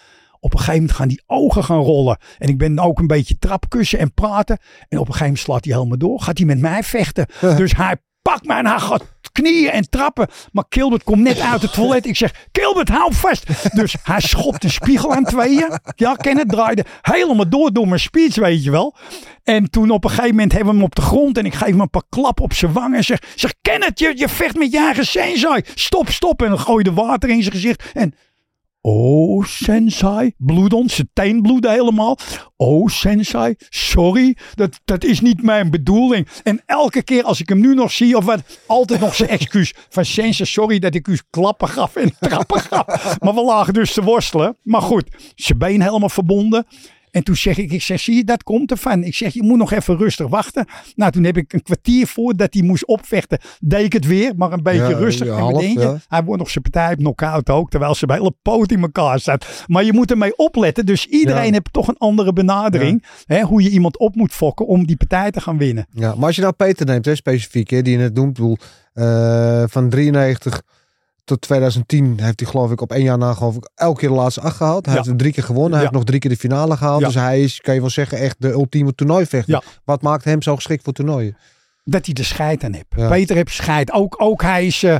Op 0.40 0.52
een 0.52 0.58
gegeven 0.58 0.80
moment 0.80 0.96
gaan 0.98 1.08
die 1.08 1.22
ogen 1.26 1.64
gaan 1.64 1.80
rollen. 1.80 2.18
En 2.38 2.48
ik 2.48 2.58
ben 2.58 2.78
ook 2.78 2.98
een 2.98 3.06
beetje 3.06 3.38
trapkussen 3.38 3.98
en 3.98 4.14
praten. 4.14 4.58
En 4.88 4.98
op 4.98 5.06
een 5.06 5.12
gegeven 5.12 5.20
moment 5.26 5.38
slaat 5.38 5.64
hij 5.64 5.74
helemaal 5.74 5.98
door. 5.98 6.20
Gaat 6.20 6.38
hij 6.38 6.46
met 6.46 6.58
mij 6.58 6.82
vechten. 6.82 7.26
Dus 7.56 7.76
hij 7.76 7.96
pakt 8.26 8.46
mij 8.46 8.58
en 8.58 8.66
hij 8.66 8.78
gaat 8.78 9.04
knieën 9.32 9.70
en 9.70 9.90
trappen. 9.90 10.28
Maar 10.52 10.64
Kilbert 10.68 11.04
komt 11.04 11.22
net 11.22 11.40
uit 11.40 11.62
het 11.62 11.72
toilet. 11.72 12.06
Ik 12.06 12.16
zeg, 12.16 12.34
Kilbert, 12.52 12.88
hou 12.88 13.14
vast. 13.14 13.74
Dus 13.76 13.96
hij 14.02 14.20
schopt 14.20 14.62
de 14.62 14.68
spiegel 14.68 15.12
aan 15.12 15.24
tweeën. 15.24 15.78
Ja, 15.96 16.14
ken 16.14 16.38
het, 16.38 16.48
draaide 16.48 16.84
helemaal 17.02 17.48
door 17.48 17.72
door 17.72 17.88
mijn 17.88 18.00
speech, 18.00 18.34
weet 18.34 18.64
je 18.64 18.70
wel. 18.70 18.94
En 19.44 19.70
toen 19.70 19.90
op 19.90 20.04
een 20.04 20.10
gegeven 20.10 20.30
moment 20.30 20.52
hebben 20.52 20.70
we 20.70 20.76
hem 20.76 20.86
op 20.86 20.94
de 20.94 21.02
grond. 21.02 21.38
En 21.38 21.44
ik 21.44 21.54
geef 21.54 21.68
hem 21.68 21.80
een 21.80 21.90
paar 21.90 22.08
klap 22.08 22.40
op 22.40 22.52
zijn 22.52 22.72
wang. 22.72 22.94
En 22.94 23.04
zeg, 23.04 23.18
zeg 23.34 23.54
ken 23.62 23.82
het, 23.84 23.98
je, 23.98 24.12
je 24.16 24.28
vecht 24.28 24.56
met 24.56 24.72
je 24.72 24.78
eigen. 24.78 25.64
Stop, 25.74 26.10
stop. 26.10 26.42
En 26.42 26.48
dan 26.48 26.60
gooi 26.60 26.84
de 26.84 26.92
water 26.92 27.28
in 27.28 27.42
zijn 27.42 27.54
gezicht. 27.54 27.82
En 27.94 28.14
Oh, 28.88 29.44
sensei, 29.44 30.34
bloed 30.36 30.72
ons, 30.72 30.94
zijn 30.94 31.10
teen 31.12 31.42
bloedde 31.42 31.70
helemaal. 31.70 32.18
Oh, 32.56 32.88
sensei, 32.88 33.54
sorry, 33.68 34.36
dat, 34.54 34.80
dat 34.84 35.04
is 35.04 35.20
niet 35.20 35.42
mijn 35.42 35.70
bedoeling. 35.70 36.28
En 36.42 36.62
elke 36.66 37.02
keer 37.02 37.22
als 37.22 37.40
ik 37.40 37.48
hem 37.48 37.60
nu 37.60 37.74
nog 37.74 37.92
zie, 37.92 38.16
of 38.16 38.24
wat, 38.24 38.60
altijd 38.66 39.00
nog 39.00 39.14
zijn 39.14 39.28
excuus. 39.28 39.74
Van 39.88 40.04
sensei, 40.04 40.48
sorry 40.48 40.78
dat 40.78 40.94
ik 40.94 41.08
u 41.08 41.18
klappen 41.30 41.68
gaf 41.68 41.96
en 41.96 42.12
trappen 42.20 42.60
gaf. 42.60 43.18
Maar 43.18 43.34
we 43.34 43.42
lagen 43.42 43.74
dus 43.74 43.92
te 43.92 44.02
worstelen. 44.02 44.56
Maar 44.62 44.82
goed, 44.82 45.32
zijn 45.34 45.58
been 45.58 45.82
helemaal 45.82 46.08
verbonden. 46.08 46.66
En 47.16 47.22
toen 47.22 47.36
zeg 47.36 47.58
ik, 47.58 47.72
ik 47.72 47.82
zeg, 47.82 48.00
zie 48.00 48.16
je, 48.16 48.24
dat 48.24 48.42
komt 48.42 48.70
ervan. 48.70 49.04
Ik 49.04 49.14
zeg, 49.14 49.34
je 49.34 49.42
moet 49.42 49.58
nog 49.58 49.72
even 49.72 49.96
rustig 49.96 50.28
wachten. 50.28 50.66
Nou, 50.94 51.12
toen 51.12 51.24
heb 51.24 51.36
ik 51.36 51.52
een 51.52 51.62
kwartier 51.62 52.06
voordat 52.06 52.54
hij 52.54 52.62
moest 52.62 52.86
opvechten, 52.86 53.38
deed 53.60 53.84
ik 53.84 53.92
het 53.92 54.06
weer, 54.06 54.32
maar 54.36 54.52
een 54.52 54.62
beetje 54.62 54.88
Ja, 54.88 54.98
rustig. 54.98 55.26
ja, 55.26 55.32
en 55.32 55.38
half, 55.38 55.62
ja. 55.64 55.98
hij 56.08 56.24
wordt 56.24 56.40
nog 56.40 56.50
zijn 56.50 56.64
partij 56.70 56.92
op 56.92 56.98
knock-out 56.98 57.50
ook, 57.50 57.70
terwijl 57.70 57.94
ze 57.94 58.06
bij 58.06 58.16
hele 58.16 58.34
poot 58.42 58.72
in 58.72 58.80
elkaar 58.82 59.20
staat. 59.20 59.64
Maar 59.66 59.84
je 59.84 59.92
moet 59.92 60.10
ermee 60.10 60.36
opletten, 60.36 60.86
dus 60.86 61.06
iedereen 61.06 61.52
heeft 61.52 61.72
toch 61.72 61.88
een 61.88 61.98
andere 61.98 62.32
benadering. 62.32 63.04
Hè, 63.24 63.40
hoe 63.42 63.62
je 63.62 63.70
iemand 63.70 63.98
op 63.98 64.14
moet 64.14 64.32
fokken 64.32 64.66
om 64.66 64.86
die 64.86 64.96
partij 64.96 65.30
te 65.30 65.40
gaan 65.40 65.58
winnen. 65.58 65.86
Ja, 65.90 66.14
maar 66.14 66.26
als 66.26 66.36
je 66.36 66.42
nou 66.42 66.54
Peter 66.54 66.86
neemt, 66.86 67.04
hè, 67.04 67.14
specifiek, 67.14 67.70
hè, 67.70 67.82
die 67.82 67.92
je 67.92 67.98
net 67.98 68.14
noemt, 68.14 68.28
ik 68.28 68.34
bedoel, 68.34 68.56
eh, 68.92 69.64
van 69.66 69.88
93 69.88 70.62
tot 71.26 71.40
2010 71.40 72.20
heeft 72.20 72.40
hij 72.40 72.48
geloof 72.48 72.70
ik 72.70 72.80
op 72.80 72.92
één 72.92 73.02
jaar 73.02 73.18
na 73.18 73.34
geloof 73.34 73.56
ik 73.56 73.68
elke 73.74 74.00
keer 74.00 74.08
de 74.08 74.14
laatste 74.14 74.40
acht 74.40 74.56
gehaald. 74.56 74.84
Hij 74.86 74.94
Ja. 74.94 75.00
heeft 75.00 75.12
er 75.12 75.16
drie 75.18 75.32
keer 75.32 75.42
gewonnen, 75.42 75.70
hij 75.72 75.78
Ja. 75.80 75.84
heeft 75.84 75.94
nog 75.98 76.04
drie 76.04 76.20
keer 76.20 76.30
de 76.30 76.36
finale 76.36 76.76
gehaald. 76.76 77.00
Ja. 77.00 77.06
Dus 77.06 77.14
hij 77.14 77.42
is, 77.42 77.60
kan 77.60 77.74
je 77.74 77.80
wel 77.80 77.90
zeggen, 77.90 78.18
echt 78.18 78.36
de 78.38 78.48
ultieme 78.50 78.94
toernooivechter. 78.94 79.54
Ja. 79.54 79.62
Wat 79.84 80.02
maakt 80.02 80.24
hem 80.24 80.42
zo 80.42 80.54
geschikt 80.54 80.84
voor 80.84 80.92
toernooien? 80.92 81.36
dat 81.88 82.04
hij 82.04 82.14
de 82.14 82.22
scheid 82.22 82.64
aan 82.64 82.72
heeft. 82.72 82.86
Ja. 82.96 83.08
Peter 83.08 83.36
heeft 83.36 83.52
scheid. 83.52 83.92
Ook, 83.92 84.14
ook 84.22 84.42
hij 84.42 84.66
is. 84.66 84.82
eh, 84.82 84.96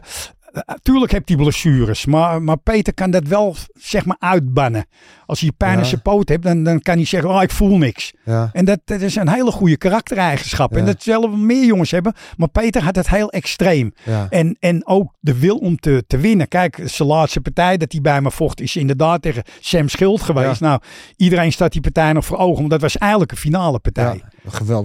tuurlijk 0.82 1.12
heeft 1.12 1.28
hij 1.28 1.36
blessures. 1.36 2.06
Maar, 2.06 2.42
maar 2.42 2.56
Peter 2.58 2.94
kan 2.94 3.10
dat 3.10 3.26
wel 3.26 3.56
zeg 3.74 4.04
maar 4.04 4.16
uitbannen. 4.18 4.86
Als 5.26 5.40
hij 5.40 5.50
pijn 5.56 5.78
in 5.78 5.84
zijn 5.84 6.02
poot 6.02 6.28
heeft, 6.28 6.42
dan, 6.42 6.62
dan 6.62 6.80
kan 6.80 6.94
hij 6.96 7.04
zeggen: 7.04 7.30
Oh, 7.30 7.42
ik 7.42 7.50
voel 7.50 7.78
niks. 7.78 8.12
Ja. 8.24 8.50
En 8.52 8.64
dat, 8.64 8.80
dat 8.84 9.00
is 9.00 9.16
een 9.16 9.28
hele 9.28 9.50
goede 9.50 9.76
karaktereigenschap. 9.76 10.72
Ja. 10.72 10.78
En 10.78 10.84
dat 10.86 11.02
zullen 11.02 11.46
meer 11.46 11.64
jongens 11.64 11.90
hebben. 11.90 12.14
Maar 12.36 12.48
Peter 12.48 12.82
had 12.82 12.96
het 12.96 13.08
heel 13.08 13.30
extreem. 13.30 13.92
Ja. 14.04 14.26
En, 14.30 14.56
en 14.60 14.86
ook 14.86 15.12
de 15.20 15.38
wil 15.38 15.56
om 15.56 15.76
te, 15.76 16.04
te 16.06 16.16
winnen. 16.18 16.48
Kijk, 16.48 16.80
zijn 16.84 17.08
laatste 17.08 17.40
partij 17.40 17.76
dat 17.76 17.92
hij 17.92 18.00
bij 18.00 18.20
me 18.20 18.30
vocht 18.30 18.60
is 18.60 18.76
inderdaad 18.76 19.22
tegen 19.22 19.42
Sam 19.60 19.88
Schild 19.88 20.20
geweest. 20.22 20.60
Nou, 20.60 20.80
iedereen 21.16 21.52
staat 21.52 21.72
die 21.72 21.80
partij 21.80 22.12
nog 22.12 22.24
voor 22.24 22.38
ogen. 22.38 22.56
Want 22.58 22.70
dat 22.70 22.80
was 22.80 22.98
eigenlijk 22.98 23.30
een 23.32 23.36
finale 23.38 23.78
partij. 23.78 24.22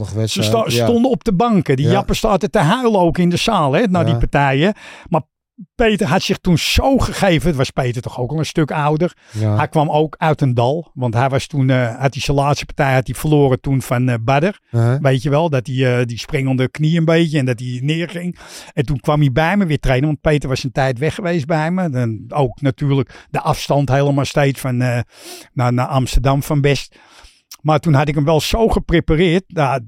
Ze 0.09 0.15
wedstrijd. 0.15 0.31
sta- 0.47 0.63
ja. 0.67 0.85
stonden 0.85 1.11
op 1.11 1.23
de 1.23 1.33
banken. 1.33 1.75
Die 1.75 1.85
Ja. 1.85 1.91
jappen 1.91 2.15
zaten 2.15 2.51
te 2.51 2.59
huilen 2.59 2.99
ook 2.99 3.17
in 3.17 3.29
de 3.29 3.37
zaal 3.37 3.73
hè, 3.73 3.87
naar 3.87 4.05
Ja. 4.05 4.09
die 4.11 4.17
partijen. 4.17 4.73
Maar 5.09 5.21
Peter 5.75 6.07
had 6.07 6.21
zich 6.21 6.37
toen 6.37 6.57
zo 6.57 6.97
gegeven. 6.97 7.47
Het 7.47 7.57
was 7.57 7.69
Peter 7.69 8.01
toch 8.01 8.19
ook 8.19 8.31
al 8.31 8.37
een 8.37 8.45
stuk 8.45 8.71
ouder. 8.71 9.17
Ja. 9.31 9.55
Hij 9.55 9.67
kwam 9.67 9.89
ook 9.89 10.15
uit 10.17 10.41
een 10.41 10.53
dal. 10.53 10.91
Want 10.93 11.13
hij 11.13 11.29
was 11.29 11.47
toen, 11.47 11.69
eh, 11.69 11.99
had 11.99 12.13
hij 12.13 12.21
zijn 12.21 12.37
laatste 12.37 12.65
partij 12.65 12.93
had 12.93 13.07
hij 13.07 13.15
verloren 13.15 13.61
toen 13.61 13.81
van 13.81 14.09
eh 14.09 14.15
Badder. 14.21 14.59
Weet 15.01 15.23
je 15.23 15.29
wel, 15.29 15.49
dat 15.49 15.67
hij 15.67 15.99
eh, 15.99 16.05
die 16.05 16.17
sprengelde 16.17 16.69
knie 16.69 16.97
een 16.97 17.05
beetje 17.05 17.37
en 17.37 17.45
dat 17.45 17.59
hij 17.59 17.79
neerging. 17.83 18.37
En 18.73 18.85
toen 18.85 18.99
kwam 18.99 19.19
hij 19.19 19.31
bij 19.31 19.57
me 19.57 19.65
weer 19.65 19.79
trainen, 19.79 20.07
want 20.07 20.21
Peter 20.21 20.49
was 20.49 20.63
een 20.63 20.71
tijd 20.71 20.99
weg 20.99 21.15
geweest 21.15 21.45
bij 21.45 21.71
me. 21.71 21.89
Dan 21.89 22.23
ook 22.27 22.61
natuurlijk 22.61 23.27
de 23.29 23.41
afstand 23.41 23.89
helemaal 23.89 24.25
steeds 24.25 24.59
van 24.59 24.77
naar, 24.77 25.05
naar 25.53 25.87
Amsterdam 25.87 26.43
van 26.43 26.61
best. 26.61 26.95
Maar 27.61 27.79
toen 27.79 27.93
had 27.93 28.07
ik 28.07 28.15
hem 28.15 28.25
wel 28.25 28.41
zo 28.41 28.67
geprepareerd. 28.67 29.43
Nou, 29.47 29.81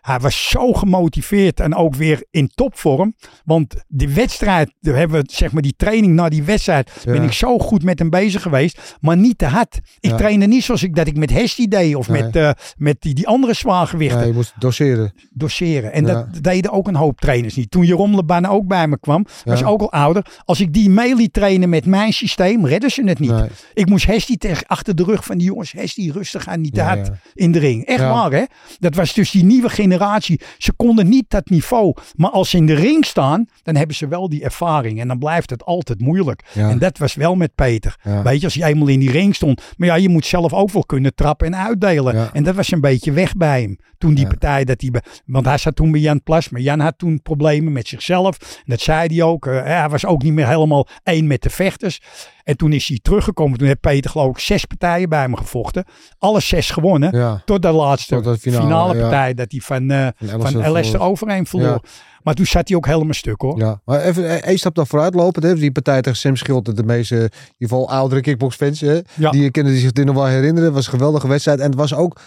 hij 0.00 0.18
was 0.18 0.48
zo 0.48 0.72
gemotiveerd 0.72 1.60
en 1.60 1.74
ook 1.74 1.94
weer 1.94 2.26
in 2.30 2.48
topvorm. 2.54 3.14
Want 3.44 3.74
die 3.88 4.08
wedstrijd, 4.08 4.72
we 4.80 4.90
hebben 4.92 5.20
we, 5.20 5.28
zeg 5.32 5.52
maar 5.52 5.62
die 5.62 5.74
training 5.76 6.14
na 6.14 6.28
die 6.28 6.42
wedstrijd, 6.42 6.90
Ja. 7.04 7.12
ben 7.12 7.22
ik 7.22 7.32
zo 7.32 7.58
goed 7.58 7.82
met 7.82 7.98
hem 7.98 8.10
bezig 8.10 8.42
geweest. 8.42 8.96
Maar 9.00 9.16
niet 9.16 9.38
te 9.38 9.46
hard. 9.46 9.80
Ik 10.00 10.10
Ja. 10.10 10.16
trainde 10.16 10.46
niet 10.46 10.64
zoals 10.64 10.82
ik 10.82 10.94
dat 10.94 11.06
ik 11.06 11.16
met 11.16 11.30
Hestie 11.30 11.68
deed 11.68 11.94
of 11.94 12.08
Nee. 12.08 12.22
met, 12.22 12.36
eh, 12.36 12.50
met 12.76 12.96
die, 13.00 13.14
die 13.14 13.26
andere 13.28 13.54
zwaargewichten 13.54 14.20
Ja, 14.20 14.26
je 14.26 14.32
moest 14.32 14.52
doseren. 14.58 15.12
doseren. 15.30 15.92
En 15.92 16.06
Ja. 16.06 16.12
dat 16.12 16.42
deden 16.42 16.70
ook 16.72 16.88
een 16.88 16.96
hoop 16.96 17.20
trainers 17.20 17.54
niet. 17.54 17.70
Toen 17.70 17.84
Jeroen 17.84 18.14
Leban 18.14 18.46
ook 18.46 18.66
bij 18.66 18.88
me 18.88 18.98
kwam, 18.98 19.26
was 19.44 19.64
ook 19.64 19.80
al 19.80 19.92
ouder. 19.92 20.26
Als 20.44 20.60
ik 20.60 20.72
die 20.72 20.90
mee 20.90 21.14
liet 21.16 21.32
trainen 21.32 21.68
met 21.68 21.86
mijn 21.86 22.12
systeem, 22.12 22.66
redden 22.66 22.90
ze 22.90 23.02
het 23.04 23.18
niet. 23.18 23.30
Nee. 23.30 23.48
Ik 23.74 23.88
moest 23.88 24.06
tegen 24.38 24.66
achter 24.66 24.94
de 24.94 25.04
rug 25.04 25.24
van 25.24 25.38
die 25.38 25.46
jongens. 25.46 25.72
Hestie, 25.72 26.12
rustig 26.12 26.48
aan, 26.48 26.60
niet 26.60 26.74
te 26.74 26.80
hard 26.80 27.06
ja. 27.06 27.17
In 27.34 27.52
de 27.52 27.58
ring. 27.58 27.84
Echt 27.84 28.00
Ja. 28.00 28.12
waar, 28.12 28.32
hè? 28.32 28.44
Dat 28.78 28.94
was 28.94 29.14
dus 29.14 29.30
die 29.30 29.44
nieuwe 29.44 29.68
generatie. 29.68 30.40
Ze 30.58 30.72
konden 30.72 31.08
niet 31.08 31.24
dat 31.28 31.48
niveau. 31.50 31.94
Maar 32.14 32.30
als 32.30 32.50
ze 32.50 32.56
in 32.56 32.66
de 32.66 32.74
ring 32.74 33.04
staan, 33.04 33.46
dan 33.62 33.76
hebben 33.76 33.96
ze 33.96 34.08
wel 34.08 34.28
die 34.28 34.42
ervaring. 34.44 35.00
En 35.00 35.08
dan 35.08 35.18
blijft 35.18 35.50
het 35.50 35.64
altijd 35.64 36.00
moeilijk. 36.00 36.44
Ja. 36.52 36.70
En 36.70 36.78
dat 36.78 36.98
was 36.98 37.14
wel 37.14 37.34
met 37.34 37.54
Peter. 37.54 37.96
Ja. 38.02 38.22
Weet 38.22 38.38
je, 38.38 38.44
als 38.44 38.54
je 38.54 38.64
eenmaal 38.64 38.88
in 38.88 39.00
die 39.00 39.10
ring 39.10 39.34
stond. 39.34 39.62
Maar 39.76 39.88
ja, 39.88 39.94
je 39.94 40.08
moet 40.08 40.26
zelf 40.26 40.52
ook 40.52 40.70
wel 40.70 40.84
kunnen 40.84 41.14
trappen 41.14 41.46
en 41.46 41.56
uitdelen. 41.56 42.32
En 42.32 42.42
dat 42.42 42.54
was 42.54 42.72
een 42.72 42.80
beetje 42.80 43.12
weg 43.12 43.32
bij 43.36 43.60
hem. 43.60 43.78
Toen 43.98 44.14
die 44.14 44.26
partij 44.26 44.64
dat 44.64 44.80
hij. 44.80 44.92
Want 45.26 45.46
hij 45.46 45.58
zat 45.58 45.76
toen 45.76 45.90
bij 45.90 46.00
Jan 46.00 46.22
Plas. 46.22 46.48
Maar 46.48 46.60
Jan 46.60 46.80
had 46.80 46.98
toen 46.98 47.22
problemen 47.22 47.72
met 47.72 47.88
zichzelf. 47.88 48.38
En 48.40 48.62
dat 48.64 48.80
zei 48.80 49.14
hij 49.14 49.22
ook. 49.22 49.46
Eh, 49.46 49.62
hij 49.62 49.88
was 49.88 50.06
ook 50.06 50.22
niet 50.22 50.32
meer 50.32 50.48
helemaal 50.48 50.86
één 51.02 51.26
met 51.26 51.42
de 51.42 51.50
vechters. 51.50 52.00
En 52.44 52.56
toen 52.56 52.72
is 52.72 52.88
hij 52.88 52.98
teruggekomen. 53.02 53.58
Toen 53.58 53.66
heeft 53.66 53.80
Peter 53.80 54.10
geloof 54.10 54.30
ik 54.30 54.38
zes 54.38 54.64
partijen 54.64 55.08
bij 55.08 55.28
me 55.28 55.36
gevochten. 55.36 55.84
Alle 56.18 56.40
zes 56.40 56.70
gewonnen. 56.70 57.07
Ja. 57.10 57.42
Tot 57.44 57.62
de 57.62 57.70
laatste 57.70 58.14
Tot 58.14 58.24
de 58.24 58.38
finale, 58.38 58.62
finale, 58.62 58.94
ja. 58.94 59.00
partij. 59.00 59.34
Dat 59.34 59.46
hij 59.50 59.60
van, 59.60 59.90
eh 59.90 60.08
Van 60.38 60.50
verloor. 60.50 60.98
overheen 60.98 61.46
verloor. 61.46 61.80
Maar 62.22 62.34
toen 62.34 62.46
zat 62.46 62.68
hij 62.68 62.76
ook 62.76 62.86
helemaal 62.86 63.14
stuk 63.14 63.40
hoor. 63.40 63.58
Ja, 63.58 63.80
maar 63.84 64.00
even 64.00 64.28
eh, 64.28 64.34
één 64.34 64.58
stap 64.58 64.74
dan 64.74 64.86
vooruit 64.86 65.14
lopen. 65.14 65.42
Hè? 65.46 65.54
Die 65.54 65.72
partij 65.72 66.00
tegen 66.02 66.18
Sam 66.18 66.36
Schild, 66.36 66.76
de 66.76 66.82
meeste, 66.84 67.14
in 67.14 67.22
ieder 67.22 67.32
geval 67.58 67.90
oudere 67.90 68.20
kickboxfans, 68.20 68.80
hè? 68.80 69.00
Ja. 69.14 69.30
die 69.30 69.50
kunnen 69.50 69.76
zich 69.78 69.92
dit 69.92 70.04
nog 70.04 70.14
wel 70.14 70.26
herinneren. 70.26 70.64
Het 70.64 70.74
was 70.74 70.86
een 70.86 70.92
geweldige 70.92 71.28
wedstrijd. 71.28 71.58
En 71.58 71.66
het 71.66 71.74
was 71.74 71.94
ook 71.94 72.20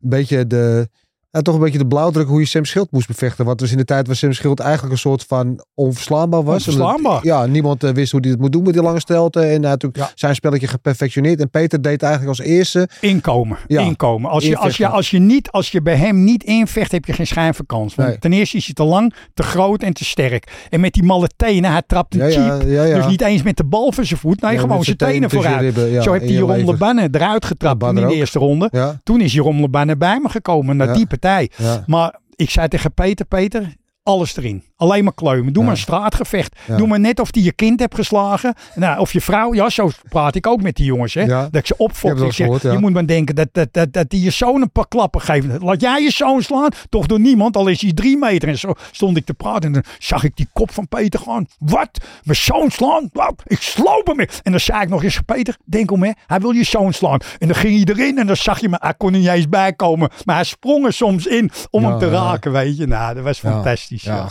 een 0.00 0.08
beetje 0.08 0.46
de, 0.46 0.88
ja, 1.30 1.40
toch 1.42 1.54
een 1.54 1.60
beetje 1.60 1.78
de 1.78 1.86
blauwdruk 1.86 2.26
hoe 2.28 2.40
je 2.40 2.46
Sam 2.46 2.64
Schild 2.64 2.90
moest 2.90 3.06
bevechten. 3.06 3.44
Want 3.44 3.60
was 3.60 3.70
in 3.70 3.76
de 3.76 3.84
tijd 3.84 4.06
waar 4.06 4.16
Sam 4.16 4.32
Schild 4.32 4.60
eigenlijk 4.60 4.92
een 4.92 4.98
soort 4.98 5.24
van 5.28 5.64
onverslaanbaar 5.74 6.42
was. 6.44 6.54
Onverslaanbaar. 6.56 6.96
Omdat- 7.12 7.22
ja, 7.22 7.46
niemand 7.46 7.84
eh, 7.84 7.90
wist 7.90 8.12
hoe 8.12 8.20
hij 8.20 8.30
het 8.30 8.40
moet 8.40 8.52
doen 8.52 8.62
met 8.62 8.72
die 8.72 8.82
lange 8.82 9.00
stelte. 9.00 9.40
En 9.40 9.46
hij 9.46 9.54
had 9.54 9.62
natuurlijk 9.82 9.96
Ja. 9.96 10.10
zijn 10.14 10.34
spelletje 10.34 10.66
geperfectioneerd. 10.66 11.40
En 11.40 11.50
Peter 11.50 11.82
deed 11.82 12.02
eigenlijk 12.02 12.38
als 12.38 12.46
eerste. 12.48 12.88
Inkomen. 13.00 13.58
Ja. 13.66 13.80
Inkomen. 13.80 14.30
Als 14.30 14.44
je, 14.46 14.56
als, 14.56 14.76
je, 14.76 14.88
als, 14.88 15.10
je 15.10 15.18
niet, 15.18 15.50
als 15.50 15.70
je 15.70 15.82
bij 15.82 15.96
hem 15.96 16.24
niet 16.24 16.42
invecht, 16.44 16.92
heb 16.92 17.04
je 17.04 17.12
geen 17.12 17.26
schijn 17.26 17.54
van 17.54 17.66
kans. 17.66 17.94
Want 17.94 18.08
Nee. 18.08 18.18
ten 18.18 18.32
eerste 18.32 18.56
is 18.56 18.64
hij 18.64 18.74
te 18.74 18.84
lang, 18.84 19.14
te 19.34 19.42
groot 19.42 19.82
en 19.82 19.92
te 19.92 20.04
sterk. 20.04 20.66
En 20.70 20.80
met 20.80 20.92
die 20.92 21.02
malle 21.02 21.28
tenen, 21.36 21.70
hij 21.70 21.82
trapt 21.86 22.14
een 22.14 22.20
Ja, 22.20 22.26
ja, 22.26 22.58
cheap. 22.58 22.94
Dus 22.94 23.06
niet 23.06 23.20
eens 23.20 23.42
met 23.42 23.56
de 23.56 23.64
bal 23.64 23.92
van 23.92 24.04
zijn 24.04 24.20
voet. 24.20 24.40
Nee, 24.40 24.58
gewoon 24.58 24.84
zijn 24.84 24.96
tenen 24.96 25.30
vooruit. 25.30 25.60
ribben, 25.60 26.02
Zo 26.02 26.10
heeft 26.12 26.24
hij 26.24 26.32
je 26.32 26.38
Jeroen. 26.38 26.64
Lebanne 26.64 27.08
eruit 27.10 27.44
getrapt 27.44 27.82
in 27.82 27.94
de 27.94 28.14
eerste 28.14 28.38
ronde. 28.38 28.96
Toen 29.02 29.20
is 29.20 29.32
Jeroen 29.32 29.60
Lebanne 29.60 29.96
bij 29.96 30.20
me 30.22 30.28
gekomen 30.28 30.76
naar 30.76 30.86
Ja. 30.86 30.92
Die 31.20 31.30
partij. 31.30 31.50
ja. 31.56 31.84
Maar 31.86 32.20
ik 32.34 32.50
zei 32.50 32.68
tegen 32.68 32.94
Peter, 32.94 33.26
Peter, 33.26 33.74
alles 34.02 34.36
erin. 34.36 34.64
Alleen 34.80 35.04
maar 35.04 35.14
kleumen. 35.14 35.52
Doe 35.52 35.62
Ja. 35.62 35.68
maar 35.68 35.78
een 35.78 35.82
straatgevecht. 35.82 36.56
Ja. 36.66 36.76
Doe 36.76 36.86
maar 36.86 37.00
net 37.00 37.20
of 37.20 37.30
die 37.30 37.42
je 37.44 37.52
kind 37.52 37.80
hebt 37.80 37.94
geslagen. 37.94 38.54
Nou, 38.74 38.98
of 38.98 39.12
je 39.12 39.20
vrouw. 39.20 39.54
Ja, 39.54 39.68
zo 39.70 39.90
praat 40.08 40.34
ik 40.34 40.46
ook 40.46 40.62
met 40.62 40.76
die 40.76 40.84
jongens. 40.84 41.14
Hè? 41.14 41.22
Ja. 41.22 41.42
Dat 41.42 41.54
ik 41.60 41.66
ze 41.66 41.76
opfok. 41.76 42.10
Ik 42.18 42.32
zeg, 42.32 42.34
gehoord. 42.46 42.62
Je 42.62 42.78
moet 42.78 42.92
maar 42.92 43.06
denken 43.06 43.34
dat, 43.34 43.48
dat, 43.52 43.68
dat, 43.72 43.92
dat 43.92 44.10
die 44.10 44.22
je 44.22 44.30
zoon 44.30 44.62
een 44.62 44.70
paar 44.72 44.88
klappen 44.88 45.20
geeft. 45.20 45.62
Laat 45.62 45.80
jij 45.80 46.02
je 46.02 46.10
zoon 46.10 46.42
slaan? 46.42 46.68
Toch 46.88 47.06
door 47.06 47.20
niemand. 47.20 47.56
Al 47.56 47.66
is 47.66 47.80
hij 47.82 47.92
drie 47.92 48.16
meter. 48.18 48.48
En 48.48 48.58
zo 48.58 48.72
stond 48.90 49.16
ik 49.16 49.24
te 49.24 49.34
praten. 49.34 49.62
En 49.62 49.72
dan 49.72 49.84
zag 49.98 50.24
ik 50.24 50.36
die 50.36 50.48
kop 50.52 50.70
van 50.70 50.88
Peter 50.88 51.20
gewoon. 51.20 51.46
Wat? 51.58 51.90
Mijn 52.24 52.36
zoon 52.38 52.70
slaan? 52.70 53.08
Wat? 53.12 53.42
Ik 53.46 53.62
sloop 53.62 54.06
hem. 54.06 54.20
in. 54.20 54.28
En 54.42 54.50
dan 54.50 54.60
zei 54.60 54.80
ik 54.82 54.88
nog 54.88 55.02
eens. 55.02 55.20
Peter, 55.26 55.56
denk 55.64 55.90
om 55.90 56.02
hè. 56.02 56.10
Hij 56.26 56.38
wil 56.40 56.50
je 56.50 56.64
zoon 56.64 56.92
slaan. 56.92 57.18
En 57.38 57.46
dan 57.46 57.56
ging 57.56 57.84
hij 57.84 57.94
erin. 57.94 58.18
En 58.18 58.26
dan 58.26 58.36
zag 58.36 58.60
je 58.60 58.68
me. 58.68 58.76
Hij 58.80 58.94
kon 58.94 59.12
er 59.12 59.18
niet 59.18 59.28
eens 59.28 59.48
bij 59.48 59.72
komen. 59.72 60.10
Maar 60.24 60.34
hij 60.34 60.44
sprong 60.44 60.84
er 60.86 60.92
soms 60.92 61.26
in. 61.26 61.50
Om 61.70 61.84
hem 61.84 61.98
te 61.98 62.08
raken. 62.10 62.52
Weet 62.52 62.76
je. 62.76 62.86
Nou, 62.86 63.14
dat 63.14 63.24
was 63.24 63.38
fantastisch. 63.38 64.02
Ja, 64.02 64.16
Ja. 64.16 64.26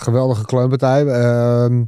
Geweldige 0.46 0.46
kleunpartij. 0.46 1.06
Ehm 1.06 1.84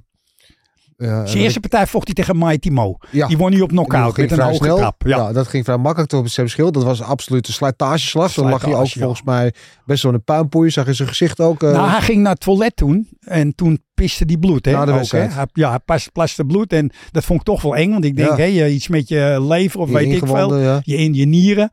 ja, 0.97 1.25
Zijn 1.25 1.43
eerste 1.43 1.59
partij 1.59 1.87
vocht 1.87 2.05
hij 2.05 2.13
tegen 2.13 2.37
Mighty 2.37 2.69
Mo. 2.69 2.97
Ja. 3.11 3.27
Die 3.27 3.37
won 3.37 3.51
hij 3.51 3.61
op 3.61 3.69
knockout 3.69 4.17
met 4.17 4.31
een 4.31 4.39
hoge 4.39 4.55
snel. 4.55 4.77
trap. 4.77 5.01
Ja. 5.05 5.17
Ja. 5.17 5.31
dat 5.31 5.47
ging 5.47 5.63
vrij 5.65 5.77
makkelijk 5.77 6.09
toch 6.11 6.19
op 6.19 6.27
Schild. 6.49 6.73
Dat 6.73 6.83
was 6.83 7.01
absoluut 7.01 7.47
een 7.47 7.53
slijtageslag. 7.53 8.33
Dan 8.33 8.49
lag 8.49 8.61
hij 8.61 8.73
ook 8.75 8.85
ja. 8.85 9.01
volgens 9.01 9.23
mij 9.23 9.53
best 9.85 10.03
wel 10.03 10.13
een 10.13 10.23
puinpoei. 10.23 10.69
Zag 10.69 10.87
in 10.87 10.95
zijn 10.95 11.07
gezicht 11.07 11.39
ook. 11.39 11.63
eh, 11.63 11.71
nou, 11.71 11.89
hij 11.89 12.01
ging 12.01 12.21
naar 12.21 12.31
het 12.31 12.41
toilet 12.41 12.75
toen. 12.75 13.07
En 13.19 13.55
toen 13.55 13.83
piste 13.93 14.25
die 14.25 14.39
bloed. 14.39 14.65
Hè, 14.65 14.71
Na 14.71 14.85
de 14.85 14.91
ook, 14.91 15.11
hè. 15.11 15.19
Hij, 15.19 15.47
ja, 15.53 15.69
hij 15.69 15.79
pas- 15.79 16.07
plaste 16.07 16.45
bloed. 16.45 16.73
En 16.73 16.91
dat 17.11 17.23
vond 17.25 17.39
ik 17.39 17.45
toch 17.45 17.61
wel 17.61 17.75
eng. 17.75 17.91
Want 17.91 18.05
ik 18.05 18.15
denk, 18.15 18.37
hé, 18.37 18.43
eh, 18.43 18.73
iets 18.73 18.87
met 18.87 19.07
je 19.07 19.45
lever 19.47 19.79
of 19.79 19.89
weet 19.89 20.11
ik 20.13 20.25
veel. 20.27 20.55
Je 20.83 20.95
in 20.97 21.13
je 21.13 21.25
nieren. 21.25 21.71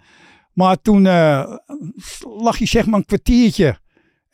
Maar 0.53 0.77
toen 0.83 1.07
eh, 1.07 1.45
lag 2.39 2.59
hij 2.59 2.67
zeg 2.67 2.87
maar 2.87 2.99
een 2.99 3.07
kwartiertje. 3.07 3.79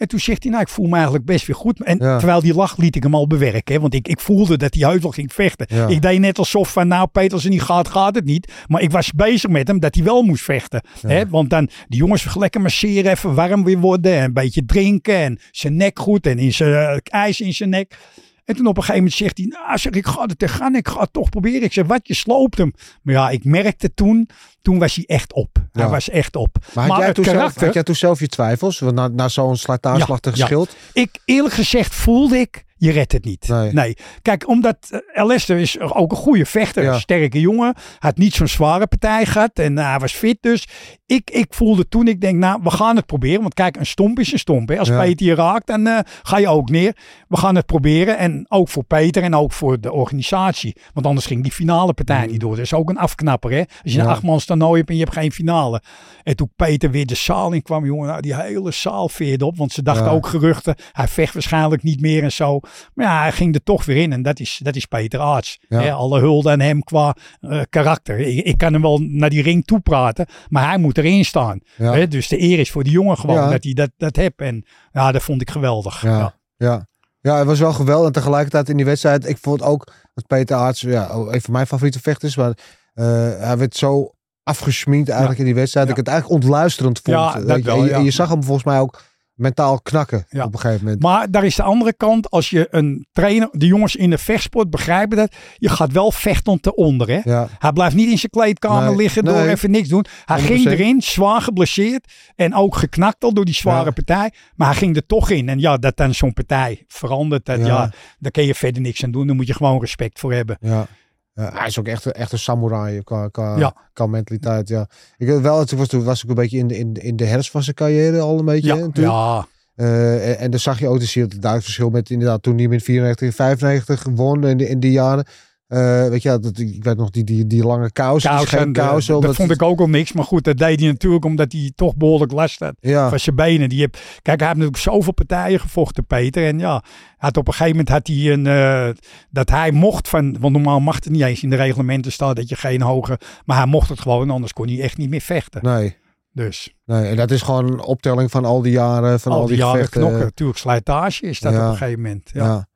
En 0.03 0.09
toen 0.09 0.21
zegt 0.21 0.43
hij, 0.43 0.51
nou, 0.53 0.63
ik 0.65 0.69
voel 0.69 0.87
me 0.87 0.95
eigenlijk 0.95 1.25
best 1.25 1.47
weer 1.47 1.57
goed. 1.57 1.83
En 1.83 1.99
Ja. 1.99 2.19
terwijl 2.19 2.41
die 2.41 2.55
lag, 2.55 2.77
liet 2.77 2.97
ik 2.97 3.03
hem 3.03 3.15
al 3.15 3.27
bewerken. 3.27 3.75
Hè? 3.75 3.81
Want 3.81 3.95
ik, 3.95 4.09
ik 4.09 4.21
voelde 4.21 4.57
dat 4.57 4.75
hij 4.75 4.89
heus 4.91 5.03
wel 5.03 5.11
ging 5.11 5.33
vechten. 5.33 5.67
Ja. 5.69 5.87
Ik 5.87 6.03
deed 6.03 6.19
net 6.21 6.39
alsof 6.39 6.73
van, 6.73 6.89
nou, 6.89 7.07
Peter, 7.07 7.33
als 7.33 7.43
het 7.43 7.53
niet 7.53 7.63
gaat, 7.63 7.89
gaat 7.89 8.15
het 8.15 8.25
niet. 8.25 8.53
Maar 8.67 8.83
ik 8.83 8.91
was 8.91 9.13
bezig 9.13 9.51
met 9.51 9.69
hem 9.69 9.81
dat 9.81 9.95
hij 9.95 10.05
wel 10.05 10.23
moest 10.23 10.45
vechten. 10.45 10.83
Hè? 11.07 11.29
Want 11.29 11.51
dan, 11.51 11.69
die 11.89 11.99
jongens 11.99 12.35
lekker 12.35 12.61
masseren, 12.61 13.11
even 13.13 13.35
warm 13.35 13.65
weer 13.65 13.79
worden. 13.79 14.13
En 14.15 14.25
een 14.25 14.33
beetje 14.33 14.65
drinken. 14.65 15.15
En 15.17 15.39
zijn 15.51 15.77
nek 15.77 15.99
goed. 15.99 16.27
En 16.27 16.39
in 16.39 16.53
zijn, 16.53 16.75
eh, 16.75 16.97
ijs 17.21 17.41
in 17.41 17.55
zijn 17.55 17.69
nek. 17.69 17.97
En 18.45 18.57
toen 18.57 18.67
op 18.67 18.77
een 18.77 18.83
gegeven 18.83 19.03
moment 19.03 19.15
zegt 19.15 19.39
hij, 19.39 19.47
nou, 19.47 19.79
zeg, 19.79 19.93
ik 19.93 20.07
ga 20.07 20.23
er 20.27 20.37
tegenaan, 20.37 20.75
ik 20.75 20.89
ga 20.89 21.01
het 21.01 21.13
toch 21.13 21.29
proberen. 21.29 21.63
Ik 21.63 21.73
zeg, 21.73 21.87
wat, 21.87 22.01
je 22.09 22.15
sloopt 22.15 22.59
hem. 22.59 22.73
Maar 23.03 23.15
ja, 23.15 23.31
ik 23.31 23.45
merkte 23.45 23.95
toen, 23.95 24.29
toen 24.63 24.79
was 24.79 24.95
hij 24.95 25.05
echt 25.07 25.33
op. 25.33 25.49
Hij 25.73 25.85
Ja. 25.85 25.91
was 25.91 26.09
echt 26.09 26.37
op. 26.37 26.57
Maar 26.75 26.89
had, 26.89 26.99
jij 26.99 27.13
toen 27.13 27.25
zelf, 27.25 27.55
had 27.55 27.75
jij 27.75 27.83
toen 27.83 27.95
zelf 27.95 28.21
je 28.21 28.29
twijfels? 28.29 28.79
Want 28.79 28.95
na, 28.95 29.09
na 29.09 29.29
zo'n 29.29 29.57
slijtageslachtig 29.57 30.33
Ja, 30.33 30.39
ja. 30.41 30.47
schild. 30.47 30.77
ik 30.93 31.11
eerlijk 31.25 31.55
gezegd 31.55 31.95
voelde 31.95 32.39
ik, 32.39 32.65
je 32.85 32.91
redt 32.93 33.13
het 33.13 33.25
niet. 33.25 33.49
Nee. 33.73 33.97
Kijk, 34.23 34.49
omdat 34.49 34.77
uh, 35.15 35.25
Lester 35.27 35.59
is 35.59 35.81
ook 35.81 36.11
een 36.11 36.17
goede 36.17 36.47
vechter, 36.47 36.83
Ja. 36.83 36.93
een 36.95 37.01
sterke 37.01 37.41
jongen. 37.41 37.75
Had 37.99 38.17
niet 38.17 38.35
zo'n 38.35 38.47
zware 38.49 38.87
partij 38.87 39.27
gehad 39.27 39.51
en 39.59 39.73
uh, 39.79 39.89
hij 39.89 39.99
was 39.99 40.13
fit 40.13 40.39
dus. 40.41 40.69
Ik, 41.07 41.31
ik 41.31 41.55
voelde 41.55 41.89
toen, 41.89 42.09
ik 42.09 42.21
denk, 42.21 42.39
nou, 42.39 42.61
we 42.63 42.71
gaan 42.71 42.97
het 42.97 43.07
proberen. 43.07 43.41
Want 43.41 43.55
kijk, 43.55 43.77
een 43.77 43.87
stomp 43.87 44.19
is 44.19 44.33
een 44.33 44.39
stomp. 44.39 44.69
Hè. 44.69 44.79
Als 44.79 44.89
Ja. 44.89 45.01
Peter 45.01 45.27
je 45.27 45.35
raakt, 45.35 45.67
dan 45.67 45.87
uh, 45.87 45.99
ga 46.23 46.39
je 46.39 46.49
ook 46.49 46.71
neer. 46.71 46.97
We 47.29 47.37
gaan 47.37 47.55
het 47.57 47.67
proberen. 47.67 48.19
En 48.19 48.47
ook 48.49 48.69
voor 48.69 48.85
Peter 48.85 49.23
en 49.23 49.35
ook 49.35 49.53
voor 49.53 49.81
de 49.81 49.93
organisatie. 49.93 50.77
Want 50.93 51.07
anders 51.07 51.27
ging 51.27 51.43
die 51.43 51.53
finale 51.53 51.93
partij 51.93 52.27
niet 52.27 52.41
door. 52.41 52.57
Dat 52.57 52.65
is 52.65 52.75
ook 52.75 52.89
een 52.91 52.99
afknapper, 52.99 53.51
hè. 53.51 53.59
Als 53.59 53.69
je 53.83 53.91
Mm. 53.91 53.97
Ja. 53.99 54.03
een 54.05 54.11
achtmans 54.11 54.45
toernooi 54.45 54.77
hebt 54.79 54.89
en 54.91 54.97
je 54.97 55.03
hebt 55.03 55.15
geen 55.17 55.33
finale. 55.33 55.83
En 56.23 56.37
toen 56.37 56.53
Peter 56.57 56.91
weer 56.91 57.07
de 57.07 57.15
zaal 57.15 57.53
in 57.53 57.63
kwam, 57.63 57.85
jongen, 57.85 58.09
nou, 58.09 58.21
die 58.21 58.37
hele 58.37 58.71
zaal 58.71 59.09
veerde 59.09 59.45
op. 59.47 59.57
Want 59.57 59.73
ze 59.73 59.83
dachten 59.83 60.11
ook 60.11 60.27
geruchten, 60.27 60.75
hij 60.93 61.09
vecht 61.09 61.33
waarschijnlijk 61.35 61.83
niet 61.83 62.01
meer 62.01 62.23
en 62.23 62.33
zo. 62.33 62.61
Maar 62.95 63.07
ja, 63.07 63.21
hij 63.21 63.33
ging 63.33 63.55
er 63.55 63.63
toch 63.63 63.85
weer 63.85 63.97
in. 63.97 64.13
En 64.13 64.23
dat 64.23 64.41
is, 64.41 64.61
dat 64.63 64.77
is 64.77 64.87
Peter. 64.87 65.21
Ja. 65.21 65.43
Hè, 65.69 65.93
alle 65.93 66.21
hulde 66.21 66.51
aan 66.51 66.61
hem 66.61 66.83
qua 66.83 67.17
eh, 67.41 67.61
karakter. 67.69 68.19
Ik, 68.19 68.45
ik 68.45 68.59
kan 68.59 68.73
hem 68.73 68.83
wel 68.83 68.99
naar 68.99 69.31
die 69.31 69.43
ring 69.43 69.65
toe 69.65 69.81
praten, 69.81 70.27
maar 70.49 70.69
hij 70.69 70.79
moet 70.79 70.99
erin 70.99 71.25
staan. 71.25 71.61
Ja. 71.77 72.07
Dus 72.07 72.29
de 72.29 72.41
eer 72.41 72.59
is 72.59 72.71
voor 72.71 72.83
die 72.83 72.93
jongen 72.93 73.19
gewoon 73.19 73.37
Ja. 73.37 73.51
dat 73.51 73.65
hij 73.65 73.73
dat, 73.73 73.91
dat 73.97 74.17
heeft. 74.17 74.33
En 74.37 74.65
ja, 74.93 75.13
dat 75.13 75.23
vond 75.23 75.41
ik 75.41 75.51
geweldig. 75.51 76.03
Ja. 76.03 76.35
Ja. 76.57 76.87
Ja. 77.21 77.37
het 77.39 77.47
was 77.47 77.59
wel 77.59 77.73
geweldig. 77.73 78.07
En 78.07 78.13
tegelijkertijd 78.13 78.69
in 78.69 78.77
die 78.77 78.87
wedstrijd, 78.87 79.29
ik 79.29 79.39
vond 79.41 79.63
ook 79.63 79.93
dat 80.15 80.27
Peter 80.27 80.57
Aarts, 80.57 80.81
ja, 80.81 81.19
oh, 81.19 81.33
een 81.33 81.41
van 81.41 81.53
mijn 81.53 81.67
favoriete 81.67 82.01
vechters, 82.01 82.37
maar 82.37 82.53
eh, 82.95 83.05
hij 83.39 83.59
werd 83.59 83.77
zo 83.77 84.15
afgesminkt 84.43 85.09
eigenlijk 85.09 85.39
in 85.39 85.45
die 85.45 85.55
wedstrijd. 85.55 85.87
Dat 85.89 85.99
ik 85.99 86.05
het 86.05 86.13
eigenlijk 86.15 86.43
ontluisterend 86.43 87.01
vond. 87.03 87.17
Ja, 87.17 87.41
dat 87.41 87.61
wel, 87.61 88.01
je 88.01 88.11
zag 88.11 88.29
hem 88.29 88.45
volgens 88.45 88.67
mij 88.67 88.79
ook 88.79 89.03
mentaal 89.43 89.81
knakken 89.81 90.27
Ja. 90.29 90.45
op 90.45 90.53
een 90.55 90.61
gegeven 90.61 90.85
moment. 90.85 91.03
Maar 91.03 91.31
daar 91.31 91.45
is 91.45 91.55
de 91.55 91.63
andere 91.63 91.93
kant. 91.95 92.31
Als 92.31 92.51
je 92.51 92.67
een 92.71 93.07
trainer, 93.13 93.49
de 93.53 93.67
jongens 93.67 93.97
in 93.97 94.11
de 94.11 94.19
vechtsport 94.19 94.71
begrijpen 94.71 95.17
dat. 95.17 95.35
Je 95.57 95.69
gaat 95.69 95.93
wel 95.93 96.13
vechten 96.13 96.61
te 96.61 96.75
onder. 96.75 97.09
Hè? 97.09 97.21
Ja, 97.25 97.49
Hij 97.59 97.73
blijft 97.73 97.95
niet 97.97 98.11
in 98.11 98.19
zijn 98.19 98.31
kleedkamer 98.31 98.87
Nee, 98.89 98.97
liggen 98.97 99.25
door 99.25 99.35
nee. 99.35 99.49
even 99.49 99.71
niks 99.71 99.89
doen. 99.89 100.05
Hij 100.25 100.41
100%. 100.41 100.43
ging 100.45 100.67
erin, 100.67 101.03
zwaar 101.03 101.41
geblesseerd. 101.41 102.13
En 102.37 102.55
ook 102.55 102.77
geknakt 102.77 103.25
al 103.25 103.33
door 103.35 103.45
die 103.45 103.55
zware 103.55 103.85
Ja. 103.85 103.91
partij. 103.91 104.33
Maar 104.55 104.69
hij 104.69 104.77
ging 104.77 104.97
er 104.97 105.07
toch 105.07 105.31
in. 105.31 105.49
En 105.49 105.59
ja, 105.59 105.77
dat 105.77 105.97
dan 105.97 106.15
zo'n 106.15 106.33
partij 106.33 106.85
verandert. 106.89 107.45
Dat, 107.47 107.59
Ja. 107.59 107.67
ja. 107.67 107.91
daar 108.19 108.31
kun 108.31 108.45
je 108.47 108.55
verder 108.55 108.83
niks 108.83 109.05
aan 109.05 109.11
doen. 109.11 109.27
Daar 109.27 109.37
moet 109.37 109.47
je 109.47 109.55
gewoon 109.55 109.81
respect 109.81 110.19
voor 110.19 110.33
hebben. 110.33 110.57
ja. 110.61 110.87
Ja, 111.35 111.51
hij 111.55 111.67
is 111.67 111.79
ook 111.79 111.87
echt, 111.87 112.05
een- 112.05 112.13
echt 112.13 112.33
een 112.33 112.39
samurai 112.39 113.03
qua, 113.03 113.29
qua, 113.29 113.57
Ja. 113.59 113.75
qua 113.93 114.07
mentaliteit. 114.07 114.69
Ja. 114.69 114.87
Ik 115.17 115.27
weet 115.27 115.41
wel, 115.41 115.65
toen 115.65 115.79
was, 115.79 115.89
toen 115.89 116.05
was 116.05 116.23
ik 116.23 116.29
een 116.29 116.35
beetje 116.35 116.59
in 116.59 116.67
de, 116.67 116.79
in, 116.79 116.93
de- 116.93 117.01
in 117.01 117.17
de 117.17 117.25
herfst 117.25 117.51
van 117.51 117.63
zijn 117.63 117.77
carrière 117.77 118.21
al 118.21 118.39
een 118.39 118.45
beetje. 118.45 118.75
Ja, 118.75 118.89
hè, 118.93 119.01
ja, 119.03 119.47
Eh, 119.75 120.29
en, 120.31 120.39
en 120.39 120.51
dan 120.51 120.61
zag 120.61 120.79
je 120.79 120.89
ook, 120.89 120.99
dus 120.99 121.15
je 121.15 121.21
het 121.21 121.31
duidelijk 121.31 121.63
verschil 121.63 121.91
met 121.91 122.11
inderdaad 122.11 122.43
toen 122.43 122.59
hij 122.59 122.69
met 122.69 122.83
94 122.83 123.27
en 123.29 123.33
95 123.35 124.07
won 124.15 124.47
in, 124.47 124.57
die- 124.57 124.69
in 124.69 124.81
die 124.81 124.91
jaren. 124.93 125.25
Eh, 125.73 126.09
weet 126.09 126.23
je, 126.23 126.39
dat, 126.39 126.59
ik 126.59 126.85
weet 126.85 126.97
nog 126.97 127.11
die, 127.11 127.25
die, 127.25 127.47
die 127.47 127.65
lange 127.65 127.93
kousen. 127.93 128.31
dus 128.37 128.49
geen 128.49 128.73
de- 128.73 129.21
dat 129.21 129.35
vond 129.35 129.51
ik 129.51 129.63
ook 129.63 129.81
al 129.81 129.89
niks. 129.89 130.13
Maar 130.13 130.25
goed, 130.25 130.45
dat 130.45 130.59
deed 130.59 130.81
hij 130.81 130.89
natuurlijk 130.89 131.25
omdat 131.25 131.53
hij 131.53 131.73
toch 131.75 131.97
behoorlijk 131.97 132.33
last 132.33 132.59
had. 132.61 132.75
Ja, 132.81 133.09
van 133.09 133.19
zijn 133.19 133.37
benen. 133.37 133.69
Die 133.69 133.81
heb, 133.81 133.93
kijk, 134.23 134.39
hij 134.41 134.49
heeft 134.49 134.61
natuurlijk 134.61 134.77
zoveel 134.77 135.13
partijen 135.13 135.61
gevochten, 135.61 136.07
Peter. 136.07 136.47
En 136.47 136.59
ja, 136.59 136.83
had 137.17 137.37
op 137.37 137.47
een 137.47 137.53
gegeven 137.53 137.77
moment 137.77 137.89
had 137.89 138.07
hij 138.07 138.33
een, 138.33 138.47
eh, 138.47 138.89
dat 139.31 139.51
hij 139.51 139.71
mocht 139.73 140.09
van, 140.09 140.37
want 140.41 140.53
normaal 140.53 140.81
mag 140.81 140.95
het 140.95 141.11
niet 141.11 141.23
eens 141.23 141.43
in 141.43 141.51
de 141.51 141.57
reglementen 141.57 142.13
staan 142.13 142.35
dat 142.35 142.49
je 142.49 142.57
geen 142.57 142.83
hoge, 142.83 143.19
maar 143.45 143.57
hij 143.57 143.67
mocht 143.67 143.89
het 143.89 144.01
gewoon, 144.01 144.31
anders 144.31 144.53
kon 144.53 144.67
hij 144.69 144.81
echt 144.81 144.97
niet 144.99 145.11
meer 145.11 145.21
vechten. 145.21 145.61
nee. 145.63 145.97
Dus 146.35 146.75
Nee, 146.85 147.05
en 147.09 147.17
dat 147.17 147.31
is 147.31 147.43
gewoon 147.43 147.73
een 147.73 147.81
optelling 147.85 148.31
van 148.31 148.45
al 148.45 148.63
die 148.63 148.73
jaren, 148.73 149.21
van 149.21 149.33
al, 149.33 149.41
al 149.41 149.47
die 149.47 149.57
jaren 149.57 149.75
gevechten. 149.75 150.01
knokken, 150.01 150.21
natuurlijk 150.25 150.59
slijtage 150.59 151.23
is 151.27 151.41
dat 151.41 151.53
Ja. 151.53 151.65
op 151.65 151.71
een 151.73 151.77
gegeven 151.77 152.03
moment. 152.03 152.31
Ja. 152.33 152.45
Ja. 152.45 152.67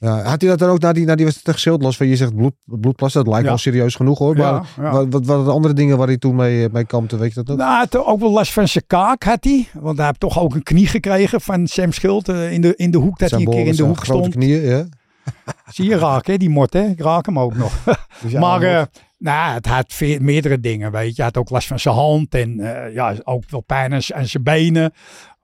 Ja. 0.00 0.22
Had 0.22 0.40
hij 0.40 0.50
dat 0.50 0.58
dan 0.58 0.68
ook 0.70 0.80
na 0.80 0.92
die, 0.92 1.04
na 1.06 1.14
die 1.14 1.24
wedstrijd 1.24 1.62
tegen 1.62 1.80
los? 1.80 1.96
Van 1.96 2.06
je 2.06 2.16
zegt 2.16 2.34
bloed, 2.36 2.52
bloedplas, 2.64 3.12
dat 3.12 3.26
lijkt 3.26 3.42
Ja. 3.42 3.48
wel 3.48 3.58
serieus 3.58 3.94
genoeg 3.94 4.18
hoor. 4.18 4.36
Maar 4.36 4.52
Ja, 4.52 4.62
ja. 4.82 4.90
Wat, 4.90 5.06
wat 5.10 5.26
waren 5.26 5.44
de 5.44 5.50
andere 5.50 5.74
dingen 5.74 5.98
waar 5.98 6.06
hij 6.06 6.16
toen 6.18 6.34
mee, 6.34 6.68
mee 6.72 6.84
kampte? 6.84 7.16
Weet 7.16 7.28
je 7.34 7.42
dat 7.42 7.50
ook? 7.50 7.58
Nou, 7.58 7.78
had 7.78 7.96
ook 7.96 8.20
wel 8.20 8.30
last 8.30 8.52
van 8.52 8.68
zijn 8.68 8.84
kaak, 8.86 9.22
had 9.22 9.44
hij. 9.44 9.68
Want 9.80 9.96
hij 9.96 10.06
heeft 10.06 10.20
toch 10.20 10.40
ook 10.40 10.54
een 10.54 10.62
knie 10.62 10.86
gekregen 10.86 11.40
van 11.40 11.66
Sam 11.66 11.92
Schild 11.92 12.28
eh, 12.28 12.52
in, 12.52 12.60
de, 12.60 12.76
in 12.76 12.90
de 12.90 12.98
hoek, 12.98 13.18
dat 13.18 13.30
hij 13.30 13.40
een 13.40 13.50
keer 13.50 13.66
in 13.66 13.76
de 13.76 13.82
hoek 13.82 13.96
grote 14.04 14.18
stond. 14.28 14.34
knieën, 14.34 14.62
ja. 14.62 14.84
Zie 15.74 15.88
je 15.88 15.98
raak, 15.98 16.26
hè, 16.26 16.36
die 16.36 16.50
mot, 16.50 16.72
hè? 16.72 16.84
Ik 16.86 17.00
raak 17.00 17.26
hem 17.26 17.38
ook 17.38 17.54
nog. 17.56 17.72
Dus 18.22 18.32
maar 18.32 18.62
eh, 18.62 18.82
nou, 19.18 19.54
het 19.54 19.66
had 19.66 19.84
ve- 19.92 20.18
meerdere 20.20 20.60
dingen, 20.60 20.92
weet 20.92 21.08
je. 21.08 21.14
Hij 21.22 21.24
had 21.24 21.36
ook 21.36 21.50
last 21.50 21.66
van 21.66 21.78
zijn 21.78 21.94
hand 21.94 22.34
en 22.34 22.60
eh, 22.60 22.94
ja, 22.94 23.14
ook 23.24 23.42
wel 23.50 23.60
pijn 23.60 23.92
aan 23.92 24.02
zijn 24.26 24.42
benen. 24.42 24.92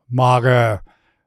Maar 0.07 0.43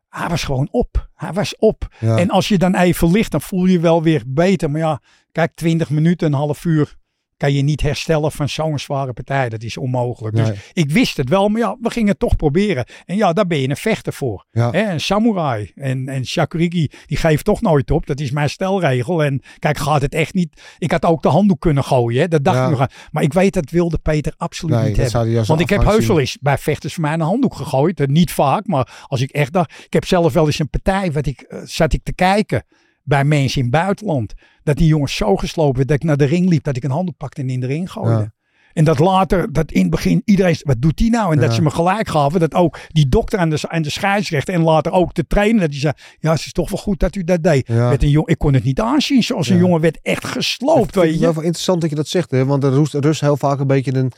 hij 0.10 0.28
was 0.28 0.44
gewoon 0.44 0.68
op. 0.72 1.10
Hij 1.16 1.34
was 1.34 1.58
op. 1.58 1.88
ja. 2.00 2.18
En 2.18 2.30
als 2.30 2.48
je 2.48 2.58
dan 2.58 2.76
even 2.76 3.12
ligt, 3.12 3.32
dan 3.32 3.42
voel 3.42 3.66
je 3.66 3.72
je 3.72 3.80
wel 3.80 4.04
weer 4.04 4.24
beter. 4.28 4.72
Maar 4.72 4.82
ja, 4.82 5.02
kijk, 5.32 5.56
20 5.56 5.90
minuten, 5.90 6.28
een 6.28 6.34
half 6.34 6.66
uur 6.66 6.96
kan 7.40 7.54
je 7.54 7.62
niet 7.62 7.82
herstellen 7.82 8.32
van 8.32 8.50
zo'n 8.50 8.80
zware 8.80 9.14
partij. 9.14 9.50
Dat 9.50 9.64
is 9.64 9.78
onmogelijk. 9.78 10.36
Dus 10.36 10.50
ik 10.74 10.92
wist 10.92 11.18
het 11.18 11.30
wel, 11.30 11.50
maar 11.50 11.62
ja, 11.62 11.78
we 11.82 11.90
gingen 11.90 12.10
het 12.10 12.20
toch 12.20 12.36
proberen. 12.36 12.86
En 13.06 13.16
ja, 13.16 13.34
daar 13.34 13.48
ben 13.48 13.60
je 13.60 13.70
een 13.70 13.76
vechter 13.78 14.14
voor. 14.14 14.46
Ja. 14.52 14.72
Hè, 14.72 14.92
een 14.92 15.00
samurai. 15.00 15.72
En, 15.76 16.08
en 16.10 16.26
Shakurigi, 16.26 16.90
die 17.06 17.18
geeft 17.18 17.46
toch 17.46 17.62
nooit 17.62 17.92
op. 17.92 18.06
Dat 18.08 18.20
is 18.20 18.32
mijn 18.32 18.50
stelregel. 18.50 19.24
En 19.24 19.42
kijk, 19.60 19.78
gaat 19.78 20.02
het 20.02 20.14
echt 20.14 20.34
niet. 20.34 20.62
Ik 20.78 20.92
had 20.92 21.06
ook 21.06 21.22
de 21.22 21.28
handdoek 21.30 21.60
kunnen 21.60 21.84
gooien. 21.84 22.22
Hè? 22.22 22.28
Dat 22.28 22.44
dacht 22.44 22.58
Ja. 22.58 22.64
ik 22.64 22.70
nog 22.70 22.80
aan. 22.80 22.88
Maar 23.12 23.24
ik 23.24 23.34
weet 23.34 23.54
dat 23.54 23.70
wilde 23.70 23.98
Peter 23.98 24.34
absoluut 24.38 24.76
Nee, 24.76 24.88
niet 24.88 25.12
hebben. 25.12 25.46
Want 25.46 25.60
ik 25.60 25.70
heb 25.70 25.84
heus 25.84 26.08
wel 26.08 26.20
eens 26.20 26.38
bij 26.42 26.58
vechters 26.58 26.94
van 26.94 27.04
mij 27.04 27.14
een 27.14 27.22
handdoek 27.22 27.56
gegooid. 27.56 28.00
Eh, 28.00 28.08
Niet 28.08 28.32
vaak, 28.32 28.68
maar 28.68 29.06
als 29.08 29.22
ik 29.22 29.32
echt 29.32 29.54
dacht. 29.54 29.72
Ik 29.86 29.94
heb 29.94 30.06
zelf 30.06 30.34
wel 30.34 30.46
eens 30.46 30.60
een 30.60 30.70
partij, 30.70 31.12
wat 31.12 31.26
ik, 31.26 31.42
eh, 31.42 31.60
zat 31.64 31.94
ik 31.94 32.04
te 32.04 32.14
kijken 32.14 32.64
bij 33.10 33.24
mensen 33.24 33.58
in 33.62 33.68
het 33.68 33.76
buitenland. 33.76 34.34
Dat 34.64 34.78
die 34.78 34.88
jongens 34.88 35.16
zo 35.16 35.36
geslopen 35.36 35.76
werd 35.76 35.88
dat 35.88 35.98
ik 35.98 36.04
naar 36.04 36.18
de 36.18 36.26
ring 36.26 36.50
liep. 36.50 36.64
Dat 36.64 36.76
ik 36.76 36.84
een 36.84 36.92
handdoek 36.92 37.18
pakte 37.18 37.42
en 37.42 37.50
in 37.50 37.60
de 37.60 37.68
ring 37.68 37.92
gooide. 37.92 38.20
Ja. 38.22 38.34
En 38.74 38.84
dat 38.84 39.00
later, 39.00 39.54
dat 39.54 39.72
in 39.72 39.82
het 39.82 39.90
begin 39.90 40.22
iedereen, 40.26 40.56
wat 40.60 40.82
doet 40.82 40.98
die 40.98 41.10
nou? 41.10 41.32
En 41.34 41.40
Ja. 41.40 41.46
dat 41.46 41.56
ze 41.56 41.62
me 41.62 41.70
gelijk 41.70 42.08
gaven, 42.08 42.40
dat 42.40 42.54
ook 42.54 42.80
die 42.88 43.10
dokter 43.10 43.40
en 43.40 43.50
de, 43.50 43.62
en 43.70 43.82
de 43.82 43.90
scheidsrechter 43.90 44.54
en 44.54 44.62
later 44.62 44.92
ook 44.92 45.14
de 45.14 45.28
trainer, 45.28 45.62
dat 45.62 45.70
die 45.72 45.80
zei, 45.80 45.94
ja, 46.20 46.32
het 46.32 46.40
is 46.40 46.52
toch 46.52 46.70
wel 46.70 46.80
goed 46.80 47.00
dat 47.00 47.16
u 47.16 47.24
dat 47.24 47.44
deed. 47.44 47.68
Ja. 47.68 47.90
Met 47.90 48.04
een 48.04 48.10
jong, 48.10 48.28
ik 48.28 48.38
kon 48.38 48.54
het 48.54 48.64
niet 48.64 48.80
aanzien, 48.80 49.24
zoals 49.24 49.50
een 49.50 49.58
jongen 49.58 49.82
werd 49.82 50.00
echt 50.02 50.26
gesloopt, 50.26 50.86
het 50.86 50.96
wel 50.96 51.04
je. 51.06 51.20
wel 51.20 51.32
interessant 51.34 51.82
dat 51.82 51.90
je 51.90 51.96
dat 51.96 52.08
zegt, 52.08 52.32
hè? 52.32 52.46
want 52.46 52.64
er 52.64 52.72
rust, 52.72 52.94
er 52.94 53.02
rust 53.02 53.22
heel 53.22 53.38
vaak 53.38 53.60
een 53.60 53.68
beetje 53.68 53.96
een 53.96 54.12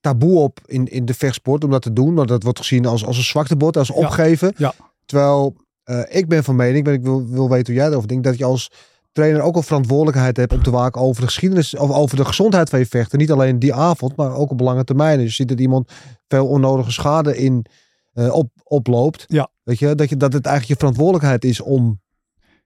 taboe 0.00 0.38
op 0.38 0.60
in, 0.66 0.86
in 0.86 1.04
de 1.04 1.14
vechtsport 1.14 1.64
om 1.64 1.70
dat 1.70 1.82
te 1.82 1.92
doen. 1.92 2.14
Want 2.14 2.28
dat 2.28 2.42
wordt 2.42 2.58
gezien 2.58 2.86
als, 2.86 3.04
als 3.04 3.16
een 3.16 3.22
zwaktebod, 3.24 3.76
als 3.76 3.90
opgeven. 3.90 4.52
ja. 4.56 4.72
Terwijl 5.06 5.56
eh, 5.86 6.00
ik 6.08 6.28
ben 6.28 6.44
van 6.44 6.56
mening, 6.56 6.84
ben, 6.84 6.94
ik 6.94 7.02
wil, 7.02 7.26
wil 7.28 7.48
weten 7.48 7.72
hoe 7.72 7.82
jij 7.82 7.90
erover 7.90 8.08
denkt, 8.08 8.24
dat 8.24 8.38
je 8.38 8.44
als 8.44 8.70
trainer 9.12 9.42
ook 9.42 9.56
een 9.56 9.62
verantwoordelijkheid 9.62 10.36
hebt 10.36 10.52
om 10.52 10.62
te 10.62 10.70
waken 10.70 11.00
over 11.00 11.20
de 11.20 11.26
geschiedenis 11.26 11.76
of 11.76 11.90
over 11.90 12.16
de 12.16 12.24
gezondheid 12.24 12.68
van 12.68 12.78
je 12.78 12.86
vechter. 12.86 13.18
Niet 13.18 13.30
alleen 13.30 13.58
die 13.58 13.74
avond, 13.74 14.16
maar 14.16 14.34
ook 14.34 14.50
op 14.50 14.60
lange 14.60 14.84
termijn. 14.84 15.18
Dus 15.18 15.26
je 15.26 15.32
ziet 15.32 15.48
dat 15.48 15.60
iemand 15.60 15.92
veel 16.28 16.46
onnodige 16.46 16.90
schade 16.90 17.36
in 17.36 17.66
eh, 18.12 18.34
op, 18.34 18.50
oploopt. 18.64 19.24
Ja. 19.26 19.48
Weet 19.62 19.78
je, 19.78 19.94
dat, 19.94 20.08
je, 20.08 20.16
dat 20.16 20.32
het 20.32 20.46
eigenlijk 20.46 20.74
je 20.74 20.86
verantwoordelijkheid 20.86 21.44
is 21.44 21.60
om. 21.60 22.00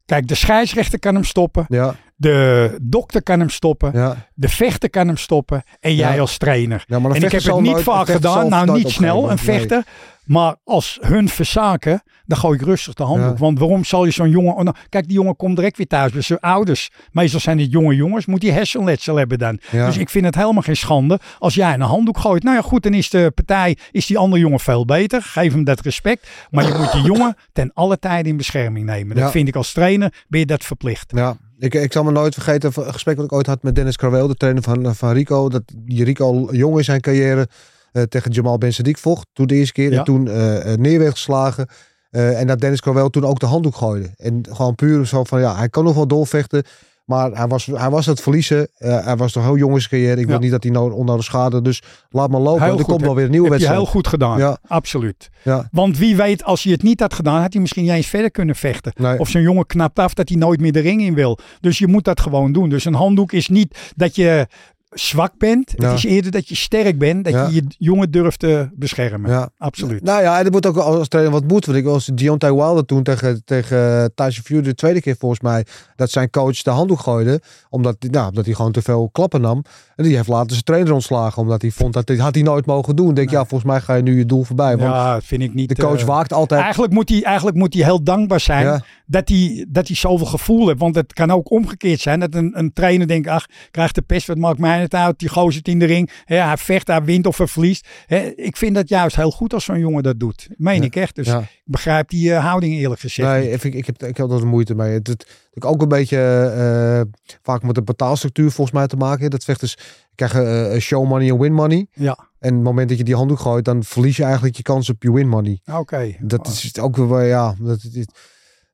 Kijk, 0.05 0.29
de 0.29 0.35
scheidsrechter 0.35 0.99
kan 0.99 1.15
hem 1.15 1.25
stoppen, 1.25 1.65
Ja, 1.69 1.95
de 2.21 2.77
dokter 2.83 3.23
kan 3.23 3.39
hem 3.39 3.49
stoppen, 3.49 3.91
ja. 3.95 4.17
de 4.35 4.49
vechter 4.49 4.91
kan 4.91 5.07
hem 5.07 5.17
stoppen 5.17 5.63
en 5.81 5.95
jij 5.95 6.15
Ja. 6.15 6.21
als 6.21 6.39
trainer. 6.39 6.85
ja 6.87 6.97
En 6.97 7.15
ik 7.15 7.33
heb 7.33 7.43
het 7.43 7.61
niet 7.61 7.71
nooit- 7.73 7.83
vaak 7.85 8.07
gedaan. 8.09 8.49
Nou, 8.49 8.73
niet 8.73 8.91
snel, 8.91 9.23
een. 9.23 9.27
Nee. 9.29 9.37
vechter. 9.59 9.85
Maar 10.25 10.57
als 10.65 10.99
hun 11.01 11.29
verzaken, 11.29 12.03
dan 12.27 12.39
gooi 12.39 12.59
ik 12.59 12.65
rustig 12.65 12.95
de 12.95 13.03
handdoek. 13.03 13.39
Want 13.39 13.59
waarom 13.59 13.85
zal 13.85 14.05
je 14.05 14.11
zo'n 14.11 14.31
jongen... 14.31 14.55
oh, 14.55 14.63
nou, 14.63 14.77
kijk, 14.89 15.05
die 15.07 15.15
jongen 15.15 15.37
komt 15.37 15.57
direct 15.57 15.77
weer 15.77 15.87
thuis 15.87 16.13
bij 16.13 16.21
zijn 16.23 16.41
ouders. 16.41 16.91
Meestal 17.13 17.41
zijn 17.41 17.59
het 17.59 17.71
jonge 17.73 17.95
jongens. 17.95 18.27
Moet 18.27 18.41
die 18.41 18.53
hersenletsel 18.53 19.17
hebben 19.17 19.39
dan. 19.39 19.61
Dus 19.71 19.97
ik 19.97 20.09
vind 20.11 20.25
het 20.25 20.35
helemaal 20.35 20.63
geen 20.63 20.77
schande. 20.77 21.19
Als 21.39 21.55
jij 21.55 21.75
een 21.75 21.81
handdoek 21.81 22.19
gooit. 22.19 22.43
Nou 22.43 22.57
ja, 22.57 22.63
goed, 22.63 22.83
dan 22.83 22.95
is 22.95 23.11
de 23.11 23.33
partij... 23.35 23.77
Is 23.91 24.07
die 24.07 24.19
andere 24.19 24.43
jongen 24.43 24.61
veel 24.61 24.85
beter. 24.85 25.23
Geef 25.23 25.53
hem 25.53 25.65
dat 25.65 25.81
respect. 25.81 26.29
Maar 26.51 26.67
je 26.67 26.75
moet 26.79 26.93
die 26.93 27.03
jongen 27.03 27.37
ten 27.53 27.71
alle 27.75 27.99
tijde 27.99 28.29
in 28.29 28.37
bescherming 28.37 28.87
nemen. 28.87 29.17
Dat 29.17 29.31
vind 29.31 29.49
ik 29.49 29.57
als 29.57 29.73
trainer. 29.73 30.13
Ben 30.29 30.41
je 30.41 30.47
dat 30.47 30.65
verplicht. 30.65 31.13
Ja, 31.17 31.37
ik, 31.61 31.75
ik 31.75 31.93
zal 31.93 32.05
me 32.05 32.11
nooit 32.11 32.35
vergeten 32.35 32.73
een 32.75 32.93
gesprek 32.93 33.17
wat 33.17 33.25
ik 33.25 33.33
ooit 33.33 33.47
had 33.47 33.63
met 33.63 33.75
Dennis 33.75 33.97
Carweel, 33.97 34.27
de 34.27 34.35
trainer 34.35 34.63
van, 34.63 34.95
van 34.95 35.13
Rico. 35.13 35.49
Dat 35.49 35.63
Rico 35.87 36.25
al 36.25 36.55
jong 36.55 36.77
in 36.79 36.85
zijn 36.85 37.01
carrière 37.01 37.49
eh, 37.93 38.03
tegen 38.03 38.31
Jamal 38.31 38.59
Ben 38.59 38.73
Sadiq 38.75 38.99
vocht. 39.01 39.27
Toen 39.33 39.47
de 39.47 39.55
eerste 39.55 39.73
keer 39.73 39.93
Ja. 39.93 39.99
en 39.99 40.05
toen 40.05 40.29
eh, 40.29 40.73
eh, 40.73 40.79
neer 40.79 40.99
werd 40.99 41.13
geslagen. 41.13 41.67
Eh, 42.11 42.41
en 42.41 42.47
dat 42.47 42.61
Dennis 42.61 42.81
Corwell 42.81 43.11
toen 43.11 43.25
ook 43.25 43.41
de 43.41 43.47
handdoek 43.47 43.77
gooide. 43.77 44.11
En 44.17 44.43
gewoon 44.51 44.75
puur 44.75 45.07
zo 45.07 45.25
van, 45.25 45.41
ja, 45.41 45.57
hij 45.57 45.69
kan 45.69 45.85
nog 45.85 45.95
wel 45.95 46.07
doorvechten. 46.07 46.63
Maar 47.11 47.31
hij 47.31 47.47
was, 47.47 47.67
hij 47.67 47.91
was 47.91 48.07
het 48.07 48.21
verliezen. 48.21 48.69
Eh, 48.77 49.05
hij 49.05 49.17
was 49.17 49.33
toch 49.33 49.45
heel 49.45 49.57
jongenscarrière. 49.57 50.21
Ik 50.21 50.27
wil 50.27 50.39
niet 50.39 50.51
dat 50.51 50.63
hij 50.63 50.73
nou 50.73 50.93
onnodig 50.93 51.25
schade. 51.25 51.63
Dus 51.63 51.83
laat 52.11 52.31
maar 52.31 52.41
lopen. 52.41 52.63
Heel 52.63 52.73
er 52.73 52.79
goed, 52.79 52.87
komt 52.87 53.01
wel 53.01 53.15
weer 53.15 53.25
een 53.25 53.31
nieuwe 53.31 53.49
Heb 53.49 53.59
je 53.59 53.65
wedstrijd. 53.65 53.91
heel 53.91 54.01
goed 54.01 54.09
gedaan. 54.09 54.39
Ja. 54.39 54.59
Absoluut. 54.67 55.31
Ja. 55.43 55.69
Want 55.73 55.99
wie 55.99 56.17
weet, 56.17 56.45
als 56.45 56.63
hij 56.63 56.73
het 56.73 56.83
niet 56.83 57.01
had 57.01 57.15
gedaan, 57.15 57.41
had 57.41 57.53
hij 57.53 57.61
misschien 57.63 57.83
niet 57.83 57.93
eens 57.93 58.07
verder 58.07 58.31
kunnen 58.31 58.55
vechten. 58.57 58.93
Nee. 58.97 59.19
Of 59.19 59.29
zo'n 59.29 59.43
jongen 59.43 59.67
knapt 59.67 59.99
af 59.99 60.15
dat 60.15 60.29
hij 60.29 60.39
nooit 60.39 60.61
meer 60.61 60.73
de 60.73 60.81
ring 60.81 61.03
in 61.03 61.15
wil. 61.15 61.39
Dus 61.61 61.79
je 61.79 61.87
moet 61.87 62.05
dat 62.05 62.21
gewoon 62.21 62.53
doen. 62.53 62.69
Dus 62.69 62.85
een 62.85 62.95
handdoek 62.95 63.33
is 63.33 63.49
niet 63.49 63.93
dat 63.97 64.17
je 64.17 64.47
zwak 64.91 65.33
bent. 65.39 65.73
Ja. 65.77 65.89
Het 65.89 65.97
is 65.97 66.05
eerder 66.05 66.31
dat 66.31 66.49
je 66.49 66.55
sterk 66.55 66.99
bent. 66.99 67.25
Dat 67.25 67.33
Ja. 67.33 67.47
je 67.47 67.55
je 67.55 67.65
jongen 67.79 68.11
durft 68.11 68.39
te 68.39 68.69
beschermen. 68.75 69.31
Ja. 69.31 69.49
Absoluut. 69.59 70.03
Nou 70.03 70.23
ja, 70.23 70.39
en 70.39 70.45
er 70.45 70.51
moet 70.51 70.67
ook 70.67 70.77
als 70.77 71.09
trainer 71.09 71.33
wat 71.35 71.45
moet. 71.45 71.67
Want 71.67 71.79
ik 71.79 71.85
was 71.85 72.05
Deontay 72.07 72.53
Wilder 72.53 72.85
toen 72.85 73.03
tegen, 73.03 73.45
tegen 73.45 74.13
Tyson 74.15 74.45
Fury 74.45 74.63
de 74.63 74.75
tweede 74.75 75.01
keer 75.01 75.17
volgens 75.19 75.41
mij. 75.41 75.65
Dat 75.97 76.11
zijn 76.11 76.31
coach 76.31 76.63
de 76.63 76.71
handdoek 76.71 77.01
gooide. 77.01 77.41
Omdat, 77.69 77.97
nou, 78.01 78.29
omdat 78.29 78.45
hij 78.45 78.55
gewoon 78.55 78.73
te 78.73 78.83
veel 78.83 79.09
klappen 79.13 79.41
nam. 79.41 79.65
En 79.97 80.05
die 80.05 80.17
heeft 80.17 80.29
later 80.29 80.51
zijn 80.51 80.63
trainer 80.65 80.93
ontslagen. 80.93 81.43
Omdat 81.43 81.63
hij 81.63 81.71
vond 81.71 81.93
dat 81.93 82.07
dit 82.07 82.19
had 82.19 82.35
hij 82.35 82.45
nooit 82.45 82.67
mogen 82.67 82.97
doen. 82.97 83.15
Denk 83.15 83.31
ja, 83.31 83.45
volgens 83.45 83.71
mij 83.71 83.81
ga 83.81 83.95
je 83.95 84.03
nu 84.03 84.19
je 84.19 84.27
doel 84.27 84.45
voorbij. 84.45 84.77
Want 84.77 84.93
Ja, 84.95 85.15
dat 85.15 85.25
vind 85.25 85.43
ik 85.43 85.55
niet. 85.55 85.69
de 85.69 85.83
coach 85.83 86.01
eh, 86.01 86.07
waakt 86.07 86.33
altijd. 86.33 86.61
Eigenlijk 86.61 86.93
moet, 86.93 87.09
hij, 87.09 87.23
eigenlijk 87.23 87.57
moet 87.57 87.75
hij 87.75 87.83
heel 87.85 88.03
dankbaar 88.03 88.41
zijn 88.41 88.83
dat, 89.07 89.29
hij, 89.29 89.67
dat 89.69 89.87
hij 89.87 89.97
zoveel 89.97 90.27
gevoel 90.27 90.67
heeft. 90.67 90.79
Want 90.81 90.95
het 90.95 91.13
kan 91.13 91.31
ook 91.31 91.51
omgekeerd 91.51 92.01
zijn 92.01 92.21
dat 92.21 92.35
een, 92.35 92.59
een 92.59 92.73
trainer 92.73 93.07
denkt, 93.07 93.29
ach, 93.29 93.47
krijgt 93.71 93.95
de 93.95 94.03
pest, 94.03 94.27
wat 94.27 94.37
maakt 94.37 94.59
mij 94.59 94.80
het 94.81 94.95
uit? 94.95 95.19
Die 95.19 95.29
gozer 95.29 95.53
zit 95.53 95.69
in 95.69 95.79
de 95.79 95.85
ring, 95.85 96.11
hè, 96.25 96.37
hij 96.37 96.57
vecht, 96.57 96.87
hij 96.87 97.03
wint 97.03 97.27
of 97.27 97.37
verliest. 97.43 97.89
Hè, 98.07 98.19
ik 98.19 98.57
vind 98.57 98.75
dat 98.75 98.89
juist 98.89 99.17
heel 99.17 99.31
goed 99.31 99.55
als 99.55 99.65
zo'n 99.65 99.79
jongen 99.79 100.03
dat 100.03 100.21
doet. 100.21 100.49
Meen 100.57 100.77
Ja. 100.81 100.83
ik 100.83 100.97
echt. 100.97 101.15
Dus 101.15 101.27
Ja. 101.27 101.39
ik 101.41 101.63
begrijp 101.65 102.09
die 102.09 102.35
eh, 102.35 102.45
houding 102.45 102.75
eerlijk 102.75 103.01
gezegd. 103.01 103.29
Nee, 103.29 103.51
ik, 103.51 103.65
ik, 103.75 103.87
heb, 103.87 104.03
ik 104.03 104.17
heb 104.17 104.31
er 104.31 104.47
moeite 104.47 104.75
mee. 104.75 104.93
Het, 104.93 105.07
het, 105.07 105.27
het 105.51 105.65
ook 105.65 105.83
een 105.83 105.89
beetje 105.89 106.19
eh, 106.19 107.37
vaak 107.43 107.63
met 107.63 107.75
de 107.75 107.83
betaalstructuur 107.83 108.51
volgens 108.51 108.77
mij 108.77 108.87
te 108.87 108.97
maken. 108.97 109.31
Dat 109.31 109.45
vechters 109.45 109.77
krijgen 110.15 110.73
eh, 110.73 110.81
show 110.81 111.07
money 111.09 111.29
en 111.31 111.39
win 111.39 111.53
money. 111.53 111.87
Ja, 111.93 112.19
En 112.39 112.55
het 112.55 112.63
moment 112.63 112.89
dat 112.89 112.99
je 112.99 113.05
die 113.05 113.15
handdoek 113.17 113.39
gooit, 113.41 113.65
dan 113.65 113.85
verlies 113.85 114.17
je 114.17 114.25
eigenlijk 114.25 114.57
je 114.57 114.63
kans 114.63 114.91
op 114.91 115.03
je 115.03 115.13
win 115.13 115.29
money. 115.29 115.61
oké. 115.73 116.17
Dat 116.21 116.47
is 116.47 116.79
ook 116.79 116.97
wel, 116.97 117.21
ja, 117.21 117.55
dat, 117.61 117.83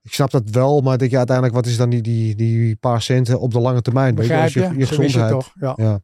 ik 0.07 0.13
snap 0.13 0.31
dat 0.31 0.51
wel, 0.51 0.81
maar 0.81 0.93
ik 0.93 0.99
denk 0.99 1.11
ja, 1.11 1.17
uiteindelijk, 1.19 1.57
wat 1.57 1.67
is 1.67 1.77
dan 1.77 1.91
die, 1.91 2.03
die, 2.03 2.35
die 2.35 2.77
paar 2.77 3.03
centen 3.03 3.41
op 3.41 3.53
de 3.53 3.61
lange 3.61 3.83
termijn? 3.83 4.15
Begrijp 4.15 4.51
je? 4.51 4.61
je, 4.61 4.67
als 4.67 4.75
je, 4.75 4.81
je 4.81 4.87
gezondheid. 4.87 5.31
toch? 5.31 5.53
Ja. 5.61 5.73
Ja, 5.77 6.01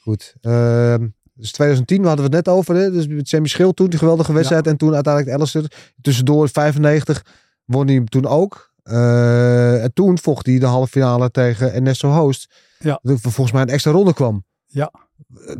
goed. 0.00 0.34
Ehm, 0.40 1.08
dus 1.34 1.52
2010 1.52 2.00
we 2.00 2.06
hadden 2.06 2.30
we 2.30 2.36
het 2.36 2.46
net 2.46 2.54
over, 2.54 2.74
hè? 2.74 2.90
dus 2.90 3.06
met 3.06 3.28
Sammy 3.28 3.48
Schil 3.48 3.72
toen, 3.72 3.88
die 3.88 3.98
geweldige 3.98 4.32
wedstrijd. 4.32 4.66
En 4.66 4.76
toen 4.76 4.94
uiteindelijk 4.94 5.36
Alistair. 5.36 5.92
Tussendoor 6.00 6.48
95 6.48 7.24
won 7.64 7.86
hij 7.86 8.02
toen 8.04 8.26
ook. 8.26 8.72
Eh, 8.82 9.82
en 9.82 9.92
toen 9.92 10.18
vocht 10.18 10.46
hij 10.46 10.58
de 10.58 10.66
halve 10.66 10.90
finale 10.90 11.30
tegen 11.30 11.72
Ernesto 11.72 12.08
Hoost. 12.08 12.54
Ja. 12.78 12.98
Dat 13.02 13.20
volgens 13.20 13.52
mij 13.52 13.62
een 13.62 13.68
extra 13.68 13.90
ronde 13.90 14.14
kwam. 14.14 14.44
Ja. 14.66 14.92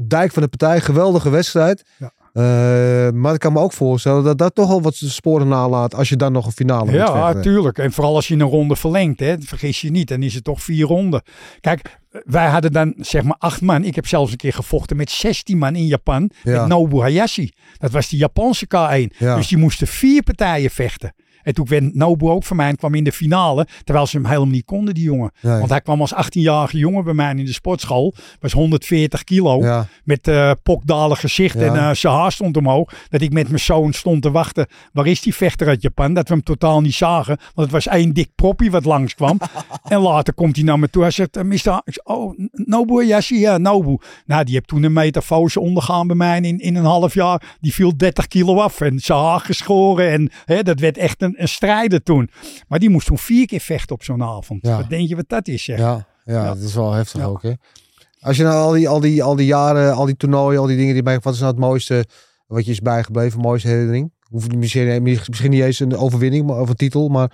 Dijk 0.07 0.33
van 0.33 0.43
de 0.43 0.49
partij, 0.49 0.81
geweldige 0.81 1.31
wedstrijd. 1.31 1.83
Ja. 1.99 2.13
Eh, 2.33 3.11
maar 3.11 3.35
ik 3.35 3.41
kan 3.41 3.53
me 3.53 3.61
ook 3.61 3.73
voorstellen 3.73 4.25
dat 4.25 4.39
dat 4.39 4.55
toch 4.55 4.71
al 4.71 4.83
wat 4.83 4.95
sporen 4.95 5.49
nalaat 5.49 5.95
als 5.95 6.09
je 6.09 6.17
dan 6.17 6.33
nog 6.33 6.47
een 6.47 6.53
finale 6.53 6.85
moet 6.85 6.95
Ja, 6.95 7.41
tuurlijk. 7.41 7.79
En 7.79 7.93
vooral 7.93 8.15
als 8.15 8.29
je 8.29 8.35
een 8.35 8.43
ronde 8.43 8.77
verlengt, 8.77 9.21
hè, 9.21 9.35
vergis 9.41 9.81
je 9.81 9.91
niet, 9.91 10.09
dan 10.09 10.23
is 10.23 10.35
het 10.35 10.45
toch 10.45 10.63
vier 10.63 10.87
ronden. 10.87 11.23
Kijk, 11.61 11.99
wij 12.25 12.47
hadden 12.47 12.73
dan 12.73 12.95
zeg 12.99 13.23
maar 13.23 13.37
acht 13.39 13.61
man. 13.61 13.85
Ik 13.85 13.95
heb 13.95 14.07
zelfs 14.07 14.31
een 14.31 14.37
keer 14.37 14.53
gevochten 14.53 14.97
met 14.97 15.11
16 15.11 15.59
man 15.59 15.77
in 15.77 15.87
Japan. 15.87 16.31
Ja. 16.43 16.61
Met 16.61 16.69
Nobu 16.69 17.01
Hayashi. 17.01 17.53
Dat 17.79 17.91
was 17.91 18.09
die 18.09 18.19
Japanse 18.19 18.67
K1. 18.67 19.17
Ja. 19.19 19.37
Dus 19.37 19.49
die 19.49 19.59
moesten 19.59 19.87
vier 19.87 20.23
partijen 20.23 20.71
vechten. 20.71 21.15
En 21.43 21.55
toen 21.55 21.67
werd 21.69 21.95
Nobu 21.95 22.29
ook 22.29 22.45
van 22.45 22.57
mij 22.57 22.69
en 22.69 22.77
kwam 22.77 22.95
in 22.95 23.05
de 23.05 23.13
finale. 23.13 23.67
Terwijl 23.85 24.07
ze 24.07 24.17
hem 24.17 24.27
helemaal 24.27 24.49
niet 24.49 24.65
konden, 24.65 24.95
die 24.95 25.05
jongen. 25.05 25.31
Nee. 25.41 25.59
Want 25.59 25.71
hij 25.71 25.81
kwam 25.81 26.01
als 26.01 26.15
18-jarige 26.15 26.79
jongen 26.79 27.05
bij 27.05 27.15
mij 27.15 27.31
in 27.31 27.45
de 27.45 27.53
sportschool. 27.53 28.15
Was 28.41 28.53
140 28.53 29.25
kilo. 29.25 29.63
Ja, 29.65 29.87
Met 30.05 30.29
eh 30.29 30.51
pokdalig 30.63 31.21
gezicht 31.21 31.59
Ja. 31.59 31.67
en 31.67 31.77
eh, 31.77 31.91
zijn 31.95 32.15
haar 32.15 32.33
stond 32.33 32.57
omhoog. 32.57 32.93
Dat 33.09 33.21
ik 33.21 33.33
met 33.33 33.47
mijn 33.49 33.61
zoon 33.61 33.93
stond 33.93 34.23
te 34.23 34.31
wachten. 34.31 34.67
Waar 34.93 35.07
is 35.07 35.21
die 35.21 35.35
vechter 35.35 35.69
uit 35.69 35.83
Japan? 35.83 36.15
Dat 36.15 36.29
we 36.29 36.35
hem 36.35 36.43
totaal 36.43 36.81
niet 36.81 36.95
zagen. 36.95 37.37
Want 37.37 37.53
het 37.55 37.71
was 37.71 37.87
één 37.87 38.13
dik 38.13 38.29
proppie 38.35 38.71
wat 38.71 38.85
langskwam. 38.85 39.39
en 39.89 40.01
later 40.01 40.35
komt 40.35 40.57
hij 40.57 40.65
naar 40.65 40.79
me 40.79 40.91
toe. 40.91 41.03
Hij 41.03 41.11
zegt, 41.11 41.37
eh, 41.37 41.43
mister, 41.45 41.83
oh, 42.05 42.39
Nobu, 42.53 43.05
ja, 43.05 43.21
zie 43.21 43.39
je, 43.39 43.59
Nobu. 43.59 43.99
Nou, 44.27 44.45
die 44.45 44.55
heeft 44.55 44.69
toen 44.69 44.83
een 44.83 44.93
metafose 44.93 45.61
ondergaan 45.61 46.07
bij 46.07 46.17
mij 46.17 46.41
in, 46.41 46.59
in 46.59 46.77
een 46.77 46.85
half 46.85 47.15
jaar. 47.15 47.43
Die 47.61 47.73
viel 47.75 47.97
30 47.97 48.29
kilo 48.29 48.57
af 48.61 48.81
en 48.81 48.99
zijn 49.01 49.19
haar 49.19 49.41
geschoren. 49.41 50.11
En 50.11 50.31
hè, 50.45 50.63
dat 50.63 50.81
werd 50.81 50.99
echt 50.99 51.23
een, 51.23 51.32
een 51.37 51.49
strijder 51.49 52.03
toen. 52.03 52.31
Maar 52.69 52.79
die 52.79 52.91
moest 52.91 53.07
toen 53.07 53.19
vier 53.19 53.47
keer 53.47 53.61
vechten 53.61 53.95
op 53.95 54.03
zo'n 54.03 54.23
avond. 54.23 54.67
Ja. 54.67 54.77
Wat 54.77 54.89
denk 54.89 55.09
je 55.09 55.17
wat 55.17 55.29
dat 55.29 55.49
is, 55.49 55.65
zeg? 55.65 55.79
ja, 55.79 56.07
ja, 56.25 56.45
dat 56.47 56.59
is 56.59 56.75
wel 56.75 56.93
heftig 56.93 57.25
ook 57.25 57.43
hè. 57.43 57.53
Als 58.21 58.37
je 58.37 58.43
nou 58.43 58.57
al 58.57 58.71
die, 58.73 58.89
al, 58.89 59.01
die, 59.01 59.23
al 59.23 59.37
die 59.37 59.47
jaren, 59.47 59.95
al 59.95 60.05
die 60.05 60.17
toernooien, 60.17 60.61
al 60.61 60.67
die 60.67 60.77
dingen 60.77 60.95
die 60.95 61.03
bij, 61.03 61.19
wat 61.21 61.35
is 61.35 61.41
nou 61.41 61.51
het 61.51 61.61
mooiste 61.61 62.07
wat 62.47 62.65
je 62.65 62.71
is 62.71 62.81
bijgebleven, 62.81 63.41
mooiste 63.41 63.69
herinnering? 63.69 64.13
Hoeft 64.29 64.55
misschien, 64.55 65.03
misschien 65.03 65.51
niet 65.51 65.63
eens 65.63 65.81
een 65.81 65.97
overwinning 65.97 66.51
of 66.51 66.69
een 66.69 66.75
titel, 66.75 67.09
maar 67.09 67.31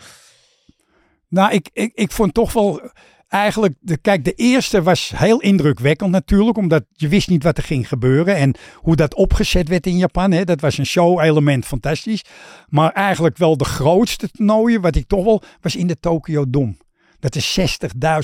Nou, 1.29 1.53
ik, 1.53 1.71
ik, 1.73 1.93
ik 1.95 2.13
vond 2.13 2.35
toch 2.35 2.53
wel 2.53 2.91
eigenlijk, 3.29 3.75
de, 3.81 3.97
kijk, 3.97 4.25
de 4.25 4.33
eerste 4.33 4.83
was 4.83 5.13
heel 5.17 5.41
indrukwekkend 5.41 6.11
natuurlijk, 6.11 6.57
omdat 6.59 6.85
je 6.93 7.09
wist 7.09 7.29
niet 7.29 7.43
wat 7.43 7.57
er 7.57 7.63
ging 7.65 7.89
gebeuren 7.89 8.37
en 8.37 8.55
hoe 8.75 8.97
dat 8.97 9.15
opgezet 9.15 9.69
werd 9.69 9.87
in 9.87 9.97
Japan. 9.97 10.33
Hè. 10.33 10.45
Dat 10.45 10.61
was 10.61 10.79
een 10.79 10.87
show-element, 10.87 11.65
fantastisch. 11.67 12.25
Maar 12.69 12.93
eigenlijk 12.93 13.37
wel 13.37 13.57
de 13.57 13.65
grootste 13.65 14.29
toernooien, 14.31 14.81
wat 14.81 14.97
ik 14.97 15.07
toch 15.07 15.25
wel, 15.25 15.43
was 15.61 15.77
in 15.77 15.87
de 15.87 15.97
Tokyo 16.01 16.45
Dome. 16.49 16.77
Dat 17.21 17.35
er 17.35 17.69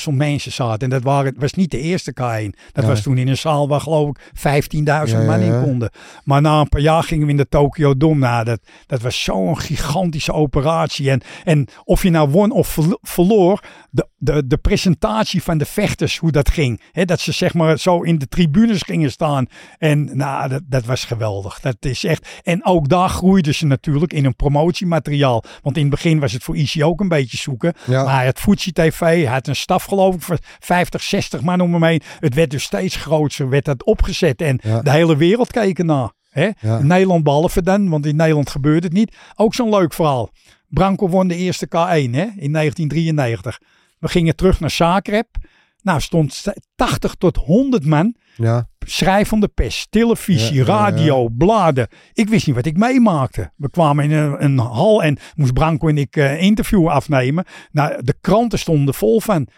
60.000 0.09 0.15
mensen 0.15 0.53
zaten. 0.53 0.79
En 0.81 0.91
dat 0.91 1.03
waren, 1.03 1.35
was 1.39 1.53
niet 1.53 1.71
de 1.71 1.79
eerste 1.81 2.13
K1. 2.13 2.59
Dat 2.73 2.85
Ja. 2.85 2.91
was 2.91 3.03
toen 3.03 3.19
in 3.19 3.29
een 3.29 3.37
zaal 3.37 3.69
waar 3.69 3.81
geloof 3.81 4.09
ik 4.09 4.31
15.000 4.35 5.19
Ja, 5.19 5.25
man 5.27 5.41
in 5.41 5.63
konden. 5.63 5.91
Maar 6.25 6.41
na 6.41 6.61
een 6.61 6.69
paar 6.69 6.81
jaar 6.81 7.03
gingen 7.03 7.25
we 7.25 7.31
in 7.31 7.37
de 7.37 7.49
Tokyo 7.49 7.97
Dome. 7.97 8.19
Nou, 8.19 8.45
dat, 8.45 8.61
dat 8.87 9.03
was 9.03 9.23
zo'n 9.23 9.59
gigantische 9.59 10.33
operatie. 10.33 11.11
En, 11.11 11.21
en 11.45 11.69
of 11.85 12.03
je 12.03 12.11
nou 12.11 12.29
won 12.29 12.51
of 12.51 12.69
verlo- 12.69 12.99
verloor, 13.03 13.61
de, 13.91 14.09
de, 14.25 14.47
de 14.47 14.57
presentatie 14.57 15.43
van 15.43 15.59
de 15.59 15.65
vechters, 15.65 16.19
hoe 16.19 16.31
dat 16.33 16.51
ging. 16.51 16.81
Dat 16.93 17.21
ze 17.21 17.33
zeg 17.33 17.55
maar 17.55 17.79
zo 17.79 18.03
in 18.03 18.19
de 18.19 18.29
tribunes 18.29 18.83
gingen 18.83 19.11
staan. 19.11 19.47
En 19.79 20.17
nou, 20.17 20.49
dat, 20.49 20.63
dat 20.67 20.85
was 20.85 21.05
geweldig. 21.05 21.61
Dat 21.61 21.77
is 21.81 22.05
echt. 22.05 22.29
En 22.43 22.65
ook 22.67 22.89
daar 22.89 23.09
groeiden 23.09 23.55
ze 23.55 23.67
natuurlijk 23.67 24.13
in 24.13 24.25
een 24.25 24.37
promotiemateriaal. 24.37 25.45
Want 25.63 25.77
in 25.77 25.83
het 25.83 25.91
begin 25.91 26.21
was 26.21 26.33
het 26.33 26.43
voor 26.43 26.55
Easy 26.55 26.83
ook 26.83 27.01
een 27.01 27.09
beetje 27.09 27.37
zoeken. 27.37 27.75
Ja. 27.87 28.05
Maar 28.05 28.25
had 28.25 28.39
Fuji 28.41 28.73
TV, 28.73 29.27
had 29.27 29.47
een 29.47 29.57
staf 29.57 29.85
geloof 29.85 30.15
ik 30.15 30.23
van 30.23 30.39
50, 30.59 31.03
60 31.03 31.41
man 31.41 31.61
om 31.61 31.73
hem 31.73 31.85
heen. 31.85 32.03
Het 32.19 32.35
werd 32.35 32.51
dus 32.51 32.63
steeds 32.63 32.97
groter, 32.97 33.49
werd 33.49 33.65
dat 33.65 33.85
opgezet. 33.85 34.41
En 34.41 34.59
Ja. 34.63 34.83
de 34.83 34.91
hele 34.91 35.17
wereld 35.17 35.51
keek 35.51 35.79
ernaar. 35.79 36.13
Hè? 36.31 36.51
Ja. 36.61 36.79
Nederland 36.83 37.25
behalve 37.25 37.63
dan, 37.63 37.89
want 37.89 38.07
in 38.07 38.17
Nederland 38.17 38.51
gebeurde 38.51 38.87
het 38.87 38.97
niet. 38.97 39.17
Ook 39.35 39.55
zo'n 39.55 39.69
leuk 39.71 39.93
verhaal. 39.95 40.31
Branko 40.69 41.09
won 41.09 41.29
de 41.29 41.37
eerste 41.37 41.67
K1 41.67 41.71
hè, 42.11 42.27
in 42.37 42.53
1993. 42.53 43.59
We 44.05 44.11
gingen 44.11 44.37
terug 44.37 44.61
naar 44.61 44.71
Zagreb. 44.71 45.27
Nou, 45.83 46.01
stond 46.01 46.33
st- 46.33 46.61
80 46.75 47.15
tot 47.15 47.37
100 47.37 47.85
man. 47.85 48.15
ja, 48.37 48.69
Schrijvende 48.87 49.49
pers, 49.49 49.87
televisie, 49.91 50.55
Ja, 50.55 50.65
ja, 50.67 50.67
ja. 50.67 50.91
radio, 50.91 51.29
bladen. 51.29 51.89
Ik 52.13 52.29
wist 52.29 52.47
niet 52.47 52.57
wat 52.57 52.67
ik 52.67 52.77
meemaakte. 52.77 53.53
We 53.57 53.71
kwamen 53.71 54.05
in 54.05 54.13
een, 54.13 54.45
een 54.45 54.59
hal 54.59 55.03
en 55.03 55.19
moest 55.35 55.53
Branko 55.53 55.89
en 55.89 55.99
ik 55.99 56.17
eh 56.17 56.43
interview 56.43 56.89
afnemen. 56.89 57.45
Nou, 57.73 58.03
de 58.03 58.15
kranten 58.21 58.59
stonden 58.59 58.95
vol 58.95 59.21
van. 59.21 59.49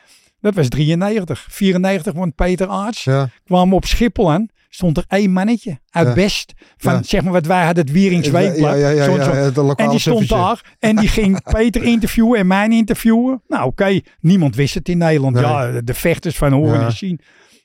Dat 0.41 0.55
was 0.55 0.69
93. 0.69 1.47
94 1.51 2.13
won 2.13 2.35
Peter 2.35 2.69
Aarts 2.69 3.03
kwamen 3.45 3.77
op 3.77 3.85
Schiphol 3.85 4.31
aan. 4.33 4.47
Stond 4.69 4.97
er 4.97 5.05
één 5.09 5.33
mannetje 5.33 5.79
uit 5.91 6.07
Ja. 6.07 6.15
Best. 6.15 6.53
Van 6.77 6.93
Ja. 6.93 7.03
zeg 7.03 7.23
maar 7.23 7.33
wat 7.33 7.47
wij 7.47 7.65
hadden, 7.65 7.85
het 7.85 7.93
Wieringsweekblad. 7.93 8.79
Ja, 8.79 9.07
lokale 9.55 9.75
en 9.77 9.91
die 9.91 9.99
stond 9.99 10.29
daar 10.29 10.75
en 10.79 10.97
die 10.97 11.09
ging 11.09 11.43
Peter 11.53 11.83
interviewen 11.83 12.39
en 12.39 12.47
mijn 12.47 12.73
interviewen. 12.73 13.43
Nou 13.49 13.65
oké, 13.67 14.01
niemand 14.21 14.57
wist 14.57 14.75
het 14.75 14.89
in 14.89 14.99
Nederland. 14.99 15.35
Nee. 15.35 15.45
Ja, 15.45 15.81
de 15.81 15.95
vechters 15.95 16.37
van 16.37 16.53
horen 16.53 16.81
en 16.85 16.93
zien. 16.93 17.21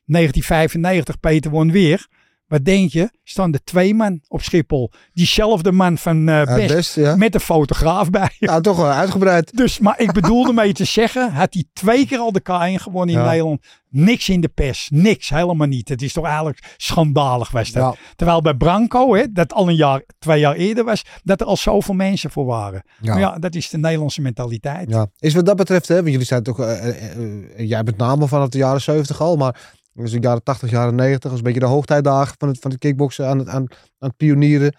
1995, 0.05 1.19
Peter 1.19 1.51
won 1.51 1.71
weer. 1.71 2.07
Wat 2.51 2.65
denk 2.65 2.91
je? 2.91 3.09
Staan 3.23 3.53
er 3.53 3.63
twee 3.63 3.93
man 3.95 4.21
op 4.27 4.41
Schiphol. 4.41 4.91
Diezelfde 5.13 5.71
man 5.71 5.97
van 5.97 6.29
Uit 6.29 6.55
Best. 6.55 6.73
Best, 6.75 6.95
ja. 6.95 7.15
Met 7.15 7.33
een 7.33 7.39
fotograaf 7.39 8.09
bij. 8.09 8.29
Ja, 8.39 8.59
toch 8.59 8.77
wel 8.77 8.89
uitgebreid. 8.89 9.51
Dus, 9.61 9.79
maar 9.79 9.99
ik 9.99 10.11
bedoelde 10.11 10.53
mee 10.53 10.73
te 10.73 10.83
zeggen, 10.85 11.31
had 11.31 11.53
hij 11.53 11.63
twee 11.73 12.07
keer 12.07 12.17
al 12.17 12.31
de 12.31 12.41
K1 12.41 12.81
gewonnen 12.81 13.15
in 13.15 13.21
Ja. 13.21 13.27
Nederland. 13.27 13.61
Niks 13.89 14.29
in 14.29 14.41
de 14.41 14.47
pers, 14.47 14.89
niks, 14.93 15.29
helemaal 15.29 15.67
niet. 15.67 15.89
Het 15.89 16.01
is 16.01 16.13
toch 16.13 16.25
eigenlijk 16.25 16.73
schandalig 16.77 17.51
was 17.51 17.71
dat. 17.71 17.97
Terwijl 18.15 18.41
bij 18.41 18.53
Branco, 18.53 19.15
hè, 19.15 19.31
dat 19.31 19.53
al 19.53 19.69
een 19.69 19.75
jaar, 19.75 20.03
twee 20.19 20.39
jaar 20.39 20.55
eerder 20.55 20.83
was, 20.83 21.03
dat 21.23 21.41
er 21.41 21.47
al 21.47 21.57
zoveel 21.57 21.93
mensen 21.93 22.31
voor 22.31 22.45
waren. 22.45 22.83
Ja. 23.01 23.11
Maar 23.11 23.19
ja, 23.21 23.37
dat 23.39 23.55
is 23.55 23.69
de 23.69 23.77
Nederlandse 23.77 24.21
mentaliteit. 24.21 24.89
Is 25.19 25.33
wat 25.33 25.45
dat 25.45 25.55
betreft, 25.55 25.87
hè, 25.87 25.95
want 25.95 26.07
jullie 26.07 26.25
zijn 26.25 26.43
toch, 26.43 26.59
eh, 26.59 26.87
eh, 26.87 27.69
jij 27.69 27.83
bent 27.83 27.97
namen 27.97 28.27
vanaf 28.27 28.49
de 28.49 28.57
jaren 28.57 28.81
70 28.81 29.21
al, 29.21 29.35
maar 29.37 29.55
dus 29.93 30.11
de 30.11 30.19
jaren 30.19 30.43
80, 30.43 30.69
jaren 30.71 30.95
90, 30.95 31.29
was 31.29 31.39
een 31.39 31.45
beetje 31.45 31.59
de 31.59 31.65
hoogtijdagen 31.65 32.35
van 32.37 32.47
het, 32.47 32.59
van 32.59 32.71
het 32.71 32.79
kickboksen 32.79 33.27
aan 33.27 33.37
het, 33.39 33.47
aan, 33.47 33.65
aan 33.99 34.09
het 34.09 34.17
pionieren. 34.17 34.75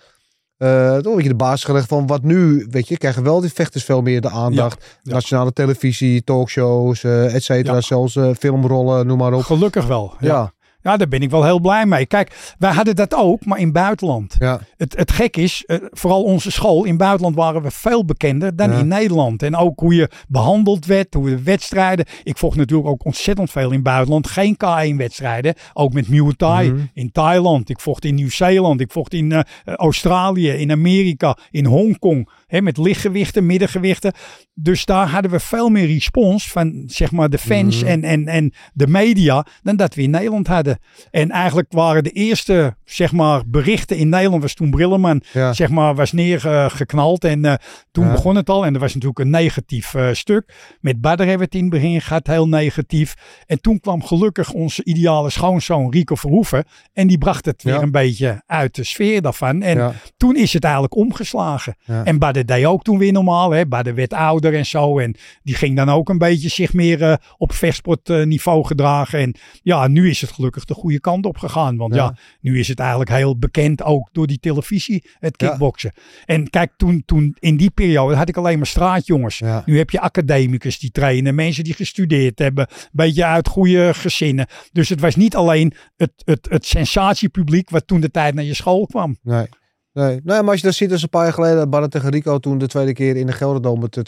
eh 0.56 0.96
toch 0.96 1.12
word 1.12 1.22
je 1.22 1.28
de 1.28 1.34
basis 1.34 1.64
gelegd 1.64 1.88
van 1.88 2.06
wat 2.06 2.22
nu, 2.22 2.66
weet 2.70 2.88
je, 2.88 2.96
krijgen 2.98 3.22
wel 3.22 3.40
die 3.40 3.52
vechters 3.52 3.84
veel 3.84 4.02
meer 4.02 4.20
de 4.20 4.30
aandacht. 4.30 4.98
ja. 5.02 5.12
Nationale 5.12 5.52
televisie, 5.52 6.24
talkshows, 6.24 7.04
eh 7.04 7.34
et 7.34 7.42
cetera, 7.44 7.74
Ja. 7.74 7.80
zelfs 7.80 8.16
eh, 8.16 8.30
filmrollen, 8.38 9.06
noem 9.06 9.18
maar 9.18 9.32
op. 9.32 9.42
Gelukkig 9.42 9.86
wel. 9.86 10.14
Ja. 10.18 10.52
Ja, 10.82 10.96
daar 10.96 11.08
ben 11.08 11.20
ik 11.22 11.30
wel 11.30 11.44
heel 11.44 11.60
blij 11.60 11.86
mee. 11.86 12.06
Kijk, 12.06 12.54
wij 12.58 12.72
hadden 12.72 12.96
dat 12.96 13.14
ook, 13.14 13.44
maar 13.44 13.58
in 13.58 13.72
buitenland. 13.72 14.36
ja, 14.38 14.60
Het, 14.76 14.96
het 14.96 15.10
gek 15.12 15.36
is, 15.36 15.64
eh, 15.66 15.76
vooral 15.90 16.22
onze 16.22 16.50
school, 16.50 16.84
in 16.84 16.96
buitenland 16.96 17.34
waren 17.36 17.62
we 17.62 17.70
veel 17.70 18.04
bekender 18.04 18.56
dan 18.56 18.70
Ja. 18.72 18.78
in 18.78 18.88
Nederland. 18.88 19.42
En 19.42 19.56
ook 19.56 19.80
hoe 19.80 19.94
je 19.94 20.10
behandeld 20.28 20.86
werd, 20.86 21.14
hoe 21.14 21.28
de 21.28 21.42
wedstrijden. 21.42 22.04
Ik 22.22 22.38
volg 22.38 22.56
natuurlijk 22.56 22.88
ook 22.88 23.04
ontzettend 23.04 23.50
veel 23.50 23.70
in 23.70 23.82
buitenland. 23.82 24.26
Geen 24.26 24.56
K1-wedstrijden, 24.64 25.54
ook 25.72 25.92
met 25.92 26.08
Muay 26.08 26.32
Thai 26.36 26.70
Mhm. 26.70 26.80
in 26.94 27.12
Thailand. 27.12 27.68
Ik 27.70 27.80
vocht 27.80 28.04
in 28.04 28.14
Nieuw-Zeeland, 28.14 28.80
ik 28.80 28.90
vocht 28.92 29.14
in 29.14 29.32
eh, 29.32 29.38
eh, 29.38 29.74
Australië, 29.74 30.48
in 30.48 30.70
Amerika, 30.70 31.36
in 31.50 31.64
Hongkong. 31.66 32.28
Hè, 32.46 32.60
met 32.62 32.76
lichtgewichten, 32.76 33.46
middengewichten. 33.46 34.12
Dus 34.54 34.84
daar 34.84 35.08
hadden 35.08 35.30
we 35.30 35.40
veel 35.40 35.68
meer 35.68 35.86
respons 35.86 36.50
van 36.50 36.82
zeg 36.86 37.10
maar, 37.12 37.30
de 37.30 37.38
fans 37.38 37.80
Mhm. 37.80 37.90
en, 37.90 38.02
en, 38.04 38.26
en 38.26 38.52
de 38.72 38.86
media 38.86 39.46
dan 39.62 39.76
dat 39.76 39.94
we 39.94 40.02
in 40.02 40.10
Nederland 40.10 40.46
hadden. 40.46 40.71
En 41.10 41.30
eigenlijk 41.30 41.72
waren 41.72 42.04
de 42.04 42.10
eerste 42.10 42.76
zeg 42.84 43.12
maar, 43.12 43.42
berichten 43.46 43.96
in 43.96 44.08
Nederland, 44.08 44.42
was 44.42 44.54
toen 44.54 44.70
Brilleman 44.70 45.22
ja. 45.32 45.52
zeg 45.52 45.68
maar, 45.70 45.94
was 45.94 46.12
neergeknald. 46.12 47.24
En 47.24 47.44
eh, 47.44 47.54
toen 47.90 48.04
Ja. 48.06 48.12
begon 48.12 48.36
het 48.36 48.50
al. 48.50 48.66
En 48.66 48.74
er 48.74 48.80
was 48.80 48.92
natuurlijk 48.94 49.18
een 49.20 49.30
negatief 49.30 49.94
eh, 49.94 50.08
stuk. 50.12 50.54
Met 50.80 51.00
Badr 51.00 51.18
hebben 51.22 51.38
we 51.38 51.44
het 51.44 51.54
in 51.54 51.60
het 51.60 51.70
begin 51.70 52.00
gehad, 52.00 52.26
heel 52.26 52.48
negatief. 52.48 53.14
En 53.46 53.60
toen 53.60 53.80
kwam 53.80 54.04
gelukkig 54.04 54.52
onze 54.52 54.84
ideale 54.84 55.30
schoonzoon 55.30 55.92
Rico 55.92 56.14
Verhoeven. 56.14 56.64
En 56.92 57.06
die 57.06 57.18
bracht 57.18 57.44
het 57.44 57.62
weer 57.62 57.74
Ja. 57.74 57.82
een 57.82 57.90
beetje 57.90 58.42
uit 58.46 58.74
de 58.74 58.84
sfeer 58.84 59.22
daarvan. 59.22 59.62
En 59.62 59.94
toen 60.16 60.36
is 60.36 60.52
het 60.52 60.62
eigenlijk 60.64 60.96
omgeslagen. 60.96 61.76
En 62.04 62.18
Badr 62.18 62.40
deed 62.40 62.64
ook 62.64 62.82
toen 62.82 62.98
weer 62.98 63.12
normaal. 63.12 63.50
Hè. 63.50 63.66
Badr 63.66 63.94
werd 63.94 64.12
ouder 64.12 64.54
en 64.54 64.66
zo. 64.66 64.98
En 64.98 65.14
die 65.42 65.54
ging 65.54 65.76
dan 65.76 65.88
ook 65.88 66.08
een 66.08 66.18
beetje 66.18 66.48
zich 66.48 66.72
meer 66.72 67.02
eh, 67.02 67.14
op 67.36 67.52
vechtsportniveau 67.52 68.64
gedragen. 68.64 69.18
En 69.18 69.34
ja, 69.62 69.86
nu 69.88 70.10
is 70.10 70.20
het 70.20 70.30
gelukkig 70.30 70.61
de 70.64 70.74
goede 70.74 71.00
kant 71.00 71.26
op 71.26 71.38
gegaan. 71.38 71.76
Want 71.76 71.94
ja, 71.94 72.02
Ja. 72.04 72.16
nu 72.40 72.58
is 72.58 72.68
het 72.68 72.78
eigenlijk 72.78 73.10
heel 73.10 73.38
bekend 73.38 73.82
ook 73.82 74.08
door 74.12 74.26
die 74.26 74.38
televisie, 74.40 75.04
het 75.18 75.40
Ja. 75.40 75.48
kickboksen. 75.48 75.92
En 76.24 76.50
kijk, 76.50 76.72
toen, 76.76 77.02
toen 77.06 77.36
in 77.38 77.56
die 77.56 77.70
periode 77.70 78.14
had 78.14 78.28
ik 78.28 78.36
alleen 78.36 78.56
maar 78.56 78.66
straatjongens. 78.66 79.38
Ja. 79.38 79.62
Nu 79.66 79.78
heb 79.78 79.90
je 79.90 80.00
academicus 80.00 80.78
die 80.78 80.90
trainen, 80.90 81.34
mensen 81.34 81.64
die 81.64 81.74
gestudeerd 81.74 82.38
hebben, 82.38 82.66
een 82.70 82.88
beetje 82.92 83.24
uit 83.24 83.48
goede 83.48 83.94
gezinnen. 83.94 84.46
Dus 84.72 84.88
het 84.88 85.00
was 85.00 85.16
niet 85.16 85.36
alleen 85.36 85.72
het, 85.96 86.12
het, 86.24 86.46
het 86.50 86.66
sensatiepubliek 86.66 87.70
wat 87.70 87.86
toen 87.86 88.00
de 88.00 88.10
tijd 88.10 88.34
naar 88.34 88.44
je 88.44 88.54
school 88.54 88.86
kwam. 88.86 89.16
Nee. 89.22 89.46
Nee. 89.92 90.20
nee, 90.24 90.42
maar 90.42 90.50
als 90.50 90.60
je 90.60 90.66
dat 90.66 90.74
ziet, 90.74 90.92
als 90.92 91.02
een 91.02 91.08
paar 91.08 91.24
jaar 91.24 91.32
geleden, 91.32 91.70
Barra 91.70 91.88
tegen 91.88 92.10
Rico 92.10 92.38
toen 92.38 92.58
de 92.58 92.66
tweede 92.66 92.92
keer 92.92 93.16
in 93.16 93.26
de 93.26 93.32
Gelderdoom 93.32 93.80
met 93.80 93.94
de 93.94 94.02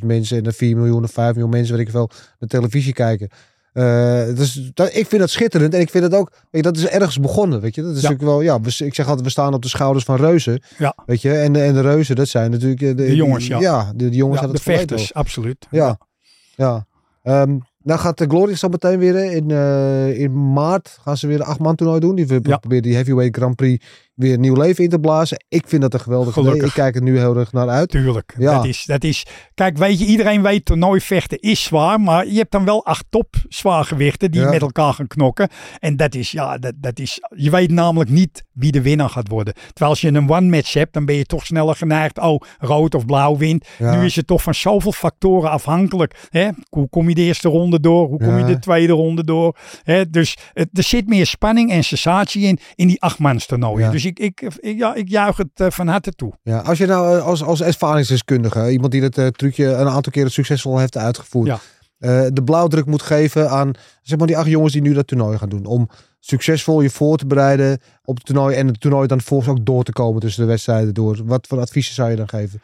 32.000 0.00 0.06
mensen 0.06 0.36
en 0.36 0.42
de 0.42 0.52
4 0.52 0.76
miljoen 0.76 1.04
of 1.04 1.10
5 1.10 1.32
miljoen 1.32 1.50
mensen, 1.50 1.76
weet 1.76 1.86
ik 1.86 1.90
veel, 1.92 2.10
de 2.38 2.46
televisie 2.46 2.92
kijken. 2.92 3.28
Eh, 3.72 4.24
dus 4.34 4.70
dat, 4.74 4.88
ik 4.94 5.06
vind 5.06 5.20
dat 5.20 5.30
schitterend 5.30 5.74
en 5.74 5.80
ik 5.80 5.90
vind 5.90 6.04
het 6.04 6.14
ook, 6.14 6.30
weet 6.30 6.64
je, 6.64 6.72
dat 6.72 6.76
is 6.76 6.86
ergens 6.86 7.20
begonnen, 7.20 7.60
weet 7.60 7.74
je. 7.74 7.82
Dat 7.82 7.96
is 7.96 8.02
Ja. 8.02 8.16
wel, 8.16 8.40
ja, 8.40 8.60
we, 8.60 8.84
ik 8.84 8.94
zeg 8.94 9.06
altijd, 9.06 9.24
we 9.24 9.30
staan 9.32 9.54
op 9.54 9.62
de 9.62 9.68
schouders 9.68 10.04
van 10.04 10.16
reuzen, 10.16 10.62
Ja. 10.78 10.94
weet 11.06 11.22
je. 11.22 11.32
En 11.32 11.52
de, 11.52 11.60
en 11.62 11.74
de 11.74 11.80
reuzen, 11.80 12.16
dat 12.16 12.28
zijn 12.28 12.50
natuurlijk 12.50 12.82
eh, 12.82 12.88
de, 12.88 12.94
De 12.94 13.14
jongens, 13.14 13.46
ja. 13.46 13.60
Ja, 13.60 13.92
de, 13.96 14.08
de 14.08 14.16
jongens 14.16 14.40
Ja, 14.40 14.46
de 14.46 14.52
het 14.52 14.62
vechters, 14.62 15.14
absoluut. 15.14 15.66
Ja, 15.70 15.98
ja. 16.56 16.86
Nou 17.82 18.00
gaat 18.00 18.18
de 18.18 18.26
Glory 18.28 18.54
zo 18.56 18.68
meteen 18.68 18.98
weer 18.98 19.32
in, 19.32 19.50
eh, 19.50 20.20
in 20.20 20.52
maart 20.52 20.98
gaan 21.02 21.16
ze 21.16 21.26
weer 21.26 21.36
de 21.38 21.44
acht 21.44 21.58
man 21.58 21.74
toernooi 21.76 22.00
doen. 22.00 22.14
Die 22.14 22.26
we 22.26 22.40
Ja. 22.42 22.56
proberen 22.56 22.82
die 22.82 22.94
heavyweight 22.94 23.36
Grand 23.36 23.56
Prix 23.56 23.84
weer 24.20 24.38
nieuw 24.38 24.54
leven 24.54 24.84
in 24.84 24.90
te 24.90 24.98
blazen. 24.98 25.44
Ik 25.48 25.64
vind 25.66 25.82
dat 25.82 25.94
een 25.94 26.00
geweldig 26.00 26.36
idee. 26.36 26.64
Ik 26.64 26.72
kijk 26.72 26.94
er 26.94 27.02
nu 27.02 27.18
heel 27.18 27.36
erg 27.36 27.52
naar 27.52 27.68
uit. 27.68 27.88
Tuurlijk. 27.88 28.34
Ja. 28.38 28.54
Dat, 28.56 28.64
is, 28.64 28.84
dat 28.84 29.04
is. 29.04 29.26
Kijk, 29.54 29.78
weet 29.78 29.98
je, 29.98 30.04
iedereen 30.06 30.42
weet 30.42 30.64
toernooivechten 30.64 31.38
is 31.40 31.62
zwaar. 31.62 32.00
Maar 32.00 32.26
je 32.26 32.36
hebt 32.36 32.52
dan 32.52 32.64
wel 32.64 32.84
acht 32.86 33.04
top 33.10 33.34
zwaargewichten 33.48 34.30
die 34.30 34.40
Ja. 34.40 34.50
met 34.50 34.60
elkaar 34.62 34.92
gaan 34.92 35.06
knokken. 35.06 35.48
En 35.78 35.96
dat 35.96 36.14
is, 36.14 36.30
ja, 36.30 36.58
dat, 36.58 36.72
dat 36.76 36.98
is. 36.98 37.20
Je 37.36 37.50
weet 37.50 37.70
namelijk 37.70 38.10
niet 38.10 38.44
wie 38.52 38.72
de 38.72 38.82
winnaar 38.82 39.08
gaat 39.10 39.28
worden. 39.28 39.54
Terwijl 39.54 39.90
als 39.90 40.00
je 40.00 40.08
een 40.08 40.30
one-match 40.30 40.72
hebt, 40.72 40.92
dan 40.92 41.04
ben 41.04 41.14
je 41.14 41.24
toch 41.24 41.46
sneller 41.46 41.76
geneigd. 41.76 42.18
Oh, 42.18 42.40
rood 42.58 42.94
of 42.94 43.06
blauw 43.06 43.36
wint. 43.36 43.66
Ja. 43.78 43.94
Nu 43.96 44.04
is 44.04 44.16
het 44.16 44.26
toch 44.26 44.42
van 44.42 44.54
zoveel 44.54 44.92
factoren 44.92 45.50
afhankelijk. 45.50 46.26
Hè? 46.28 46.48
Hoe 46.68 46.88
kom 46.88 47.08
je 47.08 47.14
de 47.14 47.22
eerste 47.22 47.48
ronde 47.48 47.80
door? 47.80 48.08
Hoe 48.08 48.18
kom 48.18 48.38
je 48.38 48.44
de 48.44 48.58
tweede 48.58 48.92
ronde 48.92 49.24
door? 49.24 49.56
Hè? 49.82 50.10
Dus 50.10 50.36
het, 50.52 50.68
er 50.72 50.82
zit 50.82 51.08
meer 51.08 51.26
spanning 51.26 51.70
en 51.70 51.84
sensatie 51.84 52.42
in, 52.42 52.58
in 52.74 52.86
die 52.86 53.02
achtmanstoernooien. 53.02 53.86
Ja. 53.86 53.90
Dus 53.90 54.04
ik, 54.18 54.40
ik, 54.40 54.54
ik, 54.60 54.78
ja, 54.78 54.94
ik 54.94 55.08
juich 55.08 55.36
het 55.36 55.48
eh, 55.54 55.70
van 55.70 55.86
harte 55.88 56.12
toe. 56.12 56.32
Ja, 56.42 56.58
als 56.58 56.78
je 56.78 56.86
nou 56.86 57.16
eh, 57.16 57.24
als, 57.26 57.42
als 57.42 57.60
ervaringsdeskundige, 57.60 58.70
iemand 58.70 58.92
die 58.92 59.00
dat 59.00 59.18
eh, 59.18 59.26
trucje 59.26 59.66
een 59.66 59.88
aantal 59.88 60.12
keren 60.12 60.30
succesvol 60.30 60.78
heeft 60.78 60.96
uitgevoerd, 60.96 61.46
Ja. 61.46 62.30
de 62.30 62.42
blauwdruk 62.44 62.86
moet 62.86 63.02
geven 63.02 63.50
aan 63.50 63.70
zeg 64.02 64.18
maar 64.18 64.26
die 64.26 64.38
acht 64.38 64.48
jongens 64.48 64.72
die 64.72 64.82
nu 64.82 64.92
dat 64.92 65.06
toernooi 65.06 65.38
gaan 65.38 65.48
doen. 65.48 65.64
Om 65.64 65.88
succesvol 66.20 66.80
je 66.80 66.90
voor 66.90 67.16
te 67.16 67.26
bereiden 67.26 67.78
op 68.04 68.16
het 68.16 68.26
toernooi 68.26 68.56
en 68.56 68.66
het 68.66 68.80
toernooi 68.80 69.06
dan 69.06 69.18
vervolgens 69.18 69.50
ook 69.50 69.66
door 69.66 69.82
te 69.82 69.92
komen 69.92 70.20
tussen 70.20 70.42
de 70.42 70.48
wedstrijden 70.48 70.94
door. 70.94 71.18
Wat 71.24 71.46
voor 71.46 71.60
adviezen 71.60 71.94
zou 71.94 72.10
je 72.10 72.16
dan 72.16 72.28
geven? 72.28 72.60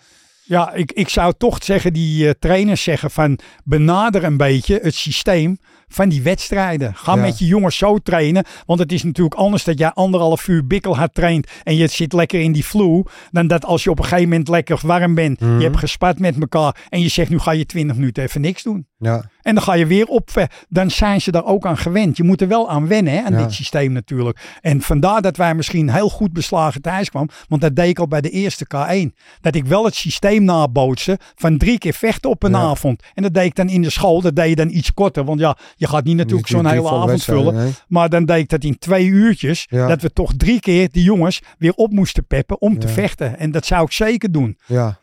Ja, 0.48 0.72
ik, 0.72 0.92
ik 0.92 1.08
zou 1.08 1.32
toch 1.38 1.58
zeggen, 1.64 1.92
die 1.92 2.26
eh, 2.28 2.34
trainers 2.38 2.82
zeggen 2.82 3.10
van 3.10 3.38
benader 3.64 4.24
een 4.24 4.36
beetje 4.36 4.78
het 4.82 4.94
systeem 4.94 5.58
van 5.88 6.08
die 6.08 6.22
wedstrijden. 6.22 6.94
Ga 6.94 7.14
Ja. 7.14 7.20
met 7.20 7.38
je 7.38 7.46
jongens 7.46 7.76
zo 7.76 7.98
trainen. 7.98 8.44
Want 8.66 8.80
het 8.80 8.92
is 8.92 9.02
natuurlijk 9.02 9.34
anders 9.36 9.64
dat 9.64 9.78
jij 9.78 9.90
anderhalf 9.92 10.48
uur 10.48 10.66
bikkelhard 10.66 11.14
traint 11.14 11.50
en 11.62 11.76
je 11.76 11.86
zit 11.86 12.12
lekker 12.12 12.40
in 12.40 12.52
die 12.52 12.64
flu. 12.64 13.02
Dan 13.30 13.46
dat 13.46 13.64
als 13.64 13.84
je 13.84 13.90
op 13.90 13.98
een 13.98 14.04
gegeven 14.04 14.28
moment 14.28 14.48
lekker 14.48 14.78
warm 14.82 15.14
bent, 15.14 15.40
Mhm. 15.40 15.56
je 15.58 15.64
hebt 15.64 15.76
gespat 15.78 16.18
met 16.18 16.36
elkaar 16.40 16.76
en 16.88 17.00
je 17.00 17.08
zegt 17.08 17.30
nu 17.30 17.38
ga 17.38 17.50
je 17.50 17.66
20 17.66 17.96
minuten 17.96 18.22
even 18.22 18.40
niks 18.40 18.62
doen. 18.62 18.86
Ja, 18.98 19.30
En 19.46 19.54
dan 19.54 19.62
ga 19.62 19.74
je 19.74 19.86
weer 19.86 20.06
op. 20.06 20.30
Dan 20.68 20.90
zijn 20.90 21.20
ze 21.20 21.30
daar 21.30 21.44
ook 21.44 21.66
aan 21.66 21.78
gewend. 21.78 22.16
Je 22.16 22.22
moet 22.22 22.40
er 22.40 22.48
wel 22.48 22.70
aan 22.70 22.86
wennen 22.88 23.12
hè, 23.12 23.22
aan 23.22 23.32
Ja. 23.32 23.38
dit 23.42 23.52
systeem 23.52 23.92
natuurlijk. 23.92 24.40
En 24.60 24.80
vandaar 24.80 25.22
dat 25.22 25.36
wij 25.36 25.54
misschien 25.54 25.90
heel 25.90 26.08
goed 26.08 26.32
beslagen 26.32 26.80
thuis 26.82 27.10
kwamen. 27.10 27.30
Want 27.48 27.60
dat 27.60 27.76
deed 27.76 27.88
ik 27.88 27.98
al 27.98 28.08
bij 28.08 28.20
de 28.20 28.30
eerste 28.30 28.66
K1. 28.76 29.14
Dat 29.40 29.54
ik 29.54 29.64
wel 29.66 29.84
het 29.84 29.94
systeem 29.94 30.44
nabootste 30.44 31.18
van 31.34 31.58
drie 31.58 31.78
keer 31.78 31.92
vechten 31.92 32.30
op 32.30 32.42
een 32.42 32.50
Ja. 32.50 32.58
avond. 32.58 33.02
En 33.14 33.22
dat 33.22 33.34
deed 33.34 33.44
ik 33.44 33.54
dan 33.54 33.68
in 33.68 33.82
de 33.82 33.90
school. 33.90 34.20
Dat 34.20 34.36
deed 34.36 34.48
je 34.48 34.56
dan 34.56 34.70
iets 34.70 34.94
korter. 34.94 35.24
Want 35.24 35.40
ja, 35.40 35.56
je 35.76 35.86
gaat 35.88 36.04
niet 36.04 36.16
natuurlijk 36.16 36.48
zo'n 36.48 36.66
hele 36.66 36.88
avond 36.90 37.24
vullen. 37.24 37.54
nee. 37.54 37.72
Maar 37.88 38.08
dan 38.08 38.24
deed 38.24 38.38
ik 38.38 38.48
dat 38.48 38.64
in 38.64 38.78
twee 38.78 39.06
uurtjes. 39.06 39.66
Ja. 39.70 39.86
Dat 39.86 40.02
we 40.02 40.12
toch 40.12 40.32
drie 40.36 40.60
keer 40.60 40.88
die 40.92 41.02
jongens 41.02 41.40
weer 41.58 41.72
op 41.74 41.92
moesten 41.92 42.26
peppen 42.26 42.60
om 42.60 42.78
te 42.78 42.88
vechten. 42.88 43.38
En 43.38 43.50
dat 43.50 43.66
zou 43.66 43.84
ik 43.84 43.92
zeker 43.92 44.32
doen. 44.32 44.58
Ja. 44.66 44.98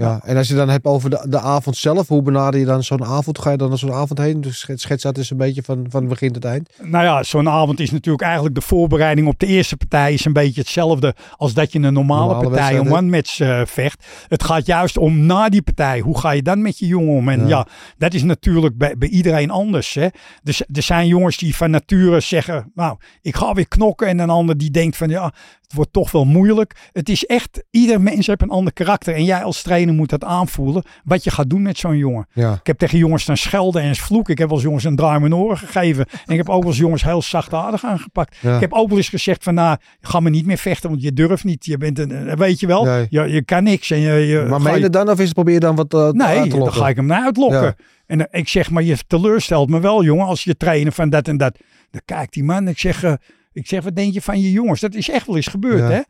Ja, 0.00 0.20
en 0.24 0.36
als 0.36 0.48
je 0.48 0.54
dan 0.54 0.68
hebt 0.68 0.84
over 0.84 1.10
de, 1.10 1.26
de 1.28 1.40
avond 1.40 1.76
zelf, 1.76 2.08
hoe 2.08 2.22
benader 2.22 2.60
je 2.60 2.66
dan 2.66 2.82
zo'n 2.82 3.04
avond? 3.04 3.38
Ga 3.38 3.50
je 3.50 3.56
dan 3.56 3.68
naar 3.68 3.78
zo'n 3.78 3.92
avond 3.92 4.18
heen? 4.18 4.40
Dus 4.40 4.66
schets, 4.74 5.02
dat 5.02 5.18
eens 5.18 5.30
een 5.30 5.36
beetje 5.36 5.62
van, 5.62 5.86
van 5.88 6.08
begin 6.08 6.32
tot 6.32 6.44
eind. 6.44 6.70
Nou 6.82 7.04
ja, 7.04 7.22
zo'n 7.22 7.48
avond 7.48 7.80
is 7.80 7.90
natuurlijk 7.90 8.24
eigenlijk 8.24 8.54
de 8.54 8.60
voorbereiding 8.60 9.26
op 9.28 9.38
de 9.38 9.46
eerste 9.46 9.76
partij 9.76 10.12
is 10.12 10.24
een 10.24 10.32
beetje 10.32 10.60
hetzelfde 10.60 11.14
als 11.36 11.54
dat 11.54 11.72
je 11.72 11.78
een 11.78 11.92
normale, 11.92 12.20
Normale 12.20 12.48
partij 12.48 12.58
wedstrijd, 12.58 12.80
om 12.80 12.92
hè? 12.92 12.98
one 12.98 13.08
match 13.16 13.40
eh, 13.40 13.60
vecht. 13.64 14.04
Het 14.28 14.44
gaat 14.44 14.66
juist 14.66 14.98
om 14.98 15.26
na 15.26 15.48
die 15.48 15.62
partij. 15.62 16.00
Hoe 16.00 16.18
ga 16.18 16.30
je 16.30 16.42
dan 16.42 16.62
met 16.62 16.78
je 16.78 16.86
jongen 16.86 17.14
om? 17.14 17.28
En 17.28 17.40
Ja. 17.40 17.46
ja, 17.48 17.66
dat 17.98 18.14
is 18.14 18.22
natuurlijk 18.22 18.78
bij, 18.78 18.94
bij 18.98 19.08
iedereen 19.08 19.50
anders. 19.50 19.94
Hè? 19.94 20.06
Dus 20.42 20.62
er 20.72 20.82
zijn 20.82 21.06
jongens 21.06 21.36
die 21.36 21.56
van 21.56 21.70
nature 21.70 22.20
zeggen, 22.20 22.70
nou, 22.74 22.96
ik 23.22 23.36
ga 23.36 23.52
weer 23.54 23.68
knokken. 23.68 24.06
En 24.06 24.18
een 24.18 24.30
ander 24.30 24.58
die 24.58 24.70
denkt 24.70 24.96
van, 24.96 25.08
ja, 25.08 25.32
wordt 25.74 25.92
toch 25.92 26.10
wel 26.10 26.24
moeilijk. 26.24 26.88
Het 26.92 27.08
is 27.08 27.26
echt, 27.26 27.64
ieder 27.70 28.00
mens 28.00 28.26
heeft 28.26 28.42
een 28.42 28.50
ander 28.50 28.72
karakter. 28.72 29.14
En 29.14 29.24
jij 29.24 29.42
als 29.42 29.62
trainer 29.62 29.94
moet 29.94 30.10
dat 30.10 30.24
aanvoelen, 30.24 30.82
wat 31.04 31.24
je 31.24 31.30
gaat 31.30 31.50
doen 31.50 31.62
met 31.62 31.78
zo'n 31.78 31.96
jongen. 31.96 32.26
Ja. 32.32 32.52
Ik 32.52 32.66
heb 32.66 32.78
tegen 32.78 32.98
jongens 32.98 33.24
dan 33.24 33.36
schelden 33.36 33.82
en 33.82 33.96
vloeken. 33.96 34.32
Ik 34.32 34.38
heb 34.38 34.50
eens 34.50 34.62
jongens 34.62 34.84
een 34.84 34.96
draai 34.96 35.18
mijn 35.20 35.34
oren 35.34 35.58
gegeven. 35.58 36.06
En 36.26 36.32
ik 36.32 36.36
heb 36.36 36.48
ook 36.48 36.62
wel 36.62 36.70
eens 36.70 36.80
jongens 36.80 37.04
heel 37.04 37.22
zachtaardig 37.22 37.84
aangepakt. 37.84 38.36
Ja. 38.40 38.54
Ik 38.54 38.60
heb 38.60 38.72
ook 38.72 38.88
wel 38.88 38.96
eens 38.96 39.08
gezegd 39.08 39.44
van 39.44 39.54
nou, 39.54 39.76
ga 40.00 40.20
me 40.20 40.30
niet 40.30 40.46
meer 40.46 40.58
vechten, 40.58 40.90
want 40.90 41.02
je 41.02 41.12
durft 41.12 41.44
niet. 41.44 41.64
Je 41.64 41.76
bent 41.76 41.98
een, 41.98 42.28
eh, 42.28 42.36
weet 42.36 42.60
je 42.60 42.66
wel, 42.66 42.84
Nee. 42.84 43.06
je, 43.10 43.22
je 43.22 43.44
kan 43.44 43.62
niks. 43.62 43.90
En 43.90 43.98
je, 43.98 44.12
je, 44.12 44.46
Maar 44.48 44.62
meen 44.62 44.80
je 44.80 44.90
dan 44.90 45.10
of 45.10 45.18
is 45.18 45.24
het 45.24 45.34
probeer 45.34 45.60
dan 45.60 45.76
wat 45.76 45.94
uh, 45.94 46.08
Nee, 46.10 46.48
dan 46.48 46.72
ga 46.72 46.88
ik 46.88 46.96
hem 46.96 47.06
naar 47.06 47.24
uitlokken. 47.24 47.62
Ja. 47.62 47.74
En 48.06 48.28
eh, 48.28 48.40
ik 48.40 48.48
zeg, 48.48 48.70
maar 48.70 48.82
je 48.82 48.96
teleurstelt 49.06 49.68
me 49.68 49.80
wel, 49.80 50.04
jongen, 50.04 50.26
als 50.26 50.44
je 50.44 50.56
trainen 50.56 50.92
van 50.92 51.10
dat 51.10 51.28
en 51.28 51.36
dat. 51.36 51.58
Dan 51.90 52.00
kijkt 52.04 52.32
die 52.32 52.44
man, 52.44 52.68
ik 52.68 52.78
zeg, 52.78 53.02
eh, 53.02 53.12
ik 53.52 53.66
zeg, 53.66 53.84
wat 53.84 53.96
denk 53.96 54.12
je 54.12 54.22
van 54.22 54.40
je 54.40 54.50
jongens? 54.50 54.80
Dat 54.80 54.94
is 54.94 55.08
echt 55.08 55.26
wel 55.26 55.36
eens 55.36 55.46
gebeurd, 55.46 55.78
Ja. 55.78 55.90
hè? 55.90 56.00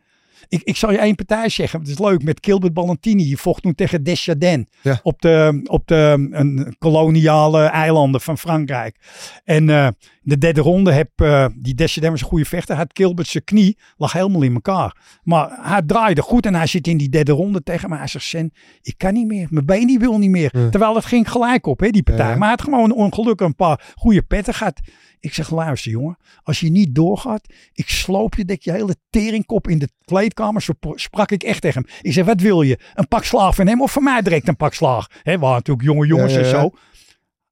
Ik, 0.49 0.62
ik 0.62 0.76
zal 0.76 0.91
je 0.93 0.99
één 0.99 1.14
partij 1.14 1.49
zeggen, 1.49 1.80
het 1.80 1.88
is 1.88 1.99
leuk, 1.99 2.22
met 2.22 2.38
Gilbert 2.41 2.72
Ballantini. 2.72 3.24
Die 3.24 3.36
vocht 3.36 3.62
toen 3.62 3.74
tegen 3.74 4.03
Desjardins 4.03 4.66
Ja. 4.82 5.01
op 5.03 5.20
de, 5.20 5.61
op 5.64 5.86
de 5.86 6.28
een 6.30 6.74
koloniale 6.78 7.62
eilanden 7.64 8.20
van 8.20 8.38
Frankrijk. 8.38 8.97
En 9.45 9.70
eh, 9.70 9.88
de 10.23 10.39
derde 10.39 10.61
ronde 10.61 10.93
heb 10.93 11.11
eh, 11.16 11.47
die 11.57 11.75
was 11.77 11.97
een 11.97 12.18
goede 12.18 12.45
vechter. 12.45 12.77
Had 12.77 12.91
Gilbert 12.93 13.29
zijn 13.29 13.45
knie, 13.45 13.79
lag 13.97 14.12
helemaal 14.12 14.43
in 14.43 14.55
elkaar. 14.55 14.97
Maar 15.23 15.59
hij 15.62 15.83
draaide 15.83 16.23
goed 16.23 16.47
en 16.47 16.55
hij 16.55 16.66
zit 16.66 16.87
in 16.87 16.97
die 16.97 17.09
derde 17.09 17.33
ronde 17.33 17.62
tegen 17.62 17.91
me. 17.91 17.97
Hij 17.97 18.07
zegt, 18.07 18.25
Sen, 18.25 18.53
ik 18.83 18.95
kan 18.97 19.12
niet 19.12 19.27
meer. 19.27 19.47
Mijn 19.51 19.66
been 19.66 19.87
die 19.87 19.99
wil 19.99 20.18
niet 20.18 20.31
meer. 20.31 20.59
Ja. 20.59 20.68
Terwijl 20.68 20.95
het 20.95 21.05
ging 21.05 21.31
gelijk 21.31 21.66
op, 21.66 21.81
hè, 21.81 21.91
die 21.91 22.03
partij. 22.03 22.31
Ja. 22.31 22.37
Maar 22.37 22.49
hij 22.49 22.51
had 22.51 22.62
gewoon 22.62 22.93
ongelukkig 22.93 23.47
een 23.47 23.55
paar 23.55 23.93
goede 23.97 24.23
petten 24.23 24.55
gehad. 24.55 24.81
Ik 25.21 25.35
zeg, 25.35 25.51
luister 25.51 25.91
jongen, 25.91 26.16
als 26.43 26.61
je 26.61 26.71
niet 26.71 26.95
doorgaat, 26.95 27.53
ik 27.73 27.89
sloop 27.89 28.35
je 28.35 28.45
dat 28.45 28.64
je 28.64 28.73
hele 28.73 28.97
teringkop 29.11 29.68
in 29.68 29.79
de 29.79 29.89
kleedkamer 30.05 30.62
zo 30.62 30.73
sprak 30.95 31.31
ik 31.31 31.43
echt 31.43 31.61
tegen 31.61 31.83
hem. 31.83 31.95
Ik 32.03 32.12
zei, 32.12 32.27
wat 32.27 32.41
wil 32.41 32.62
je? 32.62 32.79
Een 32.95 33.09
pak 33.09 33.25
slaag 33.25 33.55
van 33.55 33.66
hem 33.66 33.83
of 33.83 33.93
van 33.93 34.03
mij 34.03 34.23
direct 34.23 34.49
een 34.49 34.57
pak 34.57 34.75
slaag? 34.75 35.07
Hè, 35.23 35.33
we 35.33 35.39
waren 35.39 35.57
natuurlijk 35.57 35.87
jonge 35.87 36.07
jongens 36.07 36.33
Ja, 36.33 36.39
en 36.39 36.47
zo. 36.47 36.71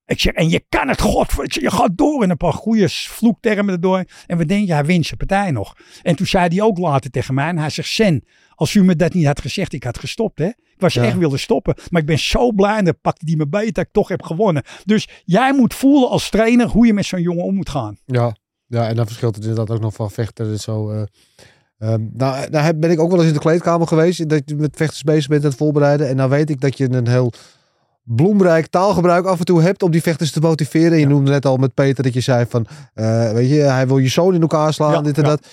Ik 0.08 0.20
zeg, 0.20 0.32
en 0.32 0.48
je 0.48 0.64
kan 0.68 0.88
het, 0.88 1.00
god, 1.00 1.32
je 1.54 1.70
gaat 1.70 1.90
door 1.98 2.22
in 2.22 2.30
een 2.30 2.36
paar 2.36 2.52
goede 2.52 2.88
vloektermen 2.88 3.74
erdoor. 3.74 4.04
En 4.26 4.38
we 4.38 4.44
denken, 4.46 4.74
hij 4.74 4.84
wint 4.84 5.06
zijn 5.06 5.18
partij 5.18 5.50
nog. 5.50 5.74
En 6.02 6.16
toen 6.16 6.26
zei 6.26 6.48
hij 6.48 6.62
ook 6.62 6.78
later 6.78 7.10
tegen 7.10 7.34
mij, 7.34 7.48
en 7.48 7.58
hij 7.58 7.70
zegt, 7.70 7.88
Sen, 7.88 8.24
als 8.54 8.74
u 8.74 8.84
me 8.84 8.96
dat 8.96 9.12
niet 9.12 9.26
had 9.26 9.40
gezegd, 9.40 9.72
ik 9.72 9.84
had 9.84 9.98
gestopt, 9.98 10.38
hè. 10.38 10.46
Ik 10.46 10.84
was 10.84 10.94
Ja. 10.94 11.02
echt 11.04 11.18
willen 11.18 11.38
stoppen. 11.38 11.74
Maar 11.90 12.00
ik 12.00 12.06
ben 12.06 12.18
zo 12.18 12.52
blij, 12.52 12.76
en 12.76 12.84
dan 12.84 13.00
pakte 13.00 13.24
hij 13.26 13.36
me 13.36 13.48
beter, 13.48 13.72
dat 13.72 13.84
ik 13.84 13.92
toch 13.92 14.08
heb 14.08 14.22
gewonnen. 14.22 14.62
Dus 14.84 15.08
jij 15.24 15.52
moet 15.54 15.74
voelen 15.74 16.08
als 16.08 16.30
trainer 16.30 16.66
hoe 16.68 16.86
je 16.86 16.92
met 16.94 17.04
zo'n 17.06 17.22
jongen 17.22 17.44
om 17.44 17.54
moet 17.54 17.68
gaan. 17.70 17.96
Ja. 18.06 18.36
ja, 18.66 18.88
en 18.88 18.96
dan 18.96 19.06
verschilt 19.06 19.34
het 19.34 19.44
inderdaad 19.44 19.76
ook 19.76 19.82
nog 19.82 19.94
van 19.94 20.10
vechten 20.10 20.50
en 20.50 20.58
zo. 20.60 20.90
eh. 20.90 21.02
Ehm, 21.78 22.02
nou, 22.12 22.50
daar 22.50 22.76
ben 22.78 22.90
ik 22.90 23.00
ook 23.00 23.10
wel 23.10 23.18
eens 23.18 23.28
in 23.28 23.32
de 23.34 23.38
kleedkamer 23.40 23.86
geweest. 23.86 24.28
Dat 24.28 24.42
je 24.44 24.54
met 24.56 24.76
vechters 24.76 25.02
bezig 25.02 25.28
bent 25.28 25.42
aan 25.42 25.48
het 25.48 25.58
voorbereiden. 25.58 26.08
En 26.08 26.16
dan 26.16 26.28
weet 26.28 26.50
ik 26.50 26.60
dat 26.60 26.78
je 26.78 26.92
een 26.92 27.08
heel 27.08 27.32
bloemrijk 28.08 28.66
taalgebruik 28.66 29.24
af 29.26 29.38
en 29.38 29.44
toe 29.44 29.62
hebt 29.62 29.82
om 29.82 29.90
die 29.90 30.02
vechters 30.02 30.30
te 30.30 30.40
motiveren. 30.40 30.92
En 30.92 30.98
je 30.98 31.06
noemde 31.06 31.30
net 31.30 31.46
al 31.46 31.56
met 31.56 31.74
Peter 31.74 32.02
dat 32.04 32.14
je 32.14 32.20
zei 32.20 32.44
van, 32.48 32.66
eh, 32.94 33.32
weet 33.32 33.48
je, 33.48 33.54
hij 33.54 33.86
wil 33.86 33.98
je 33.98 34.08
zoon 34.08 34.34
in 34.34 34.40
elkaar 34.40 34.72
slaan, 34.74 34.92
Ja, 34.92 35.00
dit 35.00 35.16
en 35.18 35.22
ja. 35.22 35.28
dat. 35.28 35.46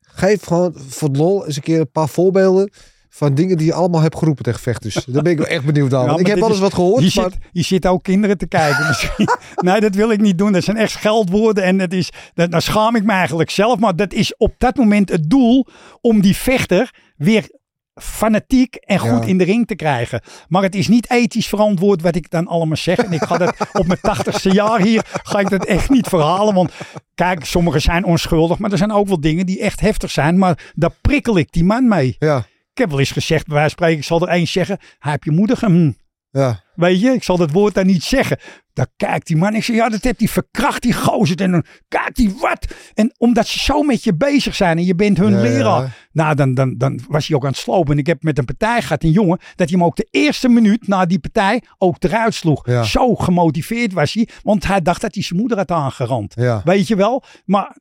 Geef 0.00 0.44
gewoon 0.44 0.74
voor 0.88 1.08
het 1.08 1.16
lol 1.16 1.46
eens 1.46 1.56
een 1.56 1.62
keer 1.62 1.80
een 1.80 1.90
paar 1.90 2.08
voorbeelden 2.08 2.70
van 3.12 3.34
dingen 3.34 3.56
die 3.56 3.66
je 3.66 3.72
allemaal 3.74 4.00
hebt 4.00 4.16
geroepen 4.18 4.44
tegen 4.44 4.60
vechters. 4.60 4.94
Daar 5.04 5.22
ben 5.22 5.32
ik 5.32 5.38
wel 5.38 5.46
echt 5.46 5.64
benieuwd 5.64 5.90
naar. 5.90 6.00
Ja, 6.00 6.06
want 6.06 6.20
ik 6.20 6.26
heb 6.26 6.34
dit 6.34 6.44
wel 6.44 6.54
eens 6.54 6.62
is- 6.64 6.64
wat 6.64 6.74
gehoord, 6.74 7.12
Je 7.12 7.20
maar 7.20 7.30
zit, 7.30 7.40
je 7.52 7.62
zit 7.62 7.86
ook 7.86 8.02
kinderen 8.02 8.38
te 8.38 8.46
kijken 8.46 8.86
misschien. 8.86 9.28
nee, 9.66 9.80
dat 9.80 9.94
wil 9.94 10.10
ik 10.10 10.20
niet 10.20 10.38
doen. 10.38 10.52
Dat 10.52 10.64
zijn 10.64 10.76
echt 10.76 10.90
scheldwoorden. 10.90 11.64
En 11.64 11.78
dat 11.78 11.92
is, 11.92 12.10
dat, 12.34 12.50
dan 12.50 12.62
schaam 12.62 12.96
ik 12.96 13.04
me 13.04 13.12
eigenlijk 13.12 13.50
zelf. 13.50 13.78
Maar 13.78 13.96
dat 13.96 14.12
is 14.12 14.36
op 14.36 14.54
dat 14.58 14.76
moment 14.76 15.08
het 15.08 15.30
doel 15.30 15.66
om 16.00 16.20
die 16.20 16.36
vechter 16.36 16.94
weer 17.16 17.58
fanatiek 18.00 18.74
en 18.74 18.98
goed 18.98 19.22
Ja. 19.22 19.28
in 19.28 19.38
de 19.38 19.44
ring 19.44 19.66
te 19.66 19.74
krijgen. 19.74 20.20
Maar 20.48 20.62
het 20.62 20.74
is 20.74 20.88
niet 20.88 21.10
ethisch 21.10 21.46
verantwoord 21.48 22.02
wat 22.02 22.14
ik 22.16 22.30
dan 22.30 22.46
allemaal 22.46 22.76
zeg. 22.76 22.98
En 22.98 23.12
ik 23.12 23.22
ga 23.22 23.36
dat 23.38 23.56
op 23.72 23.86
mijn 23.86 23.98
tachtigste 24.02 24.50
jaar 24.52 24.80
hier, 24.80 25.04
ga 25.22 25.38
ik 25.38 25.50
dat 25.50 25.64
echt 25.64 25.90
niet 25.90 26.06
verhalen. 26.08 26.54
Want 26.54 26.72
kijk, 27.14 27.44
sommigen 27.44 27.80
zijn 27.80 28.04
onschuldig. 28.04 28.58
Maar 28.58 28.72
er 28.72 28.78
zijn 28.78 28.92
ook 28.92 29.08
wel 29.08 29.20
dingen 29.20 29.46
die 29.46 29.60
echt 29.60 29.80
heftig 29.80 30.10
zijn. 30.10 30.38
Maar 30.38 30.72
daar 30.74 30.92
prikkel 31.00 31.38
ik 31.38 31.52
die 31.52 31.64
man 31.64 31.88
mee. 31.88 32.16
ja, 32.18 32.36
Ik 32.72 32.78
heb 32.78 32.90
wel 32.90 32.98
eens 32.98 33.10
gezegd, 33.10 33.46
bij 33.46 33.54
wijze 33.56 33.68
van 33.70 33.78
spreken, 33.78 33.98
ik 33.98 34.04
zal 34.04 34.28
er 34.28 34.34
eens 34.34 34.52
zeggen. 34.52 34.78
Hij 34.98 35.12
heb 35.12 35.24
je 35.24 35.30
moeder 35.30 35.56
gem. 35.56 35.96
ja, 36.30 36.62
Weet 36.80 37.00
je, 37.00 37.10
ik 37.10 37.22
zal 37.22 37.36
dat 37.36 37.50
woord 37.50 37.74
daar 37.74 37.84
niet 37.84 38.02
zeggen. 38.02 38.38
Daar 38.72 38.86
kijkt 38.96 39.26
die 39.26 39.36
man. 39.36 39.54
Ik 39.54 39.64
zeg, 39.64 39.76
ja, 39.76 39.88
dat 39.88 40.04
heeft 40.04 40.18
hij 40.18 40.28
verkracht, 40.28 40.82
die 40.82 40.92
gozer. 40.92 41.40
En 41.40 41.50
dan 41.50 41.64
kijkt 41.88 42.16
hij, 42.16 42.32
wat? 42.40 42.74
En 42.94 43.14
omdat 43.18 43.46
ze 43.46 43.58
zo 43.58 43.82
met 43.82 44.04
je 44.04 44.14
bezig 44.14 44.54
zijn 44.54 44.78
en 44.78 44.84
je 44.84 44.94
bent 44.94 45.18
hun 45.18 45.30
Ja, 45.32 45.36
ja. 45.36 45.42
leraar. 45.42 46.08
Nou, 46.12 46.34
dan, 46.34 46.54
dan, 46.54 46.74
dan 46.78 47.00
was 47.08 47.26
hij 47.26 47.36
ook 47.36 47.44
aan 47.44 47.50
het 47.50 47.58
slopen. 47.58 47.92
En 47.92 47.98
ik 47.98 48.06
heb 48.06 48.22
met 48.22 48.38
een 48.38 48.44
partij 48.44 48.82
gehad, 48.82 49.02
een 49.02 49.10
jongen, 49.10 49.38
dat 49.38 49.68
hij 49.68 49.78
hem 49.78 49.84
ook 49.84 49.96
de 49.96 50.08
eerste 50.10 50.48
minuut 50.48 50.88
na 50.88 51.06
die 51.06 51.18
partij 51.18 51.62
ook 51.78 51.96
eruit 51.98 52.34
sloeg. 52.34 52.66
Ja. 52.66 52.82
Zo 52.82 53.14
gemotiveerd 53.14 53.92
was 53.92 54.12
hij, 54.12 54.28
want 54.42 54.66
hij 54.66 54.82
dacht 54.82 55.00
dat 55.00 55.14
hij 55.14 55.22
zijn 55.22 55.38
moeder 55.40 55.56
had 55.58 55.70
aangerand. 55.70 56.34
Weet 56.64 56.88
je 56.88 56.96
wel? 56.96 57.24
Maar 57.44 57.76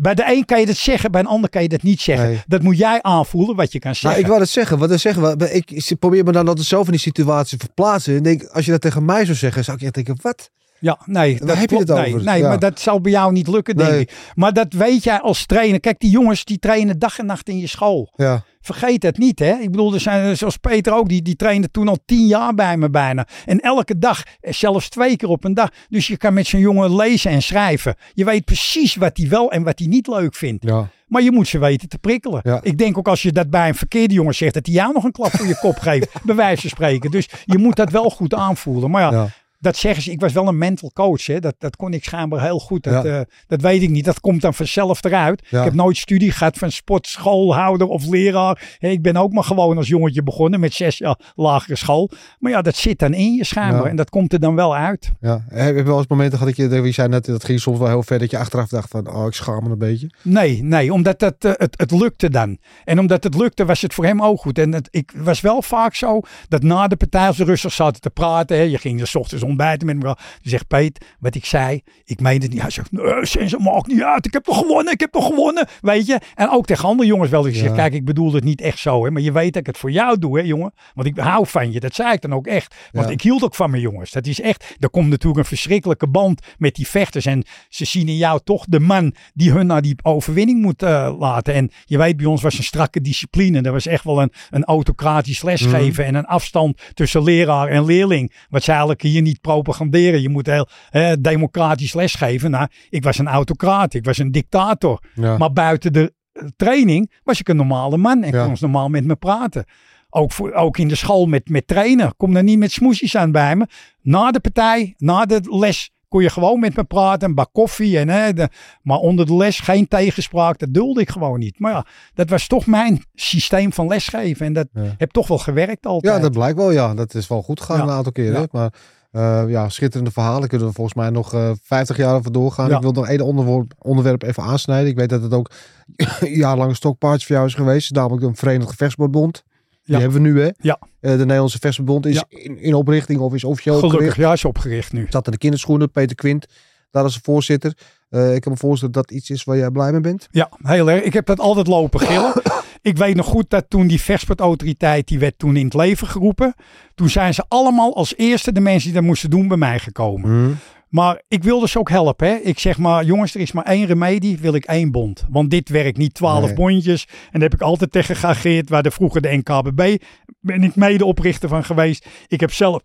bij 0.00 0.14
de 0.14 0.24
een 0.26 0.44
kan 0.44 0.60
je 0.60 0.66
dat 0.66 0.76
zeggen, 0.76 1.10
bij 1.10 1.20
een 1.20 1.26
ander 1.26 1.50
kan 1.50 1.62
je 1.62 1.68
dat 1.68 1.82
niet 1.82 2.00
zeggen. 2.00 2.28
Nee. 2.28 2.42
Dat 2.46 2.62
moet 2.62 2.78
jij 2.78 3.02
aanvoelen 3.02 3.56
wat 3.56 3.72
je 3.72 3.78
kan 3.78 3.90
Nou, 3.90 4.02
zeggen. 4.02 4.20
ik 4.20 4.26
wou 4.26 4.38
dat 4.38 4.48
zeggen. 4.48 4.78
Wat 4.78 4.88
dan 4.88 4.98
zeggen? 4.98 5.38
Ik 5.66 5.96
probeer 5.98 6.24
me 6.24 6.32
dan 6.32 6.48
altijd 6.48 6.66
zelf 6.66 6.84
in 6.84 6.90
die 6.90 7.00
situatie 7.00 7.58
te 7.58 7.64
verplaatsen. 7.64 8.16
En 8.16 8.22
denk, 8.22 8.44
als 8.44 8.64
je 8.64 8.70
dat 8.70 8.80
tegen 8.80 9.04
mij 9.04 9.24
zou 9.24 9.36
zeggen, 9.36 9.64
zou 9.64 9.76
ik 9.76 9.82
echt 9.82 9.94
denken, 9.94 10.16
wat? 10.20 10.50
Ja, 10.80 10.98
nee, 11.04 11.38
dat 11.38 11.56
heb 11.56 11.70
je 11.70 11.76
het 11.76 11.88
nee, 11.88 12.06
over? 12.14 12.24
nee 12.24 12.38
Ja. 12.38 12.48
maar 12.48 12.58
dat 12.58 12.80
zal 12.80 13.00
bij 13.00 13.12
jou 13.12 13.32
niet 13.32 13.48
lukken, 13.48 13.76
denk 13.76 13.90
Nee. 13.90 14.00
ik. 14.00 14.12
Maar 14.34 14.52
dat 14.52 14.72
weet 14.72 15.04
jij 15.04 15.20
als 15.20 15.46
trainer. 15.46 15.80
Kijk, 15.80 15.98
die 16.00 16.10
jongens 16.10 16.44
die 16.44 16.58
trainen 16.58 16.98
dag 16.98 17.18
en 17.18 17.26
nacht 17.26 17.48
in 17.48 17.58
je 17.58 17.66
school. 17.66 18.12
Ja, 18.16 18.42
Vergeet 18.60 19.02
het 19.02 19.18
niet, 19.18 19.38
hè. 19.38 19.52
Ik 19.52 19.70
bedoel, 19.70 19.94
er 19.94 20.00
zijn, 20.00 20.36
zoals 20.36 20.56
Peter 20.56 20.92
ook, 20.94 21.08
die, 21.08 21.22
die 21.22 21.36
trainde 21.36 21.70
toen 21.70 21.88
al 21.88 21.98
tien 22.04 22.26
jaar 22.26 22.54
bij 22.54 22.76
me 22.76 22.90
bijna. 22.90 23.26
En 23.44 23.60
elke 23.60 23.98
dag, 23.98 24.22
eh, 24.40 24.52
zelfs 24.52 24.88
twee 24.88 25.16
keer 25.16 25.28
op 25.28 25.44
een 25.44 25.54
dag. 25.54 25.68
Dus 25.88 26.06
je 26.06 26.16
kan 26.16 26.34
met 26.34 26.46
zo'n 26.46 26.60
jongen 26.60 26.96
lezen 26.96 27.30
en 27.30 27.42
schrijven. 27.42 27.94
Je 28.12 28.24
weet 28.24 28.44
precies 28.44 28.94
wat 28.94 29.16
hij 29.16 29.28
wel 29.28 29.50
en 29.50 29.62
wat 29.62 29.78
hij 29.78 29.88
niet 29.88 30.06
leuk 30.06 30.34
vindt. 30.34 30.64
ja. 30.64 30.88
Maar 31.06 31.22
je 31.22 31.32
moet 31.32 31.48
ze 31.48 31.58
weten 31.58 31.88
te 31.88 31.98
prikkelen. 31.98 32.40
Ja. 32.44 32.60
Ik 32.62 32.78
denk 32.78 32.98
ook 32.98 33.08
als 33.08 33.22
je 33.22 33.32
dat 33.32 33.50
bij 33.50 33.68
een 33.68 33.74
verkeerde 33.74 34.14
jongen 34.14 34.34
zegt, 34.34 34.54
dat 34.54 34.66
hij 34.66 34.74
jou 34.74 34.92
nog 34.92 35.04
een 35.04 35.12
klap 35.12 35.30
voor 35.30 35.46
je 35.46 35.58
kop 35.58 35.78
geeft. 35.78 36.08
Bij 36.24 36.34
wijze 36.34 36.60
van 36.60 36.70
spreken. 36.70 37.10
Dus 37.10 37.28
je 37.44 37.58
moet 37.58 37.76
dat 37.76 37.90
wel 37.90 38.10
goed 38.10 38.34
aanvoelen. 38.34 38.90
Maar 38.90 39.12
Ja. 39.12 39.28
Dat 39.60 39.76
zeggen 39.76 40.02
ze. 40.02 40.10
Ik 40.10 40.20
was 40.20 40.32
wel 40.32 40.48
een 40.48 40.58
mental 40.58 40.90
coach. 40.94 41.26
Hè. 41.26 41.40
Dat, 41.40 41.54
dat 41.58 41.76
kon 41.76 41.92
ik 41.92 42.04
schijnbaar 42.04 42.42
heel 42.42 42.58
goed. 42.58 42.82
Dat, 42.82 43.04
Ja. 43.04 43.18
eh, 43.18 43.24
dat 43.46 43.60
weet 43.60 43.82
ik 43.82 43.90
niet. 43.90 44.04
Dat 44.04 44.20
komt 44.20 44.40
dan 44.40 44.54
vanzelf 44.54 45.04
eruit. 45.04 45.46
Ja. 45.50 45.58
Ik 45.58 45.64
heb 45.64 45.74
nooit 45.74 45.96
studie 45.96 46.30
gehad 46.32 46.58
van 46.58 46.70
sportschoolhouder 47.14 47.86
of 47.86 48.06
leraar. 48.06 48.76
Hè, 48.78 48.88
Ik 48.88 49.02
ben 49.02 49.16
ook 49.16 49.32
maar 49.32 49.44
gewoon 49.44 49.76
als 49.76 49.88
jongetje 49.88 50.22
begonnen 50.22 50.60
met 50.60 50.72
zes 50.74 50.98
jaar 50.98 51.18
lagere 51.34 51.76
school. 51.76 52.10
Maar 52.38 52.52
ja, 52.52 52.62
dat 52.62 52.76
zit 52.76 52.98
dan 52.98 53.14
in 53.14 53.34
je 53.34 53.44
schijnbaar. 53.44 53.82
Ja. 53.84 53.88
En 53.90 53.96
dat 53.96 54.10
komt 54.10 54.32
er 54.32 54.40
dan 54.40 54.54
wel 54.54 54.76
uit. 54.76 55.10
ja. 55.20 55.44
Heb 55.48 55.76
je 55.76 55.82
wel 55.82 55.98
eens 55.98 56.06
momenten 56.06 56.38
gehad 56.38 56.56
dat 56.56 56.70
je, 56.70 56.82
je 56.82 56.92
zei 56.92 57.08
net, 57.08 57.24
dat 57.24 57.44
ging 57.44 57.60
soms 57.60 57.78
wel 57.78 57.88
heel 57.88 58.02
ver, 58.02 58.18
dat 58.18 58.30
je 58.30 58.38
achteraf 58.38 58.68
dacht 58.68 58.90
van, 58.90 59.08
oh, 59.14 59.26
ik 59.26 59.32
schaam 59.32 59.64
me 59.64 59.70
een 59.70 59.78
beetje. 59.78 60.10
Nee, 60.22 60.62
nee, 60.62 60.92
omdat 60.92 61.18
dat, 61.18 61.34
eh, 61.38 61.52
het, 61.56 61.78
het 61.78 61.90
lukte 61.90 62.30
dan. 62.30 62.58
En 62.84 62.98
omdat 62.98 63.24
het 63.24 63.34
lukte, 63.34 63.64
was 63.64 63.80
het 63.82 63.94
voor 63.94 64.04
hem 64.04 64.22
ook 64.22 64.40
goed. 64.40 64.58
En 64.58 64.72
het, 64.74 64.88
ik 64.90 65.12
was 65.16 65.40
wel 65.40 65.62
vaak 65.62 65.94
zo 65.94 66.20
dat 66.48 66.62
na 66.62 66.88
de 66.88 66.96
partij, 66.96 67.26
als 67.26 67.38
rustig 67.38 67.72
zaten 67.72 68.00
te 68.00 68.10
praten, 68.10 68.56
hè, 68.56 68.62
je 68.62 68.78
ging 68.78 69.00
er 69.00 69.06
's 69.06 69.14
ochtends 69.14 69.42
ontbijten 69.50 69.86
met 69.86 69.96
elkaar. 69.96 70.18
Die 70.42 70.50
zegt, 70.50 70.66
Peet, 70.66 71.04
wat 71.18 71.34
ik 71.34 71.44
zei, 71.44 71.82
ik 72.04 72.20
meen 72.20 72.42
het 72.42 72.50
niet. 72.50 72.60
Hij 72.60 72.70
zegt, 72.70 72.92
nee, 72.92 73.26
Sens, 73.26 73.52
het 73.52 73.60
maakt 73.60 73.86
niet 73.86 74.02
uit. 74.02 74.26
Ik 74.26 74.32
heb 74.32 74.44
toch 74.44 74.56
gewonnen, 74.58 74.92
ik 74.92 75.00
heb 75.00 75.12
toch 75.12 75.26
gewonnen. 75.26 75.66
Weet 75.80 76.06
je? 76.06 76.18
En 76.34 76.50
ook 76.50 76.66
tegen 76.66 76.88
andere 76.88 77.08
jongens 77.08 77.30
wel. 77.30 77.46
Ik 77.46 77.54
zeg, 77.54 77.68
Ja. 77.68 77.74
kijk, 77.74 77.92
ik 77.92 78.04
bedoel 78.04 78.32
het 78.32 78.44
niet 78.44 78.60
echt 78.60 78.78
zo. 78.78 79.04
Hè, 79.04 79.10
maar 79.10 79.22
je 79.22 79.32
weet 79.32 79.52
dat 79.52 79.60
ik 79.60 79.66
het 79.66 79.78
voor 79.78 79.90
jou 79.90 80.18
doe, 80.18 80.38
hè, 80.38 80.44
jongen. 80.44 80.72
Want 80.94 81.06
ik 81.08 81.18
hou 81.18 81.46
van 81.46 81.72
je. 81.72 81.80
Dat 81.80 81.94
zei 81.94 82.12
ik 82.12 82.20
dan 82.20 82.32
ook 82.34 82.46
echt. 82.46 82.74
Want 82.92 83.06
Ja. 83.06 83.12
ik 83.12 83.22
hield 83.22 83.42
ook 83.42 83.54
van 83.54 83.70
mijn 83.70 83.82
jongens. 83.82 84.10
Dat 84.10 84.26
is 84.26 84.40
echt, 84.40 84.76
er 84.78 84.90
komt 84.90 85.08
natuurlijk 85.08 85.40
een 85.40 85.44
verschrikkelijke 85.46 86.08
band 86.08 86.42
met 86.58 86.74
die 86.74 86.86
vechters. 86.88 87.26
En 87.26 87.44
ze 87.68 87.84
zien 87.84 88.08
in 88.08 88.16
jou 88.16 88.40
toch 88.44 88.64
de 88.68 88.80
man 88.80 89.14
die 89.34 89.50
hun 89.52 89.66
naar 89.66 89.82
die 89.82 89.94
overwinning 90.02 90.62
moet 90.62 90.82
eh, 90.82 91.14
laten. 91.18 91.54
En 91.54 91.70
je 91.84 91.98
weet, 91.98 92.16
bij 92.16 92.26
ons 92.26 92.42
was 92.42 92.58
een 92.58 92.64
strakke 92.64 93.00
discipline. 93.00 93.60
Er 93.62 93.72
was 93.72 93.86
echt 93.86 94.04
wel 94.04 94.22
een, 94.22 94.32
een 94.50 94.64
autocratisch 94.64 95.42
lesgeven 95.42 96.04
en 96.04 96.14
een 96.14 96.24
afstand 96.26 96.80
tussen 96.94 97.22
leraar 97.22 97.68
en 97.68 97.84
leerling. 97.84 98.32
Wat 98.48 98.62
ze 98.62 98.70
eigenlijk 98.70 99.02
hier 99.02 99.22
niet 99.22 99.39
propaganderen. 99.40 100.22
Je 100.22 100.28
moet 100.28 100.46
heel 100.46 100.68
eh, 100.90 101.12
democratisch 101.20 101.94
lesgeven. 101.94 102.50
Nou, 102.50 102.68
ik 102.90 103.04
was 103.04 103.18
een 103.18 103.28
autocraat, 103.28 103.94
ik 103.94 104.04
was 104.04 104.18
een 104.18 104.30
dictator. 104.32 105.02
Ja. 105.14 105.36
Maar 105.38 105.52
buiten 105.52 105.92
de 105.92 106.12
eh, 106.32 106.42
training 106.56 107.10
was 107.24 107.40
ik 107.40 107.48
een 107.48 107.56
normale 107.56 107.96
man 107.96 108.22
en 108.22 108.32
Ja. 108.32 108.44
kon 108.44 108.56
normaal 108.60 108.88
met 108.88 109.04
me 109.04 109.16
praten. 109.16 109.64
Ook, 110.10 110.32
voor, 110.32 110.52
ook 110.52 110.78
in 110.78 110.88
de 110.88 110.94
school 110.94 111.26
met, 111.26 111.48
met 111.48 111.66
trainen. 111.66 112.16
Kom 112.16 112.36
er 112.36 112.42
niet 112.42 112.58
met 112.58 112.72
smoesjes 112.72 113.16
aan 113.16 113.32
bij 113.32 113.56
me. 113.56 113.66
Na 114.02 114.30
de 114.30 114.40
partij, 114.40 114.94
na 114.98 115.24
de 115.26 115.40
les, 115.58 115.90
kon 116.08 116.22
je 116.22 116.30
gewoon 116.30 116.60
met 116.60 116.76
me 116.76 116.84
praten. 116.84 117.28
Een 117.28 117.34
bak 117.34 117.48
koffie. 117.52 117.98
En, 117.98 118.08
hè, 118.08 118.32
de, 118.32 118.48
maar 118.82 118.96
onder 118.98 119.26
de 119.26 119.34
les 119.36 119.60
geen 119.60 119.88
tegenspraak. 119.88 120.58
Dat 120.58 120.74
dulde 120.74 121.00
ik 121.00 121.10
gewoon 121.10 121.38
niet. 121.38 121.58
Maar 121.58 121.72
ja, 121.72 121.86
dat 122.14 122.30
was 122.30 122.46
toch 122.46 122.66
mijn 122.66 123.02
systeem 123.14 123.72
van 123.72 123.86
lesgeven. 123.86 124.46
En 124.46 124.52
dat 124.52 124.68
Ja. 124.72 124.94
heb 124.98 125.10
toch 125.10 125.26
wel 125.28 125.38
gewerkt 125.38 125.86
altijd. 125.86 126.14
Ja, 126.14 126.20
dat 126.20 126.32
blijkt 126.32 126.56
wel, 126.56 126.70
ja. 126.70 126.94
Dat 126.94 127.14
is 127.14 127.28
wel 127.28 127.42
goed 127.42 127.60
gegaan 127.60 127.76
Ja. 127.76 127.82
een 127.82 127.90
aantal 127.90 128.12
keren. 128.12 128.40
Ja. 128.40 128.46
Maar 128.50 128.72
eh, 129.10 129.42
ja, 129.48 129.68
schitterende 129.68 130.10
verhalen 130.10 130.48
kunnen 130.48 130.66
we 130.66 130.72
volgens 130.72 130.96
mij 130.96 131.10
nog 131.10 131.34
eh 131.34 131.50
50 131.62 131.96
jaar 131.96 132.14
over 132.14 132.32
doorgaan. 132.32 132.68
Ja. 132.68 132.76
Ik 132.76 132.82
wil 132.82 132.92
nog 132.92 133.08
één 133.08 133.20
onderwerp, 133.20 133.72
onderwerp 133.78 134.22
even 134.22 134.42
aansnijden. 134.42 134.90
Ik 134.90 134.96
weet 134.96 135.08
dat 135.08 135.22
het 135.22 135.34
ook 135.34 135.50
jarenlang 136.20 136.70
een 136.70 136.76
stokpaardje 136.76 137.26
voor 137.26 137.34
jou 137.36 137.48
is 137.48 137.54
geweest. 137.54 137.92
Namelijk 137.92 138.22
de 138.26 138.34
Verenigde 138.34 138.76
Vechtsportbond. 138.76 139.44
Die 139.84 139.94
Ja. 139.94 140.00
hebben 140.02 140.22
we 140.22 140.28
nu, 140.28 140.40
hè? 140.42 140.48
Ja. 140.60 140.78
Eh, 141.00 141.10
de 141.12 141.16
Nederlandse 141.18 141.58
Vechtsportbond 141.58 142.06
is 142.06 142.14
Ja. 142.14 142.24
in, 142.28 142.58
in 142.58 142.74
oprichting 142.74 143.20
of 143.20 143.34
is 143.34 143.44
officieel 143.44 143.74
Gelukkig, 143.74 143.98
opgericht. 144.00 144.26
ja, 144.28 144.32
is 144.32 144.44
opgericht 144.44 144.92
nu. 144.92 145.06
Zat 145.10 145.26
in 145.26 145.32
de 145.32 145.38
kinderschoenen, 145.38 145.90
Peter 145.90 146.16
Quint. 146.16 146.46
Daar 146.90 147.04
is 147.04 147.14
de 147.14 147.20
voorzitter. 147.22 147.70
Ik 148.10 148.40
kan 148.40 148.52
me 148.52 148.58
voorstellen 148.58 148.94
dat 148.94 149.08
dat 149.08 149.16
iets 149.16 149.30
is 149.30 149.44
waar 149.44 149.56
jij 149.56 149.70
blij 149.70 149.92
mee 149.92 150.00
bent. 150.00 150.28
Ja, 150.30 150.48
heel 150.62 150.90
erg. 150.90 151.02
Ik 151.02 151.12
heb 151.12 151.26
dat 151.26 151.40
altijd 151.40 151.66
lopen 151.66 152.00
gillen. 152.00 152.32
ik 152.82 152.96
weet 152.96 153.16
nog 153.16 153.26
goed 153.26 153.50
dat 153.50 153.64
toen 153.68 153.86
die 153.86 154.00
vechtsportautoriteit, 154.00 155.08
die 155.08 155.18
werd 155.18 155.38
toen 155.38 155.56
in 155.56 155.64
het 155.64 155.74
leven 155.74 156.06
geroepen. 156.06 156.54
Toen 156.94 157.08
zijn 157.08 157.34
ze 157.34 157.44
allemaal 157.48 157.96
als 157.96 158.16
eerste 158.16 158.52
de 158.52 158.60
mensen 158.60 158.84
die 158.84 158.98
dat 158.98 159.02
moesten 159.08 159.30
doen 159.30 159.48
bij 159.48 159.56
mij 159.56 159.78
gekomen. 159.78 160.58
Maar 160.88 161.22
ik 161.28 161.42
wilde 161.42 161.68
ze 161.68 161.78
ook 161.78 161.90
helpen. 161.90 162.28
Hè? 162.28 162.34
Ik 162.34 162.58
zeg 162.58 162.78
maar, 162.78 163.04
jongens, 163.04 163.34
er 163.34 163.40
is 163.40 163.52
maar 163.52 163.64
één 163.64 163.86
remedie, 163.86 164.38
wil 164.38 164.54
ik 164.54 164.64
één 164.64 164.90
bond. 164.90 165.26
Want 165.30 165.50
dit 165.50 165.68
werkt 165.68 165.96
niet 165.98 166.14
twaalf 166.14 166.44
Nee. 166.46 166.54
bondjes. 166.54 167.06
En 167.08 167.40
daar 167.40 167.48
heb 167.50 167.54
ik 167.54 167.60
altijd 167.60 167.92
tegen 167.92 168.16
geageerd. 168.16 168.68
Waar 168.68 168.82
de 168.82 168.90
vroeger 168.90 169.20
de 169.20 169.36
NKBB 169.36 169.96
ben 170.40 170.62
ik 170.62 170.76
medeoprichter 170.76 171.48
van 171.48 171.64
geweest. 171.64 172.08
Ik 172.26 172.40
heb 172.40 172.52
zelf, 172.52 172.82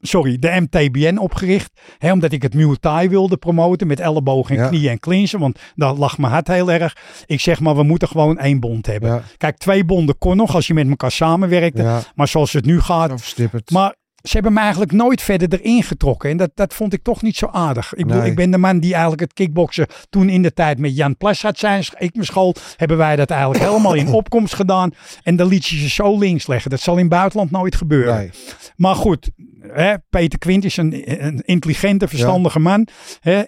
sorry, 0.00 0.38
de 0.38 0.60
MTBN 0.68 1.16
opgericht. 1.18 1.80
Hè, 1.98 2.12
omdat 2.12 2.32
ik 2.32 2.42
het 2.42 2.54
Muay 2.54 2.76
Thai 2.80 3.08
wilde 3.08 3.36
promoten 3.36 3.86
met 3.86 4.00
ellebogen 4.00 4.56
en 4.56 4.62
Ja. 4.62 4.68
knieën 4.68 4.90
en 4.90 4.98
clinchen. 5.00 5.38
Want 5.38 5.58
daar 5.74 5.94
lag 5.94 6.18
mijn 6.18 6.32
hart 6.32 6.48
heel 6.48 6.70
erg. 6.72 6.96
Ik 7.26 7.40
zeg 7.40 7.60
maar, 7.60 7.76
we 7.76 7.82
moeten 7.82 8.08
gewoon 8.08 8.38
één 8.38 8.60
bond 8.60 8.86
hebben. 8.86 9.10
Ja. 9.10 9.22
Kijk, 9.36 9.56
twee 9.58 9.84
bonden 9.84 10.18
kon 10.18 10.36
nog 10.36 10.54
als 10.54 10.66
je 10.66 10.74
met 10.74 10.88
elkaar 10.88 11.10
samenwerkte. 11.10 11.82
Ja, 11.82 12.00
Maar 12.14 12.28
zoals 12.28 12.52
het 12.52 12.64
nu 12.64 12.80
gaat, 12.80 13.10
verstipperd. 13.20 13.70
maar 13.70 13.94
ze 14.22 14.32
hebben 14.32 14.52
me 14.52 14.60
eigenlijk 14.60 14.92
nooit 14.92 15.22
verder 15.22 15.60
erin 15.60 15.82
getrokken. 15.82 16.30
En 16.30 16.36
dat, 16.36 16.50
dat 16.54 16.74
vond 16.74 16.92
ik 16.92 17.02
toch 17.02 17.22
niet 17.22 17.36
zo 17.36 17.46
aardig. 17.46 17.94
Ik, 17.94 18.06
bedoel, 18.06 18.24
ik 18.24 18.34
ben 18.36 18.50
de 18.50 18.58
man 18.58 18.78
die 18.80 18.90
eigenlijk 18.92 19.20
het 19.22 19.32
kickboksen 19.32 19.86
toen 20.10 20.28
in 20.28 20.42
de 20.42 20.52
tijd 20.52 20.78
met 20.78 20.96
Jan 20.96 21.16
Plas 21.16 21.42
had 21.42 21.58
zijn. 21.58 21.84
Ik 21.98 22.14
mijn 22.14 22.26
school 22.26 22.54
hebben 22.76 22.96
wij 22.96 23.16
dat 23.16 23.30
eigenlijk 23.30 23.64
helemaal 23.64 23.94
in 23.94 24.08
opkomst 24.20 24.54
gedaan. 24.54 24.90
En 25.22 25.36
dan 25.36 25.46
liet 25.48 25.66
je 25.66 25.76
ze 25.78 25.88
zo 25.88 26.18
links 26.18 26.46
leggen. 26.46 26.70
Dat 26.70 26.80
zal 26.80 26.94
in 26.94 27.00
het 27.00 27.08
buitenland 27.08 27.50
nooit 27.50 27.74
gebeuren. 27.74 28.14
Nee. 28.16 28.30
Maar 28.76 28.94
goed, 28.94 29.30
hè, 29.68 29.94
Peter 30.10 30.38
Quint 30.38 30.64
is 30.64 30.76
een, 30.76 31.02
een 31.24 31.42
intelligente, 31.44 32.08
verstandige 32.08 32.58
man. 32.58 32.86
Hè, 33.20 33.42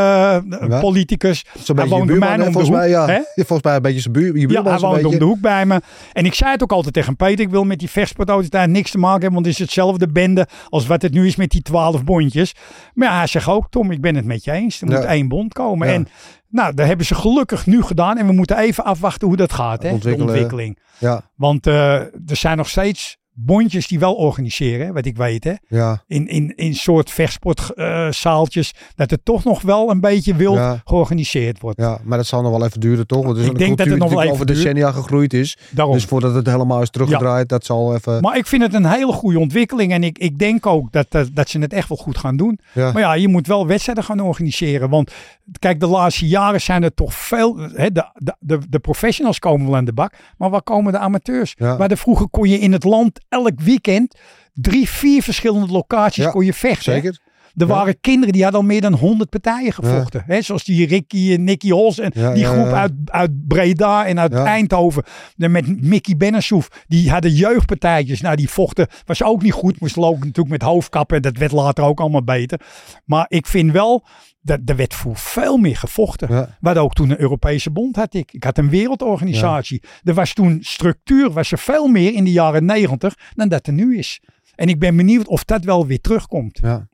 SP-politicus. 0.00 1.44
Beetje 1.44 1.74
je 1.74 1.88
woont 1.88 2.06
bij 2.06 2.18
mij 2.18 2.46
om 2.46 2.52
de 2.52 2.70
mij. 2.70 2.88
hoek, 2.90 3.06
Ja. 3.08 3.24
Volgens 3.34 3.62
mij 3.62 3.74
een 3.76 3.82
beetje 3.82 4.00
zijn 4.00 4.12
buur, 4.12 4.34
je 4.34 4.40
Ja, 4.40 4.46
buurman 4.46 4.72
hij 4.72 4.80
woont 4.80 4.96
om 4.96 5.02
beetje. 5.02 5.18
de 5.18 5.24
hoek 5.24 5.40
bij 5.40 5.66
me. 5.66 5.80
En 6.12 6.24
ik 6.24 6.34
zei 6.34 6.50
het 6.50 6.62
ook 6.62 6.72
altijd 6.72 6.94
tegen 6.94 7.16
Peter. 7.16 7.44
Ik 7.44 7.50
wil 7.50 7.64
met 7.64 7.78
die 7.78 7.90
vechtsportautoriteit 7.90 8.70
niks 8.70 8.90
te 8.90 8.98
maken 8.98 9.20
hebben. 9.20 9.32
Want 9.32 9.46
het 9.46 9.54
is 9.54 9.60
hetzelfde 9.60 10.08
bende 10.08 10.46
als 10.68 10.86
wat 10.86 11.02
het 11.02 11.12
nu 11.12 11.26
is 11.26 11.36
met 11.36 11.50
die 11.50 11.62
twaalf 11.62 12.04
bondjes. 12.04 12.54
Maar 12.94 13.08
ja, 13.08 13.16
hij 13.16 13.26
zegt 13.26 13.48
ook, 13.48 13.66
Tom, 13.70 13.90
ik 13.90 14.00
ben 14.00 14.14
het 14.16 14.24
met 14.24 14.44
je 14.44 14.52
eens. 14.52 14.80
Er 14.80 14.90
Ja. 14.90 14.96
moet 14.96 15.04
één 15.04 15.28
bond 15.28 15.52
komen. 15.52 15.88
En 15.88 16.08
nou, 16.48 16.74
dat 16.74 16.86
hebben 16.86 17.06
ze 17.06 17.14
gelukkig 17.14 17.66
nu 17.66 17.82
gedaan. 17.82 18.18
En 18.18 18.26
we 18.26 18.32
moeten 18.32 18.58
even 18.58 18.84
afwachten 18.84 19.28
hoe 19.28 19.36
dat 19.36 19.52
gaat. 19.52 19.82
Hè, 19.82 19.98
de 19.98 20.14
ontwikkeling. 20.22 20.78
Ja, 20.98 21.30
Want 21.36 21.66
eh, 21.66 21.94
er 22.00 22.10
zijn 22.36 22.56
nog 22.56 22.68
steeds 22.68 23.16
bondjes 23.34 23.86
die 23.88 23.98
wel 23.98 24.14
organiseren. 24.14 24.94
Wat 24.94 25.04
ik 25.06 25.16
weet. 25.16 25.44
Hè 25.44 25.52
ja, 25.68 26.02
in, 26.06 26.28
in, 26.28 26.52
in 26.56 26.74
soort 26.74 27.10
vechtsportzaaltjes, 27.10 28.74
dat 28.94 29.10
het 29.10 29.24
toch 29.24 29.44
nog 29.44 29.62
wel 29.62 29.90
een 29.90 30.00
beetje 30.00 30.34
wild 30.34 30.56
Ja. 30.56 30.80
georganiseerd 30.84 31.60
wordt. 31.60 31.80
ja, 31.80 31.98
maar 32.04 32.18
dat 32.18 32.26
zal 32.26 32.42
nog 32.42 32.50
wel 32.50 32.64
even 32.64 32.80
duren, 32.80 33.06
toch? 33.06 33.24
Want 33.24 33.38
Ik 33.38 33.46
een 33.46 33.54
denk 33.54 33.78
dat 33.78 33.86
het 33.86 33.98
nog 33.98 34.12
wel 34.12 34.30
over 34.30 34.46
decennia 34.46 34.92
gegroeid 34.92 35.32
is. 35.34 35.56
Daarom. 35.70 35.94
Dus 35.94 36.04
voordat 36.04 36.34
het 36.34 36.46
helemaal 36.46 36.82
is 36.82 36.90
teruggedraaid, 36.90 37.48
dat 37.48 37.64
zal 37.64 37.94
even... 37.94 38.20
maar 38.20 38.36
ik 38.36 38.46
vind 38.46 38.62
het 38.62 38.74
een 38.74 38.86
hele 38.86 39.12
goede 39.12 39.38
ontwikkeling 39.38 39.92
en 39.92 40.04
ik, 40.04 40.18
ik 40.18 40.38
denk 40.38 40.66
ook 40.66 40.92
dat, 40.92 41.06
dat, 41.08 41.28
dat 41.32 41.48
ze 41.48 41.58
het 41.58 41.72
echt 41.72 41.88
wel 41.88 41.98
goed 41.98 42.18
gaan 42.18 42.36
doen. 42.36 42.58
Ja. 42.72 42.92
Maar 42.92 43.02
ja, 43.02 43.12
je 43.14 43.28
moet 43.28 43.46
wel 43.46 43.66
wedstrijden 43.66 44.04
gaan 44.04 44.20
organiseren. 44.20 44.90
Want 44.90 45.12
kijk, 45.58 45.80
de 45.80 45.86
laatste 45.86 46.26
jaren 46.28 46.60
zijn 46.60 46.82
er 46.82 46.94
toch 46.94 47.14
veel. 47.14 47.56
Hè, 47.58 47.92
de, 47.92 48.04
de, 48.14 48.36
de, 48.40 48.58
de 48.68 48.78
professionals 48.78 49.38
komen 49.38 49.66
wel 49.66 49.76
aan 49.76 49.84
de 49.84 49.92
bak. 49.92 50.12
Maar 50.38 50.50
waar 50.50 50.62
komen 50.62 50.92
de 50.92 50.98
amateurs? 50.98 51.54
Waar 51.58 51.88
de 51.88 51.96
vroeger 51.96 52.28
kon 52.28 52.48
je 52.48 52.58
in 52.58 52.72
het 52.72 52.84
land 52.84 53.20
elk 53.34 53.60
weekend 53.60 54.16
drie, 54.54 54.88
vier 54.88 55.22
verschillende 55.22 55.72
locaties 55.72 56.24
Ja, 56.24 56.30
kon 56.30 56.44
je 56.44 56.52
vechten. 56.54 56.92
Zeker? 56.92 57.18
Er 57.56 57.66
Ja. 57.66 57.72
waren 57.74 58.00
kinderen 58.00 58.32
die 58.32 58.42
hadden 58.42 58.60
al 58.60 58.66
meer 58.66 58.80
dan 58.80 58.92
100 58.92 59.30
partijen 59.30 59.72
gevochten. 59.72 60.22
Hè, 60.26 60.42
zoals 60.42 60.64
die 60.64 60.86
Ricky 60.86 61.32
en 61.32 61.44
Nicky 61.44 61.70
Hols 61.70 61.98
en 61.98 62.10
Ja, 62.14 62.32
die 62.32 62.42
ja, 62.42 62.52
groep 62.52 62.66
ja. 62.66 62.80
Uit, 62.80 62.92
uit 63.04 63.46
Breda 63.48 64.06
en 64.06 64.20
uit 64.20 64.32
Ja. 64.32 64.44
Eindhoven. 64.44 65.02
En 65.36 65.50
met 65.50 65.82
Mickey 65.82 66.16
Bennessoef. 66.16 66.68
Die 66.86 67.10
hadden 67.10 67.32
jeugdpartijtjes. 67.32 68.20
Nou, 68.20 68.36
die 68.36 68.48
vochten. 68.48 68.86
Was 69.04 69.22
ook 69.22 69.42
niet 69.42 69.52
goed. 69.52 69.80
Moest 69.80 69.96
lopen 69.96 70.18
natuurlijk 70.18 70.48
met 70.48 70.62
hoofdkappen. 70.62 71.22
Dat 71.22 71.36
werd 71.36 71.52
later 71.52 71.84
ook 71.84 72.00
allemaal 72.00 72.24
beter. 72.24 72.60
Maar 73.04 73.26
ik 73.28 73.46
vind 73.46 73.72
wel. 73.72 74.04
Dat 74.46 74.58
er 74.64 74.76
werd 74.76 74.94
voor 74.94 75.16
veel 75.16 75.56
meer 75.56 75.76
gevochten. 75.76 76.28
Ja. 76.34 76.40
We 76.60 76.66
hadden 76.66 76.82
ook 76.82 76.94
toen 76.94 77.10
een 77.10 77.20
Europese 77.20 77.70
bond 77.70 77.96
had 77.96 78.14
ik. 78.14 78.32
Ik 78.32 78.44
had 78.44 78.58
een 78.58 78.68
wereldorganisatie. 78.70 79.82
Er 80.02 80.14
was 80.14 80.32
toen 80.32 80.58
structuur. 80.60 81.30
Was 81.30 81.52
er 81.52 81.58
veel 81.58 81.86
meer 81.86 82.12
in 82.14 82.24
de 82.24 82.32
jaren 82.32 82.64
negentig. 82.64 83.14
Dan 83.34 83.48
dat 83.48 83.66
er 83.66 83.72
nu 83.72 83.98
is. 83.98 84.20
En 84.54 84.68
ik 84.68 84.78
ben 84.78 84.96
benieuwd 84.96 85.26
of 85.28 85.44
dat 85.44 85.64
wel 85.64 85.86
weer 85.86 86.00
terugkomt. 86.00 86.58
Ja. 86.62 86.88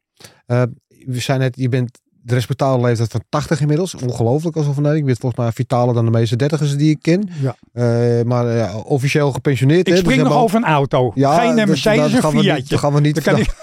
Eh, 0.47 0.63
we 1.07 1.19
zijn 1.21 1.39
net, 1.41 1.57
je 1.57 1.69
bent 1.69 2.01
de 2.23 2.35
respectabele 2.35 2.87
leeftijd 2.87 3.11
van 3.11 3.25
80 3.29 3.61
inmiddels. 3.61 3.95
Ongelooflijk 3.95 4.57
alsof 4.57 4.75
van 4.75 4.83
nee, 4.83 4.97
ik 4.97 5.05
ben 5.05 5.17
volgens 5.17 5.43
mij 5.43 5.53
vitaler 5.53 5.95
dan 5.95 6.05
de 6.05 6.11
meeste 6.11 6.37
dertigers 6.37 6.77
die 6.77 6.91
ik 6.91 6.99
ken. 7.03 7.29
Ja. 7.41 7.57
Eh, 7.73 8.25
maar 8.25 8.75
officieel 8.85 9.33
gepensioneerd. 9.33 9.87
Ik 9.87 9.93
dus 9.93 9.99
spring 9.99 10.23
nog 10.23 10.33
over 10.37 10.57
een 10.57 10.65
auto. 10.65 11.13
Ja, 11.15 11.39
Geen 11.39 11.59
een 11.59 11.69
Mercedes, 11.69 12.01
dat 12.01 12.13
een 12.13 12.21
gaan 12.21 12.31
we 12.31 12.37
niet- 12.37 12.45
Fiatje. 12.47 12.69
Dat 12.69 12.79
gaan 12.79 12.93
we 12.93 13.01
niet. 13.01 13.15
Dat 13.15 13.25
kan 13.25 13.37
ik, 13.39 13.55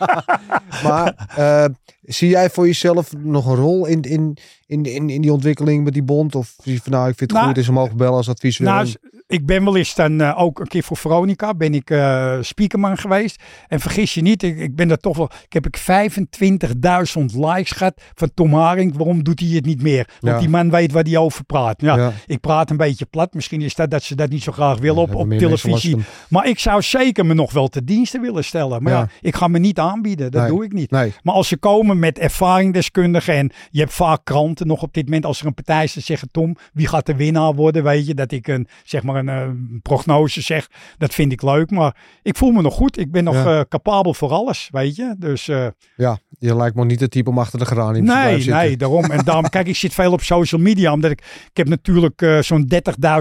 Maar 0.88 1.28
eh, 1.36 1.64
zie 2.02 2.28
jij 2.28 2.50
voor 2.50 2.66
jezelf 2.66 3.12
nog 3.16 3.46
een 3.46 3.54
rol 3.54 3.86
in, 3.86 4.00
in, 4.00 4.36
in, 4.66 4.84
in, 4.84 5.10
in 5.10 5.20
die 5.20 5.32
ontwikkeling 5.32 5.84
met 5.84 5.92
die 5.92 6.02
bond? 6.02 6.34
Of 6.34 6.54
zie 6.62 6.72
je 6.72 6.80
van 6.82 6.92
nou, 6.92 7.08
ik 7.08 7.16
vind 7.16 7.30
het 7.30 7.38
Nou, 7.38 7.46
goed 7.48 7.58
en 7.58 7.64
ze 7.64 7.72
mogen 7.72 7.96
bellen 7.96 8.16
als 8.16 8.28
advies 8.28 8.58
nou, 8.58 8.88
ik 9.32 9.46
ben 9.46 9.64
wel 9.64 9.76
eens 9.76 9.94
dan 9.94 10.20
eh, 10.20 10.40
ook 10.40 10.60
een 10.60 10.66
keer 10.66 10.82
voor 10.82 10.96
Veronica 10.96 11.54
ben 11.54 11.74
ik 11.74 11.90
eh, 11.90 12.36
speakerman 12.40 12.98
geweest. 12.98 13.42
En 13.68 13.80
vergis 13.80 14.14
je 14.14 14.22
niet, 14.22 14.42
ik, 14.42 14.58
ik 14.58 14.76
ben 14.76 14.88
daar 14.88 14.96
toch 14.96 15.16
wel. 15.16 15.30
Ik 15.44 15.52
heb 15.52 15.66
ik 15.66 15.78
25.000 15.78 17.24
likes 17.36 17.70
gehad 17.70 18.00
van 18.14 18.30
Tom 18.34 18.54
Haring. 18.54 18.96
Waarom 18.96 19.22
doet 19.22 19.40
hij 19.40 19.48
het 19.48 19.64
niet 19.66 19.82
meer? 19.82 20.08
Want 20.20 20.34
Ja. 20.34 20.40
die 20.40 20.48
man 20.48 20.70
weet 20.70 20.92
waar 20.92 21.02
hij 21.02 21.16
over 21.16 21.44
praat. 21.44 21.80
Ja, 21.80 21.96
Ja. 21.96 22.12
Ik 22.26 22.40
praat 22.40 22.70
een 22.70 22.76
beetje 22.76 23.04
plat. 23.04 23.34
Misschien 23.34 23.60
is 23.62 23.74
dat 23.74 23.90
dat 23.90 24.02
ze 24.02 24.14
dat 24.14 24.28
niet 24.30 24.42
zo 24.42 24.52
graag 24.52 24.78
willen 24.78 25.02
op, 25.02 25.14
op 25.14 25.30
televisie. 25.30 25.96
Maar 26.28 26.46
ik 26.48 26.58
zou 26.58 26.82
zeker 26.82 27.26
me 27.26 27.34
nog 27.34 27.52
wel 27.52 27.68
te 27.68 27.84
diensten 27.84 28.20
willen 28.20 28.44
stellen. 28.44 28.82
Maar 28.82 28.92
ja, 28.92 29.08
ik 29.20 29.34
ga 29.36 29.48
me 29.48 29.58
niet 29.58 29.78
aanbieden. 29.78 30.30
Dat 30.30 30.40
Nee. 30.42 30.50
doe 30.50 30.64
ik 30.64 30.72
niet. 30.72 30.90
Nee, 30.90 31.12
Maar 31.22 31.34
als 31.34 31.48
ze 31.48 31.56
komen 31.56 31.98
met 31.98 32.18
ervaringdeskundigen 32.18 33.34
en 33.34 33.50
je 33.70 33.80
hebt 33.80 33.92
vaak 33.92 34.20
kranten 34.24 34.66
nog 34.66 34.82
op 34.82 34.94
dit 34.94 35.04
moment 35.04 35.24
als 35.26 35.40
er 35.40 35.46
een 35.46 35.54
partij 35.54 35.84
is 35.84 35.92
te 35.92 36.00
zeggen 36.00 36.28
Tom, 36.30 36.56
wie 36.72 36.86
gaat 36.86 37.06
de 37.06 37.16
winnaar 37.16 37.54
worden, 37.54 37.82
weet 37.82 38.06
je, 38.06 38.14
dat 38.14 38.32
ik 38.32 38.48
een 38.48 38.68
zeg 38.84 39.02
maar 39.02 39.16
een 39.28 39.68
eh, 39.72 39.80
prognose 39.82 40.40
zeg, 40.40 40.68
dat 40.98 41.14
vind 41.14 41.32
ik 41.32 41.42
leuk, 41.42 41.70
maar 41.70 41.96
ik 42.22 42.36
voel 42.36 42.50
me 42.50 42.62
nog 42.62 42.74
goed, 42.74 42.98
ik 42.98 43.10
ben 43.12 43.24
nog 43.24 43.34
Ja. 43.34 43.58
eh, 43.58 43.64
capabel 43.68 44.14
voor 44.14 44.30
alles, 44.30 44.68
weet 44.72 44.96
je, 44.96 45.14
dus 45.18 45.48
eh, 45.48 45.66
ja, 45.96 46.18
je 46.38 46.56
lijkt 46.56 46.76
me 46.76 46.84
niet 46.84 47.00
het 47.00 47.10
type 47.10 47.30
om 47.30 47.38
achter 47.38 47.58
de 47.58 47.66
geranium 47.66 48.06
te 48.06 48.12
nee, 48.12 48.20
blijven 48.22 48.42
zitten. 48.42 48.62
nee, 48.62 48.76
daarom 48.76 49.04
en 49.04 49.24
daarom, 49.24 49.48
kijk, 49.48 49.66
ik 49.66 49.76
zit 49.76 49.94
veel 49.94 50.12
op 50.12 50.22
social 50.22 50.60
media, 50.60 50.92
omdat 50.92 51.10
ik, 51.10 51.20
ik 51.50 51.56
heb 51.56 51.68
natuurlijk 51.68 52.36
zo'n 52.40 52.70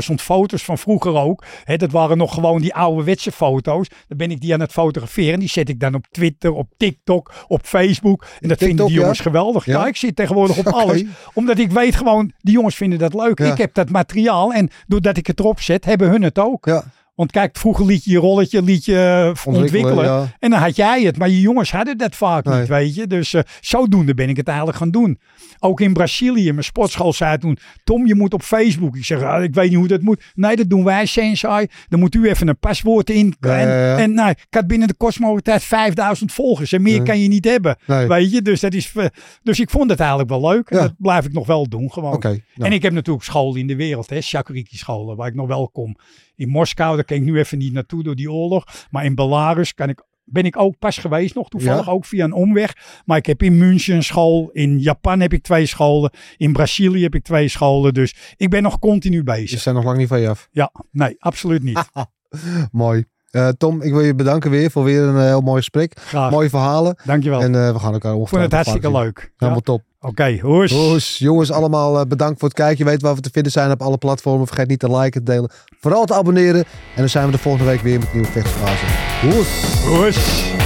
30.000 0.10 0.14
foto's 0.16 0.64
van 0.64 0.78
vroeger 0.78 1.16
ook, 1.16 1.44
hè, 1.64 1.78
dat 1.78 1.92
waren 1.92 2.18
nog 2.18 2.34
gewoon 2.34 2.62
die 2.62 2.74
ouderwetse 2.74 3.32
foto's, 3.32 3.88
dan 4.08 4.18
ben 4.18 4.32
ik 4.32 4.42
die 4.42 4.54
aan 4.54 4.60
het 4.60 4.72
fotograferen, 4.72 5.40
die 5.40 5.50
zet 5.50 5.70
ik 5.70 5.80
dan 5.80 5.94
op 5.96 6.06
Twitter, 6.12 6.52
op 6.54 6.68
TikTok, 6.78 7.34
op 7.48 7.66
Facebook, 7.66 8.26
en 8.40 8.48
dat 8.50 8.58
vinden 8.58 8.86
die 8.86 8.96
jongens 8.96 9.18
ja? 9.18 9.24
geweldig, 9.24 9.66
Ja? 9.66 9.80
ja, 9.80 9.88
ik 9.88 9.96
zit 9.96 10.16
tegenwoordig 10.16 10.58
op 10.58 10.68
alles, 10.82 11.04
omdat 11.34 11.58
ik 11.58 11.72
weet 11.72 11.96
gewoon, 11.96 12.32
die 12.40 12.54
jongens 12.54 12.76
vinden 12.76 13.00
dat 13.00 13.14
leuk. 13.14 13.40
Ik 13.40 13.58
heb 13.58 13.74
dat 13.74 13.90
materiaal 13.90 14.54
en 14.54 14.70
doordat 14.88 15.18
ik 15.18 15.28
het 15.28 15.40
erop 15.40 15.60
zet, 15.62 15.86
hebben 15.92 16.10
hun 16.10 16.22
het 16.22 16.40
ook. 16.40 16.66
Ja, 16.66 16.84
Want 17.22 17.34
kijk, 17.34 17.58
vroeger 17.58 17.86
liet 17.86 18.04
je 18.04 18.12
je 18.12 18.18
rolletje 18.18 18.62
liet 18.62 18.86
je 18.86 19.34
eh, 19.36 19.54
ontwikkelen. 19.54 20.06
ja. 20.06 20.36
En 20.40 20.50
dan 20.50 20.60
had 20.60 20.76
jij 20.76 21.04
het. 21.04 21.18
Maar 21.18 21.30
je 21.30 21.42
jongens 21.42 21.72
hadden 21.72 21.98
dat 21.98 22.16
vaak 22.16 22.46
Nee. 22.46 22.60
niet, 22.60 22.68
weet 22.68 22.96
je. 22.96 23.08
Dus 23.08 23.34
eh, 23.34 23.42
zodoende 23.60 24.14
ben 24.14 24.30
ik 24.30 24.38
het 24.38 24.48
eigenlijk 24.48 24.78
gaan 24.78 24.92
doen. 24.92 25.20
Ook 25.60 25.82
in 25.82 25.94
Brazilië, 25.94 26.52
mijn 26.52 26.64
sportschool 26.64 27.14
zei 27.14 27.38
toen... 27.38 27.58
Tom, 27.84 28.08
je 28.08 28.16
moet 28.16 28.34
op 28.34 28.44
Facebook. 28.44 28.96
Ik 28.96 29.06
zeg, 29.06 29.22
ah, 29.24 29.44
ik 29.44 29.54
weet 29.54 29.70
niet 29.70 29.78
hoe 29.78 29.88
dat 29.88 30.02
moet. 30.02 30.24
Nee, 30.34 30.56
dat 30.56 30.70
doen 30.70 30.84
wij, 30.84 31.06
Sensei. 31.06 31.68
Dan 31.90 32.00
moet 32.00 32.16
u 32.16 32.30
even 32.30 32.48
een 32.48 32.60
paswoord 32.60 33.10
in. 33.10 33.36
Ja, 33.40 33.58
en 33.60 33.68
ja, 33.68 33.98
en 33.98 34.14
nou, 34.14 34.30
ik 34.30 34.46
had 34.50 34.68
binnen 34.68 34.88
de 34.88 35.40
tijd 35.42 35.64
5000 35.64 36.32
volgers. 36.34 36.72
En 36.72 36.82
meer 36.82 37.04
kan 37.04 37.20
je 37.20 37.28
niet 37.28 37.46
hebben. 37.46 37.78
Nee. 37.86 38.08
Weet 38.08 38.32
je, 38.32 38.42
dus, 38.42 38.60
dat 38.60 38.74
is, 38.74 38.92
eh, 38.96 39.06
dus 39.44 39.60
ik 39.60 39.70
vond 39.70 39.90
het 39.90 40.00
eigenlijk 40.00 40.30
wel 40.30 40.50
leuk. 40.50 40.70
En 40.70 40.78
dat 40.78 40.94
blijf 40.98 41.26
ik 41.26 41.34
nog 41.34 41.48
wel 41.48 41.70
doen 41.70 41.92
gewoon. 41.92 42.20
nou, 42.22 42.40
En 42.56 42.72
ik 42.72 42.82
heb 42.82 42.94
natuurlijk 42.94 43.26
scholen 43.26 43.60
in 43.60 43.68
de 43.68 43.76
wereld, 43.76 44.10
hè, 44.10 44.22
Shakuriki 44.22 44.78
scholen, 44.78 45.16
waar 45.16 45.28
ik 45.28 45.36
nog 45.36 45.48
wel 45.48 45.70
kom. 45.70 45.96
In 46.36 46.50
Moskou, 46.50 46.96
daar 46.96 47.06
kan 47.06 47.18
ik 47.18 47.24
nu 47.24 47.38
even 47.40 47.58
niet 47.58 47.74
naartoe 47.74 48.04
door 48.04 48.16
die 48.16 48.32
oorlog. 48.32 48.66
Maar 48.90 49.06
in 49.06 49.16
Belarus 49.16 49.74
kan 49.74 49.90
ik, 49.90 50.04
ben 50.24 50.44
ik 50.46 50.58
ook 50.58 50.78
pas 50.80 50.98
geweest 50.98 51.36
nog, 51.36 51.50
toevallig 51.50 51.86
Ja? 51.86 51.92
ook 51.92 52.06
via 52.06 52.24
een 52.24 52.34
omweg. 52.34 53.02
Maar 53.06 53.18
ik 53.18 53.26
heb 53.26 53.44
in 53.44 53.58
München 53.58 53.96
een 53.96 54.04
school, 54.04 54.50
in 54.52 54.80
Japan 54.80 55.20
heb 55.20 55.34
ik 55.34 55.44
twee 55.44 55.66
scholen, 55.66 56.12
in 56.38 56.54
Brazilië 56.54 57.02
heb 57.04 57.16
ik 57.16 57.24
twee 57.24 57.48
scholen. 57.48 57.94
Dus 57.94 58.16
ik 58.38 58.50
ben 58.50 58.64
nog 58.64 58.80
continu 58.80 59.18
Ze 59.18 59.24
bezig. 59.24 59.60
zijn 59.60 59.76
nog 59.76 59.84
lang 59.84 59.98
niet 59.98 60.08
van 60.08 60.20
je 60.22 60.30
af. 60.30 60.48
Ja, 60.52 60.72
nee, 60.92 61.16
absoluut 61.20 61.64
niet. 61.64 61.90
Mooi. 62.72 63.06
Eh, 63.32 63.48
Tom, 63.48 63.82
ik 63.82 63.92
wil 63.92 64.02
je 64.02 64.16
bedanken 64.16 64.52
weer 64.52 64.72
voor 64.72 64.84
weer 64.84 65.02
een 65.02 65.16
eh, 65.18 65.24
heel 65.24 65.42
mooi 65.42 65.58
gesprek. 65.58 65.94
Graag. 66.00 66.32
Mooie 66.32 66.50
verhalen. 66.50 66.96
Dankjewel. 67.04 67.42
En 67.42 67.56
eh, 67.56 67.72
we 67.72 67.80
gaan 67.80 67.94
elkaar 67.94 68.12
ik 68.12 68.18
vond 68.18 68.32
ongetwijfeld 68.32 68.52
het 68.52 68.54
hartstikke 68.54 68.88
zien. 68.88 68.98
leuk. 69.06 69.20
Ja. 69.20 69.30
Helemaal 69.38 69.62
top. 69.62 69.82
Oké, 70.00 70.40
hoes. 70.42 70.72
Hoes, 70.72 71.18
jongens, 71.18 71.52
allemaal 71.52 72.08
bedankt 72.08 72.40
voor 72.40 72.48
het 72.48 72.58
kijken. 72.58 72.78
Je 72.78 72.92
weet 72.92 73.02
waar 73.02 73.16
we 73.16 73.22
te 73.22 73.30
vinden 73.34 73.52
zijn 73.52 73.72
op 73.72 73.82
alle 73.82 73.98
platformen. 73.98 74.48
Vergeet 74.48 74.68
niet 74.68 74.80
te 74.80 74.98
liken, 74.98 75.24
te 75.24 75.32
delen. 75.32 75.52
Vooral 75.80 76.06
te 76.06 76.14
abonneren. 76.14 76.60
En 76.60 76.66
dan 76.96 77.10
zijn 77.10 77.26
we 77.26 77.32
de 77.32 77.38
volgende 77.38 77.68
week 77.68 77.82
weer 77.82 78.00
met 78.00 78.14
nieuwe 78.14 78.28
vechtsfase. 78.28 78.86
Hoes. 79.22 79.84
Hoes. 79.86 80.61